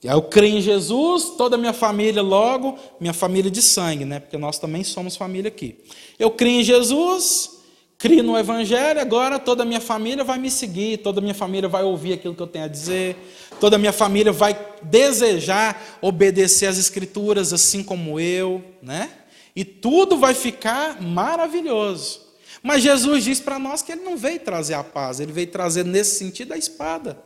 Eu 0.04 0.24
creio 0.24 0.58
em 0.58 0.62
Jesus, 0.62 1.36
toda 1.38 1.56
a 1.56 1.60
minha 1.60 1.72
família 1.72 2.24
logo, 2.24 2.80
minha 3.00 3.14
família 3.14 3.52
de 3.52 3.62
sangue, 3.62 4.06
né? 4.06 4.20
porque 4.20 4.40
nós 4.40 4.58
também 4.58 4.84
somos 4.84 5.16
família 5.16 5.50
aqui. 5.50 5.76
Eu 6.18 6.32
creio 6.32 6.62
em 6.62 6.64
Jesus, 6.64 7.60
crio 8.00 8.24
no 8.24 8.36
Evangelho, 8.36 9.00
agora 9.00 9.38
toda 9.38 9.62
a 9.62 9.66
minha 9.68 9.80
família 9.80 10.24
vai 10.24 10.40
me 10.40 10.50
seguir, 10.50 10.98
toda 10.98 11.20
a 11.20 11.22
minha 11.22 11.36
família 11.36 11.70
vai 11.70 11.84
ouvir 11.84 12.14
aquilo 12.14 12.34
que 12.34 12.42
eu 12.42 12.48
tenho 12.48 12.66
a 12.66 12.68
dizer, 12.68 13.16
toda 13.60 13.76
a 13.76 13.80
minha 13.80 13.94
família 13.94 14.32
vai 14.32 14.60
desejar 14.82 16.00
obedecer 16.02 16.66
às 16.66 16.80
Escrituras 16.80 17.54
assim 17.54 17.84
como 17.84 18.20
eu, 18.20 18.64
né? 18.82 19.12
E 19.58 19.66
tudo 19.66 20.20
vai 20.20 20.36
ficar 20.36 21.02
maravilhoso. 21.02 22.22
Mas 22.62 22.84
Jesus 22.84 23.24
diz 23.24 23.40
para 23.40 23.58
nós 23.58 23.82
que 23.82 23.92
ele 23.92 24.04
não 24.04 24.16
veio 24.16 24.40
trazer 24.40 24.76
a 24.76 24.84
paz, 24.84 25.20
ele 25.20 25.32
veio 25.32 25.48
trazer 25.48 25.84
nesse 25.84 26.20
sentido 26.20 26.54
a 26.54 26.58
espada. 26.58 27.20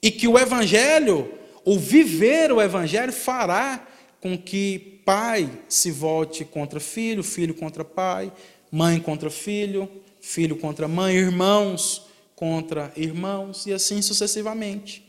E 0.00 0.08
que 0.12 0.28
o 0.28 0.38
Evangelho, 0.38 1.34
o 1.64 1.76
viver 1.76 2.52
o 2.52 2.62
Evangelho, 2.62 3.12
fará 3.12 3.84
com 4.20 4.38
que 4.38 5.02
pai 5.04 5.50
se 5.68 5.90
volte 5.90 6.44
contra 6.44 6.78
filho, 6.78 7.24
filho 7.24 7.54
contra 7.54 7.84
pai, 7.84 8.32
mãe 8.70 9.00
contra 9.00 9.30
filho, 9.30 9.90
filho 10.20 10.54
contra 10.54 10.86
mãe, 10.86 11.16
irmãos 11.16 12.06
contra 12.36 12.92
irmãos 12.94 13.66
e 13.66 13.72
assim 13.72 14.00
sucessivamente. 14.00 15.04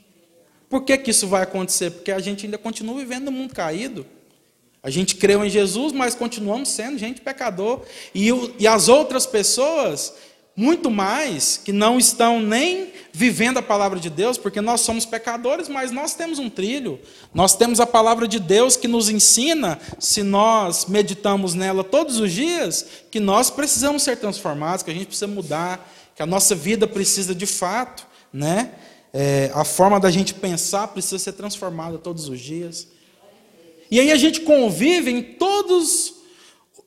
Por 0.68 0.84
que, 0.84 0.98
que 0.98 1.12
isso 1.12 1.28
vai 1.28 1.44
acontecer? 1.44 1.92
Porque 1.92 2.12
a 2.12 2.18
gente 2.18 2.48
ainda 2.48 2.58
continua 2.58 2.98
vivendo 2.98 3.26
no 3.26 3.32
mundo 3.32 3.54
caído. 3.54 4.04
A 4.84 4.90
gente 4.90 5.16
creu 5.16 5.46
em 5.46 5.50
Jesus, 5.50 5.94
mas 5.94 6.14
continuamos 6.14 6.68
sendo 6.68 6.98
gente 7.00 7.22
pecador. 7.22 7.82
E, 8.14 8.30
e 8.60 8.68
as 8.68 8.90
outras 8.90 9.26
pessoas 9.26 10.14
muito 10.56 10.92
mais 10.92 11.58
que 11.58 11.72
não 11.72 11.98
estão 11.98 12.40
nem 12.40 12.92
vivendo 13.12 13.58
a 13.58 13.62
palavra 13.62 14.00
de 14.00 14.10
Deus, 14.10 14.38
porque 14.38 14.60
nós 14.60 14.82
somos 14.82 15.06
pecadores, 15.06 15.68
mas 15.68 15.92
nós 15.92 16.14
temos 16.14 16.38
um 16.38 16.50
trilho, 16.50 17.00
nós 17.34 17.56
temos 17.56 17.80
a 17.80 17.88
palavra 17.88 18.28
de 18.28 18.40
Deus 18.40 18.76
que 18.76 18.88
nos 18.88 19.10
ensina, 19.10 19.80
se 20.00 20.22
nós 20.22 20.86
meditamos 20.86 21.54
nela 21.54 21.84
todos 21.84 22.20
os 22.20 22.32
dias, 22.32 22.86
que 23.10 23.20
nós 23.20 23.50
precisamos 23.50 24.04
ser 24.04 24.18
transformados, 24.18 24.84
que 24.84 24.92
a 24.92 24.94
gente 24.94 25.08
precisa 25.08 25.28
mudar, 25.28 25.92
que 26.16 26.22
a 26.22 26.26
nossa 26.26 26.54
vida 26.54 26.88
precisa 26.88 27.34
de 27.34 27.46
fato, 27.46 28.06
né? 28.32 28.72
É, 29.16 29.52
a 29.54 29.64
forma 29.64 30.00
da 30.00 30.10
gente 30.10 30.34
pensar 30.34 30.88
precisa 30.88 31.20
ser 31.20 31.34
transformada 31.34 32.00
todos 32.00 32.28
os 32.28 32.40
dias. 32.40 32.88
E 33.94 34.00
aí 34.00 34.12
a 34.12 34.16
gente 34.16 34.42
convive 34.42 35.12
em 35.12 35.22
todos 35.22 36.16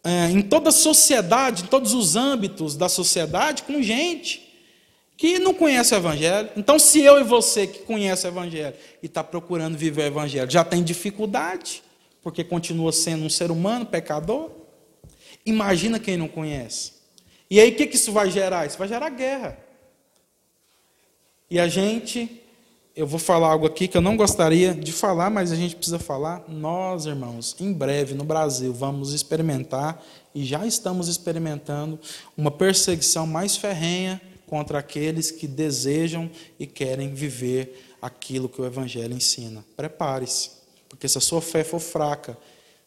é, 0.02 0.28
em 0.28 0.42
toda 0.42 0.70
a 0.70 0.72
sociedade, 0.72 1.62
em 1.62 1.66
todos 1.66 1.94
os 1.94 2.16
âmbitos 2.16 2.74
da 2.74 2.88
sociedade, 2.88 3.62
com 3.62 3.80
gente 3.80 4.44
que 5.16 5.38
não 5.38 5.54
conhece 5.54 5.94
o 5.94 5.98
Evangelho. 5.98 6.50
Então, 6.56 6.80
se 6.80 7.00
eu 7.00 7.20
e 7.20 7.22
você 7.22 7.68
que 7.68 7.78
conhece 7.84 8.26
o 8.26 8.28
Evangelho 8.28 8.74
e 9.00 9.06
está 9.06 9.22
procurando 9.22 9.78
viver 9.78 10.02
o 10.02 10.06
Evangelho, 10.06 10.50
já 10.50 10.64
tem 10.64 10.82
dificuldade, 10.82 11.80
porque 12.24 12.42
continua 12.42 12.90
sendo 12.90 13.24
um 13.24 13.30
ser 13.30 13.52
humano 13.52 13.86
pecador, 13.86 14.50
imagina 15.44 16.00
quem 16.00 16.16
não 16.16 16.26
conhece. 16.26 16.90
E 17.48 17.60
aí, 17.60 17.70
o 17.70 17.76
que, 17.76 17.86
que 17.86 17.94
isso 17.94 18.10
vai 18.10 18.32
gerar? 18.32 18.66
Isso 18.66 18.78
vai 18.78 18.88
gerar 18.88 19.10
guerra. 19.10 19.56
E 21.48 21.60
a 21.60 21.68
gente 21.68 22.42
eu 22.96 23.06
vou 23.06 23.18
falar 23.18 23.48
algo 23.48 23.66
aqui 23.66 23.86
que 23.86 23.94
eu 23.94 24.00
não 24.00 24.16
gostaria 24.16 24.74
de 24.74 24.90
falar, 24.90 25.28
mas 25.28 25.52
a 25.52 25.54
gente 25.54 25.76
precisa 25.76 25.98
falar. 25.98 26.42
Nós, 26.48 27.04
irmãos, 27.04 27.54
em 27.60 27.70
breve 27.70 28.14
no 28.14 28.24
Brasil 28.24 28.72
vamos 28.72 29.12
experimentar 29.12 30.02
e 30.34 30.42
já 30.42 30.66
estamos 30.66 31.06
experimentando 31.06 32.00
uma 32.34 32.50
perseguição 32.50 33.26
mais 33.26 33.54
ferrenha 33.54 34.18
contra 34.46 34.78
aqueles 34.78 35.30
que 35.30 35.46
desejam 35.46 36.30
e 36.58 36.66
querem 36.66 37.12
viver 37.12 37.96
aquilo 38.00 38.48
que 38.48 38.62
o 38.62 38.64
Evangelho 38.64 39.14
ensina. 39.14 39.62
Prepare-se, 39.76 40.52
porque 40.88 41.06
se 41.06 41.18
a 41.18 41.20
sua 41.20 41.42
fé 41.42 41.62
for 41.62 41.80
fraca, 41.80 42.38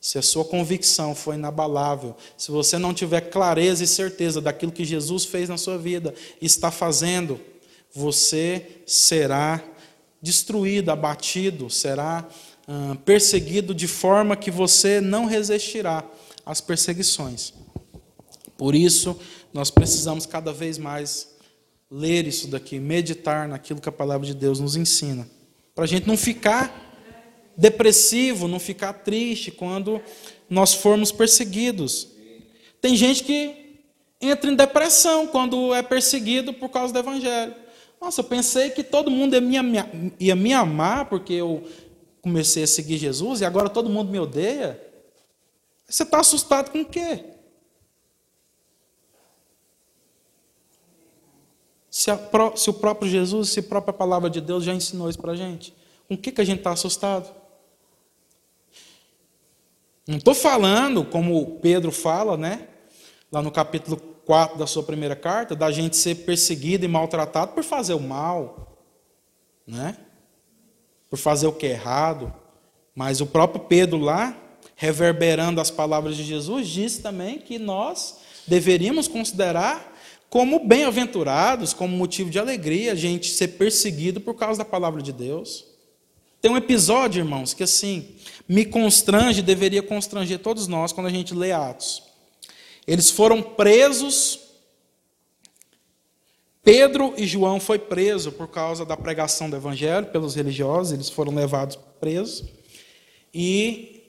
se 0.01 0.18
a 0.18 0.24
sua 0.24 0.43
convicção 0.43 1.14
for 1.14 1.36
inabalável, 1.36 2.16
se 2.36 2.49
você 2.49 2.80
não 2.80 2.95
tiver 2.95 3.30
clareza 3.30 3.84
e 3.84 3.88
certeza 3.88 4.41
daquilo 4.41 4.72
que 4.72 4.86
Jesus 4.86 5.26
fez 5.26 5.49
na 5.49 5.57
sua 5.57 5.78
vida 5.78 6.16
e 6.41 6.47
está 6.47 6.72
fazendo, 6.72 7.39
você 7.93 8.82
será 8.88 9.64
destruído, 10.22 10.89
abatido, 10.89 11.70
será 11.70 12.28
uh, 12.67 12.95
perseguido 12.99 13.74
de 13.74 13.88
forma 13.88 14.36
que 14.36 14.51
você 14.51 14.99
não 14.99 15.26
resistirá 15.26 16.03
às 16.45 16.59
perseguições. 16.61 17.53
Por 18.57 18.76
isso, 18.76 19.17
nós 19.53 19.72
precisamos 19.72 20.26
cada 20.26 20.51
vez 20.51 20.78
mais 20.78 21.30
ler 21.89 22.28
isso 22.28 22.47
daqui, 22.47 22.80
meditar 22.80 23.47
naquilo 23.47 23.82
que 23.82 23.89
a 23.89 23.91
palavra 23.91 24.28
de 24.28 24.34
Deus 24.34 24.59
nos 24.59 24.76
ensina, 24.76 25.28
para 25.74 25.86
a 25.86 25.88
gente 25.88 26.07
não 26.07 26.17
ficar 26.17 26.88
depressivo, 27.57 28.47
não 28.47 28.59
ficar 28.59 28.93
triste 28.93 29.51
quando 29.51 30.01
nós 30.49 30.74
formos 30.74 31.11
perseguidos. 31.11 32.07
Tem 32.82 32.95
gente 32.95 33.24
que 33.24 33.82
entra 34.22 34.51
em 34.51 34.55
depressão 34.55 35.28
quando 35.28 35.74
é 35.74 35.82
perseguido 35.82 36.53
por 36.53 36.70
causa 36.70 36.93
do 36.93 36.99
evangelho. 36.99 37.53
Nossa, 38.01 38.21
eu 38.21 38.25
pensei 38.25 38.69
que 38.69 38.83
todo 38.83 39.11
mundo 39.11 39.35
ia 39.35 39.63
me, 39.63 39.77
ia 40.19 40.35
me 40.35 40.53
amar 40.53 41.05
porque 41.05 41.33
eu 41.33 41.67
comecei 42.21 42.63
a 42.63 42.67
seguir 42.67 42.97
Jesus 42.97 43.41
e 43.41 43.45
agora 43.45 43.69
todo 43.69 43.89
mundo 43.89 44.11
me 44.11 44.19
odeia. 44.19 44.81
Você 45.87 46.03
está 46.03 46.19
assustado 46.19 46.71
com 46.71 46.81
o 46.81 46.85
quê? 46.85 47.25
Se, 51.89 52.11
a, 52.11 52.19
se, 52.55 52.69
o 52.69 52.73
próprio 52.73 53.09
Jesus, 53.09 53.49
se 53.49 53.59
a 53.59 53.63
própria 53.63 53.93
palavra 53.93 54.29
de 54.29 54.39
Deus 54.39 54.63
já 54.63 54.73
ensinou 54.73 55.09
isso 55.09 55.19
para 55.19 55.33
a 55.33 55.35
gente, 55.35 55.73
com 56.07 56.13
o 56.13 56.17
que, 56.17 56.31
que 56.31 56.39
a 56.39 56.45
gente 56.45 56.59
está 56.59 56.71
assustado? 56.71 57.35
Não 60.07 60.17
estou 60.17 60.33
falando, 60.33 61.03
como 61.03 61.59
Pedro 61.59 61.91
fala, 61.91 62.37
né? 62.37 62.67
Lá 63.31 63.41
no 63.41 63.51
capítulo 63.51 63.97
4 64.30 64.59
da 64.59 64.67
sua 64.67 64.84
primeira 64.84 65.15
carta, 65.15 65.55
da 65.55 65.71
gente 65.71 65.97
ser 65.97 66.13
perseguido 66.17 66.86
e 66.86 66.88
maltratado 66.88 67.53
por 67.53 67.63
fazer 67.63 67.95
o 67.95 67.99
mal, 67.99 68.77
né? 69.65 69.97
Por 71.09 71.17
fazer 71.17 71.47
o 71.47 71.51
que 71.51 71.65
é 71.65 71.71
errado. 71.71 72.32
Mas 72.93 73.21
o 73.21 73.25
próprio 73.25 73.61
Pedro 73.61 73.97
lá, 73.97 74.38
reverberando 74.75 75.59
as 75.59 75.71
palavras 75.71 76.15
de 76.15 76.23
Jesus, 76.23 76.67
disse 76.67 77.01
também 77.01 77.39
que 77.39 77.57
nós 77.57 78.19
deveríamos 78.45 79.07
considerar 79.07 79.97
como 80.30 80.63
bem-aventurados, 80.63 81.73
como 81.73 81.97
motivo 81.97 82.30
de 82.30 82.38
alegria, 82.38 82.91
a 82.91 82.95
gente 82.95 83.32
ser 83.32 83.47
perseguido 83.47 84.21
por 84.21 84.36
causa 84.36 84.59
da 84.59 84.65
palavra 84.65 85.01
de 85.01 85.11
Deus. 85.11 85.65
Tem 86.39 86.51
um 86.51 86.57
episódio, 86.57 87.19
irmãos, 87.19 87.55
que 87.55 87.63
assim, 87.63 88.15
me 88.47 88.63
constrange, 88.63 89.41
deveria 89.41 89.82
constranger 89.82 90.38
todos 90.38 90.67
nós 90.67 90.93
quando 90.93 91.07
a 91.07 91.11
gente 91.11 91.34
lê 91.34 91.51
Atos. 91.51 92.09
Eles 92.89 93.11
foram 93.11 93.39
presos. 93.39 94.39
Pedro 96.63 97.13
e 97.17 97.27
João 97.27 97.59
foi 97.59 97.77
preso 97.77 98.31
por 98.31 98.47
causa 98.47 98.83
da 98.83 98.97
pregação 98.97 99.47
do 99.47 99.55
evangelho 99.55 100.07
pelos 100.07 100.33
religiosos, 100.33 100.93
eles 100.93 101.07
foram 101.07 101.35
levados 101.35 101.77
presos. 101.99 102.45
E 103.31 104.01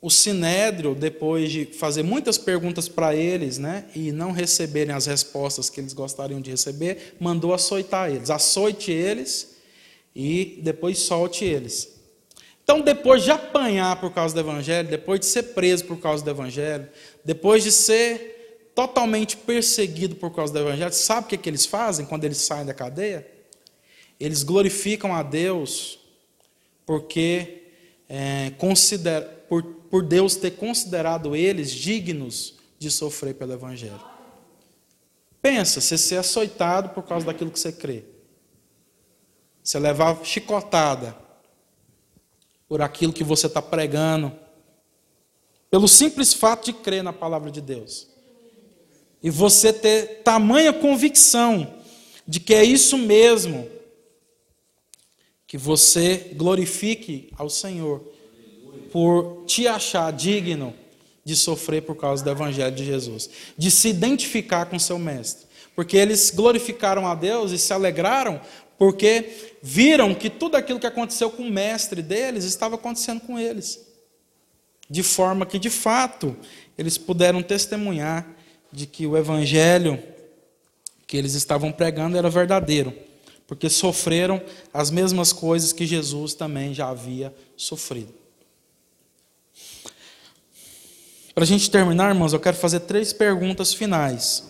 o 0.00 0.08
Sinédrio, 0.10 0.94
depois 0.94 1.50
de 1.50 1.64
fazer 1.64 2.04
muitas 2.04 2.38
perguntas 2.38 2.88
para 2.88 3.16
eles, 3.16 3.58
né, 3.58 3.86
e 3.96 4.12
não 4.12 4.30
receberem 4.30 4.94
as 4.94 5.06
respostas 5.06 5.68
que 5.68 5.80
eles 5.80 5.92
gostariam 5.92 6.40
de 6.40 6.52
receber, 6.52 7.16
mandou 7.18 7.52
açoitar 7.52 8.10
eles. 8.10 8.30
Açoite 8.30 8.92
eles 8.92 9.56
e 10.14 10.60
depois 10.62 11.00
solte 11.00 11.44
eles. 11.44 11.93
Então, 12.64 12.80
depois 12.80 13.22
de 13.22 13.30
apanhar 13.30 14.00
por 14.00 14.10
causa 14.10 14.34
do 14.34 14.40
Evangelho, 14.40 14.88
depois 14.88 15.20
de 15.20 15.26
ser 15.26 15.42
preso 15.54 15.84
por 15.84 16.00
causa 16.00 16.24
do 16.24 16.30
Evangelho, 16.30 16.88
depois 17.22 17.62
de 17.62 17.70
ser 17.70 18.72
totalmente 18.74 19.36
perseguido 19.36 20.16
por 20.16 20.34
causa 20.34 20.52
do 20.52 20.58
Evangelho, 20.58 20.92
sabe 20.92 21.26
o 21.26 21.28
que, 21.28 21.34
é 21.34 21.38
que 21.38 21.48
eles 21.48 21.66
fazem 21.66 22.06
quando 22.06 22.24
eles 22.24 22.38
saem 22.38 22.64
da 22.64 22.72
cadeia? 22.72 23.30
Eles 24.18 24.42
glorificam 24.42 25.14
a 25.14 25.22
Deus 25.22 25.98
porque 26.86 27.64
é, 28.08 28.50
por, 29.46 29.62
por 29.62 30.02
Deus 30.02 30.34
ter 30.34 30.52
considerado 30.52 31.36
eles 31.36 31.70
dignos 31.70 32.54
de 32.78 32.90
sofrer 32.90 33.34
pelo 33.34 33.52
Evangelho. 33.52 34.00
Pensa, 35.42 35.82
você 35.82 35.98
ser 35.98 36.16
açoitado 36.16 36.88
por 36.90 37.02
causa 37.02 37.26
daquilo 37.26 37.50
que 37.50 37.60
você 37.60 37.70
crê. 37.70 38.04
Você 39.62 39.78
levar 39.78 40.24
chicotada 40.24 41.23
por 42.68 42.80
aquilo 42.82 43.12
que 43.12 43.24
você 43.24 43.46
está 43.46 43.60
pregando, 43.60 44.32
pelo 45.70 45.88
simples 45.88 46.32
fato 46.32 46.66
de 46.66 46.72
crer 46.72 47.02
na 47.02 47.12
palavra 47.12 47.50
de 47.50 47.60
Deus. 47.60 48.08
E 49.22 49.30
você 49.30 49.72
ter 49.72 50.22
tamanha 50.22 50.72
convicção 50.72 51.74
de 52.26 52.40
que 52.40 52.54
é 52.54 52.64
isso 52.64 52.96
mesmo, 52.98 53.68
que 55.46 55.58
você 55.58 56.32
glorifique 56.34 57.30
ao 57.36 57.48
Senhor 57.48 58.02
por 58.92 59.44
te 59.46 59.66
achar 59.66 60.12
digno 60.12 60.74
de 61.24 61.34
sofrer 61.34 61.82
por 61.82 61.96
causa 61.96 62.22
do 62.22 62.30
Evangelho 62.30 62.74
de 62.74 62.84
Jesus, 62.84 63.30
de 63.56 63.70
se 63.70 63.88
identificar 63.88 64.66
com 64.66 64.78
seu 64.78 64.98
Mestre. 64.98 65.46
Porque 65.74 65.96
eles 65.96 66.30
glorificaram 66.30 67.06
a 67.06 67.14
Deus 67.14 67.50
e 67.50 67.58
se 67.58 67.72
alegraram 67.72 68.40
porque 68.78 69.56
viram 69.62 70.14
que 70.14 70.28
tudo 70.28 70.56
aquilo 70.56 70.80
que 70.80 70.86
aconteceu 70.86 71.30
com 71.30 71.42
o 71.42 71.50
mestre 71.50 72.02
deles 72.02 72.44
estava 72.44 72.74
acontecendo 72.74 73.20
com 73.20 73.38
eles. 73.38 73.80
De 74.90 75.02
forma 75.02 75.46
que, 75.46 75.58
de 75.58 75.70
fato, 75.70 76.36
eles 76.76 76.98
puderam 76.98 77.42
testemunhar 77.42 78.26
de 78.70 78.86
que 78.86 79.06
o 79.06 79.16
evangelho 79.16 80.02
que 81.06 81.16
eles 81.16 81.34
estavam 81.34 81.72
pregando 81.72 82.16
era 82.16 82.28
verdadeiro 82.28 82.92
porque 83.46 83.68
sofreram 83.68 84.42
as 84.72 84.90
mesmas 84.90 85.32
coisas 85.32 85.72
que 85.72 85.86
Jesus 85.86 86.34
também 86.34 86.72
já 86.72 86.88
havia 86.88 87.34
sofrido. 87.56 88.12
Para 91.34 91.44
a 91.44 91.46
gente 91.46 91.70
terminar, 91.70 92.10
irmãos, 92.10 92.32
eu 92.32 92.40
quero 92.40 92.56
fazer 92.56 92.80
três 92.80 93.12
perguntas 93.12 93.74
finais, 93.74 94.44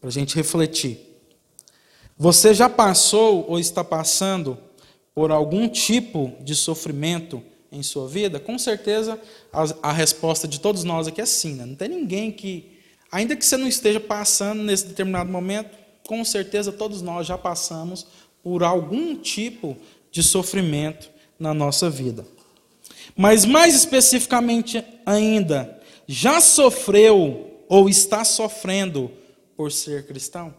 para 0.00 0.08
a 0.08 0.12
gente 0.12 0.34
refletir. 0.34 1.07
Você 2.18 2.52
já 2.52 2.68
passou 2.68 3.46
ou 3.48 3.60
está 3.60 3.84
passando 3.84 4.58
por 5.14 5.30
algum 5.30 5.68
tipo 5.68 6.32
de 6.40 6.56
sofrimento 6.56 7.40
em 7.70 7.80
sua 7.80 8.08
vida? 8.08 8.40
Com 8.40 8.58
certeza 8.58 9.20
a, 9.52 9.90
a 9.90 9.92
resposta 9.92 10.48
de 10.48 10.58
todos 10.58 10.82
nós 10.82 11.06
aqui 11.06 11.20
é 11.20 11.26
sim. 11.26 11.54
Né? 11.54 11.64
Não 11.64 11.76
tem 11.76 11.88
ninguém 11.88 12.32
que, 12.32 12.76
ainda 13.12 13.36
que 13.36 13.46
você 13.46 13.56
não 13.56 13.68
esteja 13.68 14.00
passando 14.00 14.64
nesse 14.64 14.88
determinado 14.88 15.30
momento, 15.30 15.78
com 16.08 16.24
certeza 16.24 16.72
todos 16.72 17.02
nós 17.02 17.24
já 17.24 17.38
passamos 17.38 18.04
por 18.42 18.64
algum 18.64 19.14
tipo 19.14 19.76
de 20.10 20.20
sofrimento 20.20 21.08
na 21.38 21.54
nossa 21.54 21.88
vida. 21.88 22.26
Mas 23.16 23.44
mais 23.44 23.76
especificamente 23.76 24.84
ainda, 25.06 25.80
já 26.04 26.40
sofreu 26.40 27.62
ou 27.68 27.88
está 27.88 28.24
sofrendo 28.24 29.08
por 29.56 29.70
ser 29.70 30.04
cristão? 30.04 30.52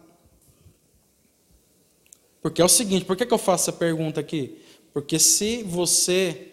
Porque 2.42 2.62
é 2.62 2.64
o 2.64 2.68
seguinte, 2.68 3.04
por 3.04 3.16
que, 3.16 3.26
que 3.26 3.34
eu 3.34 3.38
faço 3.38 3.70
essa 3.70 3.78
pergunta 3.78 4.20
aqui? 4.20 4.60
Porque 4.92 5.18
se 5.18 5.62
você 5.62 6.48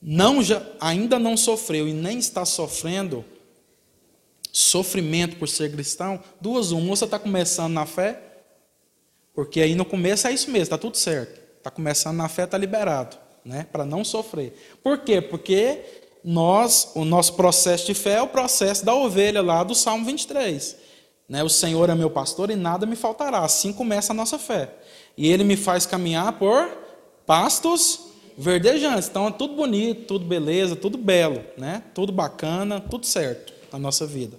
não 0.00 0.42
já, 0.42 0.64
ainda 0.80 1.18
não 1.18 1.36
sofreu 1.36 1.88
e 1.88 1.92
nem 1.92 2.18
está 2.18 2.44
sofrendo, 2.44 3.24
sofrimento 4.52 5.36
por 5.36 5.48
ser 5.48 5.70
cristão, 5.72 6.22
duas, 6.40 6.70
uma, 6.70 6.96
você 6.96 7.04
está 7.04 7.18
começando 7.18 7.72
na 7.72 7.86
fé, 7.86 8.22
porque 9.34 9.60
aí 9.60 9.74
no 9.74 9.84
começo 9.84 10.26
é 10.26 10.32
isso 10.32 10.50
mesmo, 10.50 10.64
está 10.64 10.78
tudo 10.78 10.96
certo. 10.96 11.40
Está 11.58 11.70
começando 11.70 12.16
na 12.16 12.28
fé, 12.28 12.44
está 12.44 12.56
liberado, 12.56 13.16
né? 13.44 13.66
Para 13.70 13.84
não 13.84 14.04
sofrer. 14.04 14.78
Por 14.82 14.98
quê? 14.98 15.20
Porque 15.20 15.84
nós, 16.24 16.92
o 16.94 17.04
nosso 17.04 17.34
processo 17.34 17.86
de 17.86 17.94
fé 17.94 18.14
é 18.14 18.22
o 18.22 18.28
processo 18.28 18.84
da 18.84 18.94
ovelha 18.94 19.42
lá 19.42 19.62
do 19.62 19.74
Salmo 19.74 20.04
23. 20.06 20.76
Né? 21.28 21.44
O 21.44 21.48
Senhor 21.48 21.90
é 21.90 21.94
meu 21.94 22.08
pastor 22.08 22.50
e 22.50 22.56
nada 22.56 22.86
me 22.86 22.96
faltará. 22.96 23.40
Assim 23.40 23.72
começa 23.72 24.12
a 24.12 24.16
nossa 24.16 24.38
fé. 24.38 24.72
E 25.16 25.30
Ele 25.30 25.44
me 25.44 25.56
faz 25.56 25.84
caminhar 25.84 26.32
por 26.38 26.68
pastos 27.26 28.00
verdejantes. 28.36 29.08
Então 29.08 29.26
é 29.26 29.32
tudo 29.32 29.54
bonito, 29.54 30.06
tudo 30.06 30.24
beleza, 30.24 30.76
tudo 30.76 30.96
belo, 30.96 31.44
né? 31.56 31.82
Tudo 31.92 32.12
bacana, 32.12 32.80
tudo 32.80 33.04
certo 33.04 33.52
na 33.72 33.78
nossa 33.78 34.06
vida. 34.06 34.38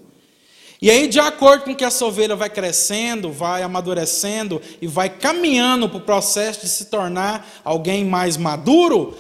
E 0.81 0.89
aí, 0.89 1.09
de 1.09 1.19
acordo 1.19 1.65
com 1.65 1.75
que 1.75 1.83
essa 1.83 2.05
ovelha 2.05 2.37
vai 2.37 2.49
crescendo, 2.49 3.33
vai 3.33 3.61
amadurecendo 3.61 4.61
e 4.81 4.87
vai 4.87 5.09
caminhando 5.09 5.89
para 5.89 5.97
o 5.97 6.01
processo 6.01 6.61
de 6.61 6.69
se 6.69 6.85
tornar 6.85 7.45
alguém 7.65 8.05
mais 8.05 8.37
maduro, 8.37 9.17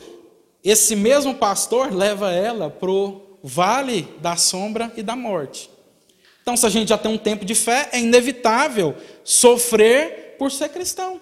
esse 0.63 0.95
mesmo 0.95 1.35
pastor 1.35 1.93
leva 1.93 2.31
ela 2.31 2.69
para 2.69 2.89
o 2.89 3.21
vale 3.43 4.07
da 4.21 4.37
sombra 4.37 4.89
e 4.95 5.03
da 5.03 5.17
morte. 5.17 5.69
Então, 6.49 6.57
se 6.57 6.65
a 6.65 6.69
gente 6.69 6.89
já 6.89 6.97
tem 6.97 7.11
um 7.11 7.17
tempo 7.17 7.45
de 7.45 7.53
fé, 7.53 7.89
é 7.91 7.99
inevitável 7.99 8.95
sofrer 9.23 10.35
por 10.39 10.51
ser 10.51 10.69
cristão. 10.69 11.21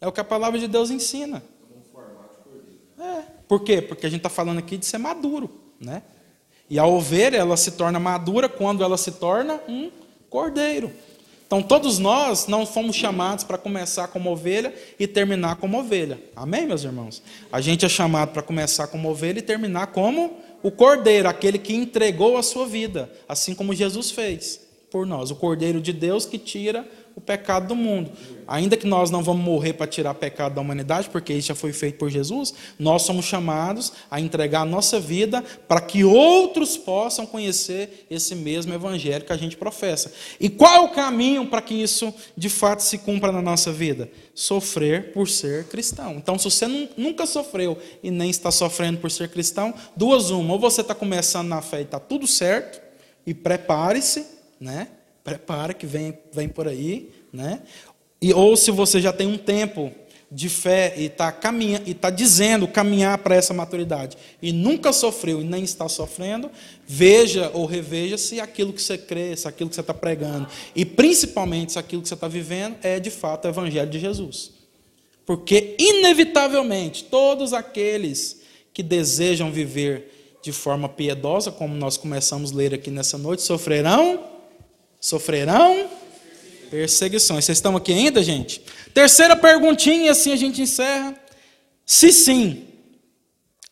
É 0.00 0.06
o 0.06 0.12
que 0.12 0.20
a 0.20 0.24
palavra 0.24 0.56
de 0.56 0.68
Deus 0.68 0.88
ensina. 0.88 1.42
É. 2.96 3.22
Por 3.48 3.64
quê? 3.64 3.82
Porque 3.82 4.06
a 4.06 4.08
gente 4.08 4.20
está 4.20 4.28
falando 4.28 4.58
aqui 4.58 4.76
de 4.76 4.86
ser 4.86 4.98
maduro, 4.98 5.50
né? 5.80 6.04
E 6.70 6.78
a 6.78 6.86
ovelha, 6.86 7.38
ela 7.38 7.56
se 7.56 7.72
torna 7.72 7.98
madura 7.98 8.48
quando 8.48 8.84
ela 8.84 8.96
se 8.96 9.10
torna 9.10 9.60
um 9.66 9.90
cordeiro. 10.30 10.92
Então, 11.52 11.62
todos 11.62 11.98
nós 11.98 12.46
não 12.46 12.64
fomos 12.64 12.96
chamados 12.96 13.44
para 13.44 13.58
começar 13.58 14.08
como 14.08 14.32
ovelha 14.32 14.72
e 14.98 15.06
terminar 15.06 15.56
como 15.56 15.78
ovelha. 15.78 16.18
Amém, 16.34 16.66
meus 16.66 16.82
irmãos? 16.82 17.22
A 17.52 17.60
gente 17.60 17.84
é 17.84 17.90
chamado 17.90 18.32
para 18.32 18.40
começar 18.40 18.86
como 18.86 19.10
ovelha 19.10 19.38
e 19.38 19.42
terminar 19.42 19.88
como 19.88 20.38
o 20.62 20.70
cordeiro, 20.70 21.28
aquele 21.28 21.58
que 21.58 21.74
entregou 21.74 22.38
a 22.38 22.42
sua 22.42 22.64
vida, 22.64 23.12
assim 23.28 23.54
como 23.54 23.74
Jesus 23.74 24.10
fez 24.10 24.62
por 24.90 25.06
nós. 25.06 25.30
O 25.30 25.36
cordeiro 25.36 25.78
de 25.78 25.92
Deus 25.92 26.24
que 26.24 26.38
tira 26.38 26.88
o 27.14 27.20
pecado 27.20 27.68
do 27.68 27.76
mundo. 27.76 28.10
Ainda 28.46 28.76
que 28.76 28.86
nós 28.86 29.10
não 29.10 29.22
vamos 29.22 29.44
morrer 29.44 29.72
para 29.74 29.86
tirar 29.86 30.14
pecado 30.14 30.54
da 30.54 30.60
humanidade, 30.60 31.08
porque 31.10 31.32
isso 31.32 31.48
já 31.48 31.54
foi 31.54 31.72
feito 31.72 31.98
por 31.98 32.10
Jesus, 32.10 32.52
nós 32.78 33.02
somos 33.02 33.24
chamados 33.24 33.92
a 34.10 34.20
entregar 34.20 34.62
a 34.62 34.64
nossa 34.64 34.98
vida 34.98 35.42
para 35.68 35.80
que 35.80 36.04
outros 36.04 36.76
possam 36.76 37.24
conhecer 37.24 38.06
esse 38.10 38.34
mesmo 38.34 38.74
evangelho 38.74 39.24
que 39.24 39.32
a 39.32 39.36
gente 39.36 39.56
professa. 39.56 40.12
E 40.40 40.48
qual 40.48 40.74
é 40.74 40.80
o 40.80 40.88
caminho 40.88 41.46
para 41.46 41.62
que 41.62 41.74
isso 41.74 42.12
de 42.36 42.48
fato 42.48 42.80
se 42.80 42.98
cumpra 42.98 43.32
na 43.32 43.42
nossa 43.42 43.72
vida? 43.72 44.10
Sofrer 44.34 45.12
por 45.12 45.28
ser 45.28 45.64
cristão. 45.68 46.14
Então, 46.14 46.38
se 46.38 46.44
você 46.44 46.66
nunca 46.96 47.26
sofreu 47.26 47.78
e 48.02 48.10
nem 48.10 48.30
está 48.30 48.50
sofrendo 48.50 48.98
por 48.98 49.10
ser 49.10 49.28
cristão, 49.28 49.74
duas 49.96 50.30
uma, 50.30 50.54
ou 50.54 50.58
você 50.58 50.80
está 50.80 50.94
começando 50.94 51.48
na 51.48 51.62
fé 51.62 51.80
e 51.80 51.82
está 51.82 52.00
tudo 52.00 52.26
certo, 52.26 52.80
e 53.26 53.32
prepare-se, 53.32 54.26
né? 54.60 54.88
Prepara 55.24 55.72
que 55.72 55.86
vem, 55.86 56.18
vem 56.32 56.48
por 56.48 56.68
aí, 56.68 57.10
né? 57.32 57.62
E, 58.20 58.32
ou 58.32 58.56
se 58.56 58.70
você 58.70 59.00
já 59.00 59.12
tem 59.12 59.26
um 59.26 59.38
tempo 59.38 59.92
de 60.30 60.48
fé 60.48 60.94
e 60.96 61.06
está 61.06 61.30
caminhando 61.30 61.86
e 61.86 61.90
está 61.90 62.08
dizendo 62.08 62.66
caminhar 62.66 63.18
para 63.18 63.34
essa 63.34 63.52
maturidade 63.52 64.16
e 64.40 64.50
nunca 64.50 64.90
sofreu 64.90 65.42
e 65.42 65.44
nem 65.44 65.62
está 65.62 65.88
sofrendo, 65.90 66.50
veja 66.86 67.50
ou 67.52 67.66
reveja 67.66 68.16
se 68.16 68.40
aquilo 68.40 68.72
que 68.72 68.80
você 68.80 68.96
crê, 68.96 69.36
se 69.36 69.46
aquilo 69.46 69.68
que 69.68 69.74
você 69.74 69.82
está 69.82 69.92
pregando 69.92 70.48
e 70.74 70.86
principalmente 70.86 71.72
se 71.72 71.78
aquilo 71.78 72.00
que 72.00 72.08
você 72.08 72.14
está 72.14 72.28
vivendo 72.28 72.76
é 72.82 72.98
de 72.98 73.10
fato 73.10 73.44
o 73.44 73.48
Evangelho 73.48 73.90
de 73.90 73.98
Jesus, 73.98 74.52
porque 75.26 75.76
inevitavelmente 75.78 77.04
todos 77.04 77.52
aqueles 77.52 78.40
que 78.72 78.82
desejam 78.82 79.52
viver 79.52 80.38
de 80.42 80.50
forma 80.50 80.88
piedosa, 80.88 81.52
como 81.52 81.74
nós 81.74 81.98
começamos 81.98 82.52
a 82.52 82.56
ler 82.56 82.72
aqui 82.72 82.90
nessa 82.90 83.18
noite, 83.18 83.42
sofrerão 83.42 84.31
sofrerão 85.02 85.90
perseguições. 86.70 87.44
Vocês 87.44 87.58
estão 87.58 87.76
aqui 87.76 87.92
ainda, 87.92 88.22
gente? 88.22 88.62
Terceira 88.94 89.36
perguntinha, 89.36 90.12
assim 90.12 90.32
a 90.32 90.36
gente 90.36 90.62
encerra. 90.62 91.14
Se 91.84 92.12
sim, 92.12 92.68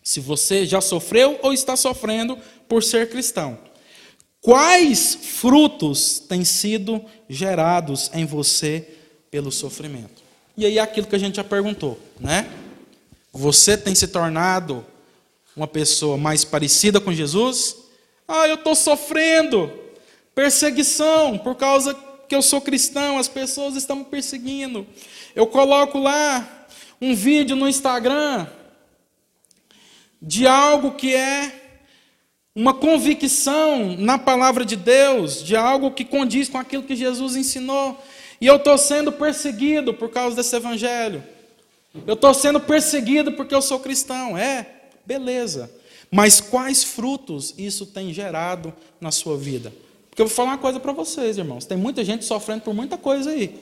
se 0.03 0.19
você 0.19 0.67
já 0.67 0.81
sofreu 0.81 1.39
ou 1.41 1.53
está 1.53 1.77
sofrendo 1.77 2.37
por 2.69 2.83
ser 2.83 3.09
cristão, 3.09 3.57
quais 4.41 5.15
frutos 5.15 6.19
têm 6.19 6.45
sido 6.45 7.03
gerados 7.29 8.11
em 8.13 8.27
você 8.27 8.87
pelo 9.31 9.53
sofrimento? 9.53 10.23
E 10.57 10.67
aí 10.67 10.79
é 10.79 10.81
aquilo 10.81 11.07
que 11.07 11.17
a 11.17 11.19
gente 11.19 11.37
já 11.37 11.45
perguntou, 11.45 11.99
né? 12.19 12.51
Você 13.33 13.79
tem 13.79 13.95
se 13.95 14.09
tornado 14.09 14.85
uma 15.55 15.69
pessoa 15.69 16.19
mais 16.19 16.45
parecida 16.45 17.01
com 17.01 17.13
Jesus? 17.13 17.77
Ah, 18.27 18.49
eu 18.49 18.57
estou 18.57 18.75
sofrendo 18.75 19.80
perseguição 20.41 21.37
por 21.37 21.55
causa 21.55 21.95
que 22.27 22.35
eu 22.35 22.41
sou 22.41 22.63
cristão, 22.63 23.19
as 23.19 23.29
pessoas 23.29 23.77
estão 23.77 23.97
me 23.97 24.05
perseguindo. 24.07 24.87
Eu 25.37 25.47
coloco 25.47 25.99
lá 25.99 26.67
um 26.99 27.15
vídeo 27.15 27.55
no 27.55 27.69
Instagram 27.69 28.47
de 30.23 30.47
algo 30.47 30.93
que 30.93 31.15
é 31.15 31.77
uma 32.55 32.73
convicção 32.73 33.95
na 33.99 34.19
palavra 34.19 34.65
de 34.65 34.77
Deus, 34.77 35.45
de 35.45 35.55
algo 35.55 35.91
que 35.91 36.07
condiz 36.07 36.49
com 36.49 36.57
aquilo 36.57 36.85
que 36.85 36.97
Jesus 36.97 37.37
ensinou. 37.37 38.03
E 38.41 38.47
eu 38.47 38.57
estou 38.57 38.79
sendo 38.79 39.13
perseguido 39.13 39.93
por 39.93 40.09
causa 40.09 40.37
desse 40.37 40.57
evangelho. 40.57 41.23
Eu 42.07 42.15
estou 42.15 42.33
sendo 42.33 42.59
perseguido 42.61 43.33
porque 43.33 43.55
eu 43.55 43.61
sou 43.61 43.79
cristão. 43.79 44.39
É, 44.39 44.67
beleza. 45.05 45.71
Mas 46.11 46.41
quais 46.41 46.83
frutos 46.83 47.55
isso 47.59 47.85
tem 47.85 48.11
gerado 48.11 48.73
na 48.99 49.11
sua 49.11 49.37
vida? 49.37 49.71
Porque 50.11 50.23
eu 50.23 50.27
vou 50.27 50.35
falar 50.35 50.51
uma 50.51 50.59
coisa 50.59 50.79
para 50.79 50.93
vocês, 50.93 51.39
irmãos. 51.39 51.65
Tem 51.65 51.79
muita 51.79 52.05
gente 52.05 52.25
sofrendo 52.25 52.63
por 52.63 52.75
muita 52.75 52.99
coisa 52.99 53.31
aí. 53.31 53.55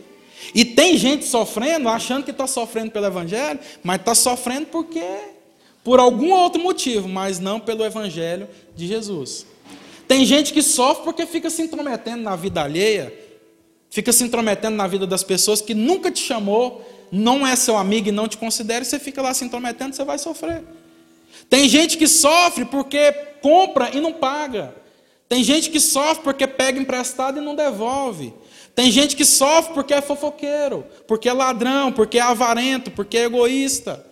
E 0.54 0.64
tem 0.64 0.96
gente 0.96 1.24
sofrendo, 1.24 1.88
achando 1.88 2.24
que 2.24 2.30
está 2.30 2.46
sofrendo 2.46 2.90
pelo 2.90 3.06
Evangelho, 3.06 3.60
mas 3.82 4.00
está 4.00 4.14
sofrendo 4.14 4.66
porque 4.66 5.04
por 5.84 6.00
algum 6.00 6.32
outro 6.32 6.60
motivo, 6.62 7.08
mas 7.08 7.38
não 7.38 7.60
pelo 7.60 7.84
Evangelho 7.84 8.48
de 8.74 8.86
Jesus. 8.86 9.46
Tem 10.06 10.24
gente 10.24 10.52
que 10.52 10.62
sofre 10.62 11.04
porque 11.04 11.26
fica 11.26 11.50
se 11.50 11.62
intrometendo 11.62 12.22
na 12.22 12.34
vida 12.34 12.62
alheia, 12.62 13.12
fica 13.90 14.12
se 14.12 14.24
intrometendo 14.24 14.76
na 14.76 14.86
vida 14.86 15.06
das 15.06 15.22
pessoas 15.22 15.60
que 15.60 15.74
nunca 15.74 16.10
te 16.10 16.20
chamou, 16.20 16.82
não 17.10 17.46
é 17.46 17.56
seu 17.56 17.76
amigo 17.76 18.08
e 18.08 18.12
não 18.12 18.28
te 18.28 18.38
considera, 18.38 18.82
e 18.82 18.86
você 18.86 18.98
fica 18.98 19.20
lá 19.20 19.34
se 19.34 19.44
intrometendo, 19.44 19.94
você 19.94 20.04
vai 20.04 20.18
sofrer. 20.18 20.62
Tem 21.48 21.68
gente 21.68 21.96
que 21.96 22.06
sofre 22.06 22.64
porque 22.64 23.12
compra 23.42 23.90
e 23.94 24.00
não 24.00 24.12
paga. 24.12 24.74
Tem 25.28 25.44
gente 25.44 25.70
que 25.70 25.78
sofre 25.78 26.24
porque 26.24 26.46
pega 26.46 26.80
emprestado 26.80 27.38
e 27.38 27.44
não 27.44 27.54
devolve. 27.54 28.32
Tem 28.74 28.90
gente 28.90 29.16
que 29.16 29.24
sofre 29.24 29.74
porque 29.74 29.92
é 29.92 30.00
fofoqueiro, 30.00 30.84
porque 31.06 31.28
é 31.28 31.32
ladrão, 31.32 31.92
porque 31.92 32.18
é 32.18 32.22
avarento, 32.22 32.90
porque 32.90 33.18
é 33.18 33.24
egoísta. 33.24 34.06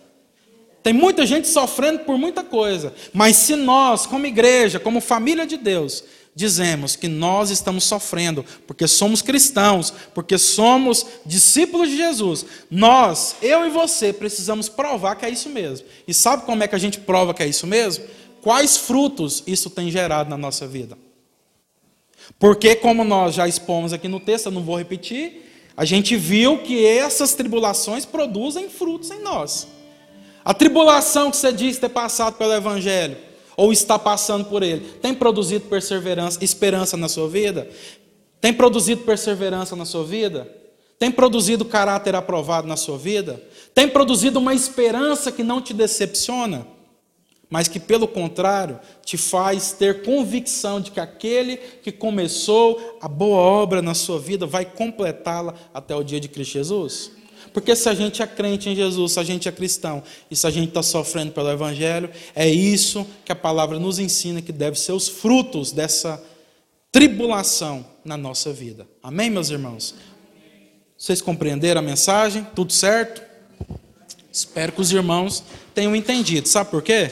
Tem 0.83 0.93
muita 0.93 1.25
gente 1.25 1.47
sofrendo 1.47 1.99
por 1.99 2.17
muita 2.17 2.43
coisa. 2.43 2.93
Mas 3.13 3.35
se 3.37 3.55
nós, 3.55 4.05
como 4.05 4.25
igreja, 4.25 4.79
como 4.79 5.01
família 5.01 5.47
de 5.47 5.57
Deus, 5.57 6.03
dizemos 6.35 6.95
que 6.95 7.07
nós 7.07 7.49
estamos 7.49 7.83
sofrendo 7.83 8.45
porque 8.67 8.87
somos 8.87 9.23
cristãos, 9.23 9.91
porque 10.13 10.37
somos 10.37 11.05
discípulos 11.25 11.89
de 11.89 11.97
Jesus, 11.97 12.45
nós, 12.69 13.35
eu 13.41 13.65
e 13.65 13.69
você, 13.71 14.13
precisamos 14.13 14.69
provar 14.69 15.15
que 15.15 15.25
é 15.25 15.29
isso 15.29 15.49
mesmo. 15.49 15.87
E 16.07 16.13
sabe 16.13 16.45
como 16.45 16.61
é 16.61 16.67
que 16.67 16.75
a 16.75 16.79
gente 16.79 16.99
prova 16.99 17.33
que 17.33 17.41
é 17.41 17.47
isso 17.47 17.65
mesmo? 17.65 18.05
Quais 18.41 18.77
frutos 18.77 19.43
isso 19.47 19.69
tem 19.69 19.89
gerado 19.89 20.29
na 20.29 20.37
nossa 20.37 20.67
vida? 20.67 20.97
Porque, 22.39 22.75
como 22.75 23.03
nós 23.03 23.35
já 23.35 23.47
expomos 23.47 23.93
aqui 23.93 24.07
no 24.07 24.19
texto, 24.19 24.47
eu 24.47 24.51
não 24.51 24.63
vou 24.63 24.77
repetir, 24.77 25.71
a 25.75 25.85
gente 25.85 26.15
viu 26.15 26.59
que 26.59 26.85
essas 26.85 27.33
tribulações 27.33 28.05
produzem 28.05 28.69
frutos 28.69 29.11
em 29.11 29.21
nós. 29.21 29.67
A 30.43 30.53
tribulação 30.53 31.29
que 31.29 31.37
você 31.37 31.51
diz 31.51 31.77
ter 31.77 31.89
passado 31.89 32.35
pelo 32.35 32.53
Evangelho, 32.53 33.17
ou 33.55 33.71
está 33.71 33.97
passando 33.97 34.45
por 34.45 34.63
ele, 34.63 34.81
tem 35.01 35.13
produzido 35.13 35.65
perseverança, 35.65 36.43
esperança 36.43 36.95
na 36.95 37.07
sua 37.07 37.27
vida? 37.27 37.67
Tem 38.39 38.53
produzido 38.53 39.01
perseverança 39.01 39.75
na 39.75 39.83
sua 39.83 40.03
vida? 40.03 40.49
Tem 40.99 41.11
produzido 41.11 41.65
caráter 41.65 42.15
aprovado 42.15 42.67
na 42.67 42.77
sua 42.77 42.97
vida? 42.97 43.41
Tem 43.73 43.87
produzido 43.87 44.39
uma 44.39 44.53
esperança 44.53 45.31
que 45.31 45.43
não 45.43 45.61
te 45.61 45.73
decepciona? 45.73 46.65
Mas 47.49 47.67
que, 47.67 47.79
pelo 47.79 48.07
contrário, 48.07 48.79
te 49.05 49.17
faz 49.17 49.71
ter 49.71 50.03
convicção 50.03 50.81
de 50.81 50.91
que 50.91 50.99
aquele 50.99 51.57
que 51.57 51.91
começou 51.91 52.97
a 53.01 53.07
boa 53.07 53.37
obra 53.37 53.81
na 53.81 53.93
sua 53.93 54.19
vida 54.19 54.45
vai 54.45 54.65
completá-la 54.65 55.53
até 55.73 55.95
o 55.95 56.03
dia 56.03 56.19
de 56.19 56.27
Cristo 56.27 56.53
Jesus? 56.53 57.11
Porque 57.53 57.75
se 57.75 57.87
a 57.87 57.93
gente 57.93 58.21
é 58.21 58.27
crente 58.27 58.69
em 58.69 58.75
Jesus, 58.75 59.13
se 59.13 59.19
a 59.19 59.23
gente 59.23 59.47
é 59.47 59.51
cristão 59.51 60.03
e 60.29 60.35
se 60.35 60.45
a 60.45 60.49
gente 60.49 60.67
está 60.67 60.83
sofrendo 60.83 61.31
pelo 61.31 61.49
Evangelho, 61.49 62.09
é 62.35 62.47
isso 62.47 63.07
que 63.23 63.31
a 63.31 63.35
palavra 63.35 63.79
nos 63.79 63.97
ensina 63.97 64.41
que 64.41 64.51
deve 64.51 64.77
ser 64.77 64.91
os 64.91 65.07
frutos 65.07 65.71
dessa 65.71 66.23
tribulação 66.91 67.85
na 68.03 68.17
nossa 68.17 68.51
vida. 68.51 68.87
Amém, 69.01 69.29
meus 69.29 69.49
irmãos? 69.49 69.95
Vocês 70.97 71.21
compreenderam 71.21 71.79
a 71.79 71.83
mensagem? 71.83 72.45
Tudo 72.55 72.73
certo? 72.73 73.21
Espero 74.31 74.71
que 74.71 74.81
os 74.81 74.91
irmãos 74.91 75.43
tenham 75.73 75.95
entendido. 75.95 76.47
Sabe 76.47 76.69
por 76.69 76.81
quê? 76.81 77.11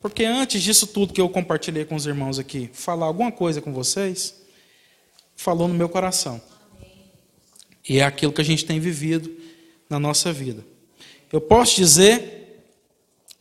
Porque 0.00 0.24
antes 0.24 0.62
disso 0.62 0.86
tudo 0.86 1.12
que 1.12 1.20
eu 1.20 1.28
compartilhei 1.28 1.84
com 1.84 1.96
os 1.96 2.06
irmãos 2.06 2.38
aqui, 2.38 2.70
falar 2.72 3.06
alguma 3.06 3.32
coisa 3.32 3.60
com 3.60 3.72
vocês, 3.72 4.34
falou 5.34 5.66
no 5.66 5.74
meu 5.74 5.88
coração. 5.88 6.40
E 7.88 7.98
é 7.98 8.04
aquilo 8.04 8.32
que 8.32 8.40
a 8.40 8.44
gente 8.44 8.64
tem 8.64 8.78
vivido 8.78 9.34
na 9.90 9.98
nossa 9.98 10.32
vida. 10.32 10.64
Eu 11.32 11.40
posso 11.40 11.74
dizer 11.74 12.62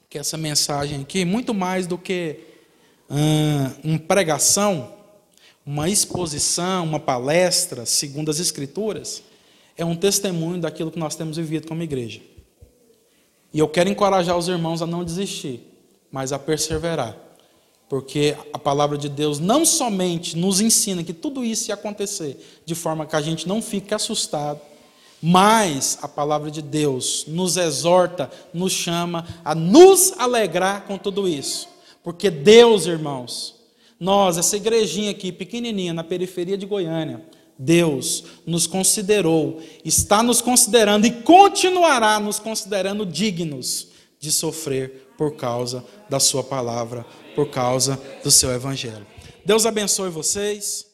que 0.10 0.18
essa 0.18 0.38
mensagem 0.38 1.02
aqui, 1.02 1.26
muito 1.26 1.54
mais 1.54 1.86
do 1.86 1.98
que 1.98 2.40
hum, 3.10 3.72
uma 3.84 4.00
pregação, 4.00 4.96
uma 5.66 5.90
exposição, 5.90 6.86
uma 6.86 7.00
palestra, 7.00 7.86
segundo 7.86 8.32
as 8.32 8.40
Escrituras, 8.40 9.22
é 9.76 9.86
um 9.86 9.96
testemunho 9.96 10.60
daquilo 10.60 10.92
que 10.92 10.98
nós 10.98 11.16
temos 11.16 11.38
vivido 11.38 11.68
como 11.68 11.84
igreja. 11.84 12.22
E 13.54 13.60
eu 13.60 13.68
quero 13.68 13.90
encorajar 13.90 14.36
os 14.36 14.48
irmãos 14.48 14.82
a 14.82 14.88
não 14.88 15.04
desistir 15.04 15.77
mas 16.12 16.32
a 16.32 16.40
perseverar. 16.40 17.16
Porque 17.90 18.36
a 18.52 18.60
palavra 18.60 18.98
de 18.98 19.08
Deus 19.08 19.40
não 19.40 19.66
somente 19.66 20.36
nos 20.36 20.60
ensina 20.60 21.04
que 21.04 21.14
tudo 21.14 21.44
isso 21.44 21.70
ia 21.70 21.76
acontecer 21.76 22.62
de 22.66 22.76
forma 22.76 23.06
que 23.06 23.16
a 23.16 23.22
gente 23.22 23.48
não 23.48 23.62
fique 23.62 23.94
assustado, 23.94 24.60
mas 25.22 25.98
a 26.02 26.08
palavra 26.08 26.52
de 26.52 26.62
Deus 26.62 27.26
nos 27.28 27.58
exorta, 27.58 28.30
nos 28.54 28.74
chama 28.74 29.26
a 29.44 29.56
nos 29.56 30.14
alegrar 30.18 30.86
com 30.86 30.98
tudo 30.98 31.28
isso. 31.28 31.68
Porque 32.04 32.30
Deus, 32.30 32.86
irmãos, 32.86 33.56
nós, 34.00 34.38
essa 34.38 34.58
igrejinha 34.58 35.12
aqui, 35.12 35.32
pequenininha, 35.32 35.94
na 35.94 36.04
periferia 36.04 36.58
de 36.58 36.66
Goiânia, 36.66 37.26
Deus 37.58 38.24
nos 38.46 38.68
considerou, 38.68 39.60
está 39.84 40.22
nos 40.22 40.42
considerando 40.42 41.08
e 41.08 41.12
continuará 41.12 42.20
nos 42.20 42.38
considerando 42.38 43.06
dignos 43.06 43.88
de 44.20 44.32
sofrer 44.32 45.07
por 45.18 45.36
causa 45.36 45.84
da 46.10 46.20
Sua 46.20 46.44
palavra, 46.44 47.06
por 47.36 47.50
causa 47.50 48.00
do 48.24 48.32
seu 48.32 48.52
Evangelho. 48.52 49.06
Deus 49.46 49.66
abençoe 49.66 50.10
vocês. 50.10 50.86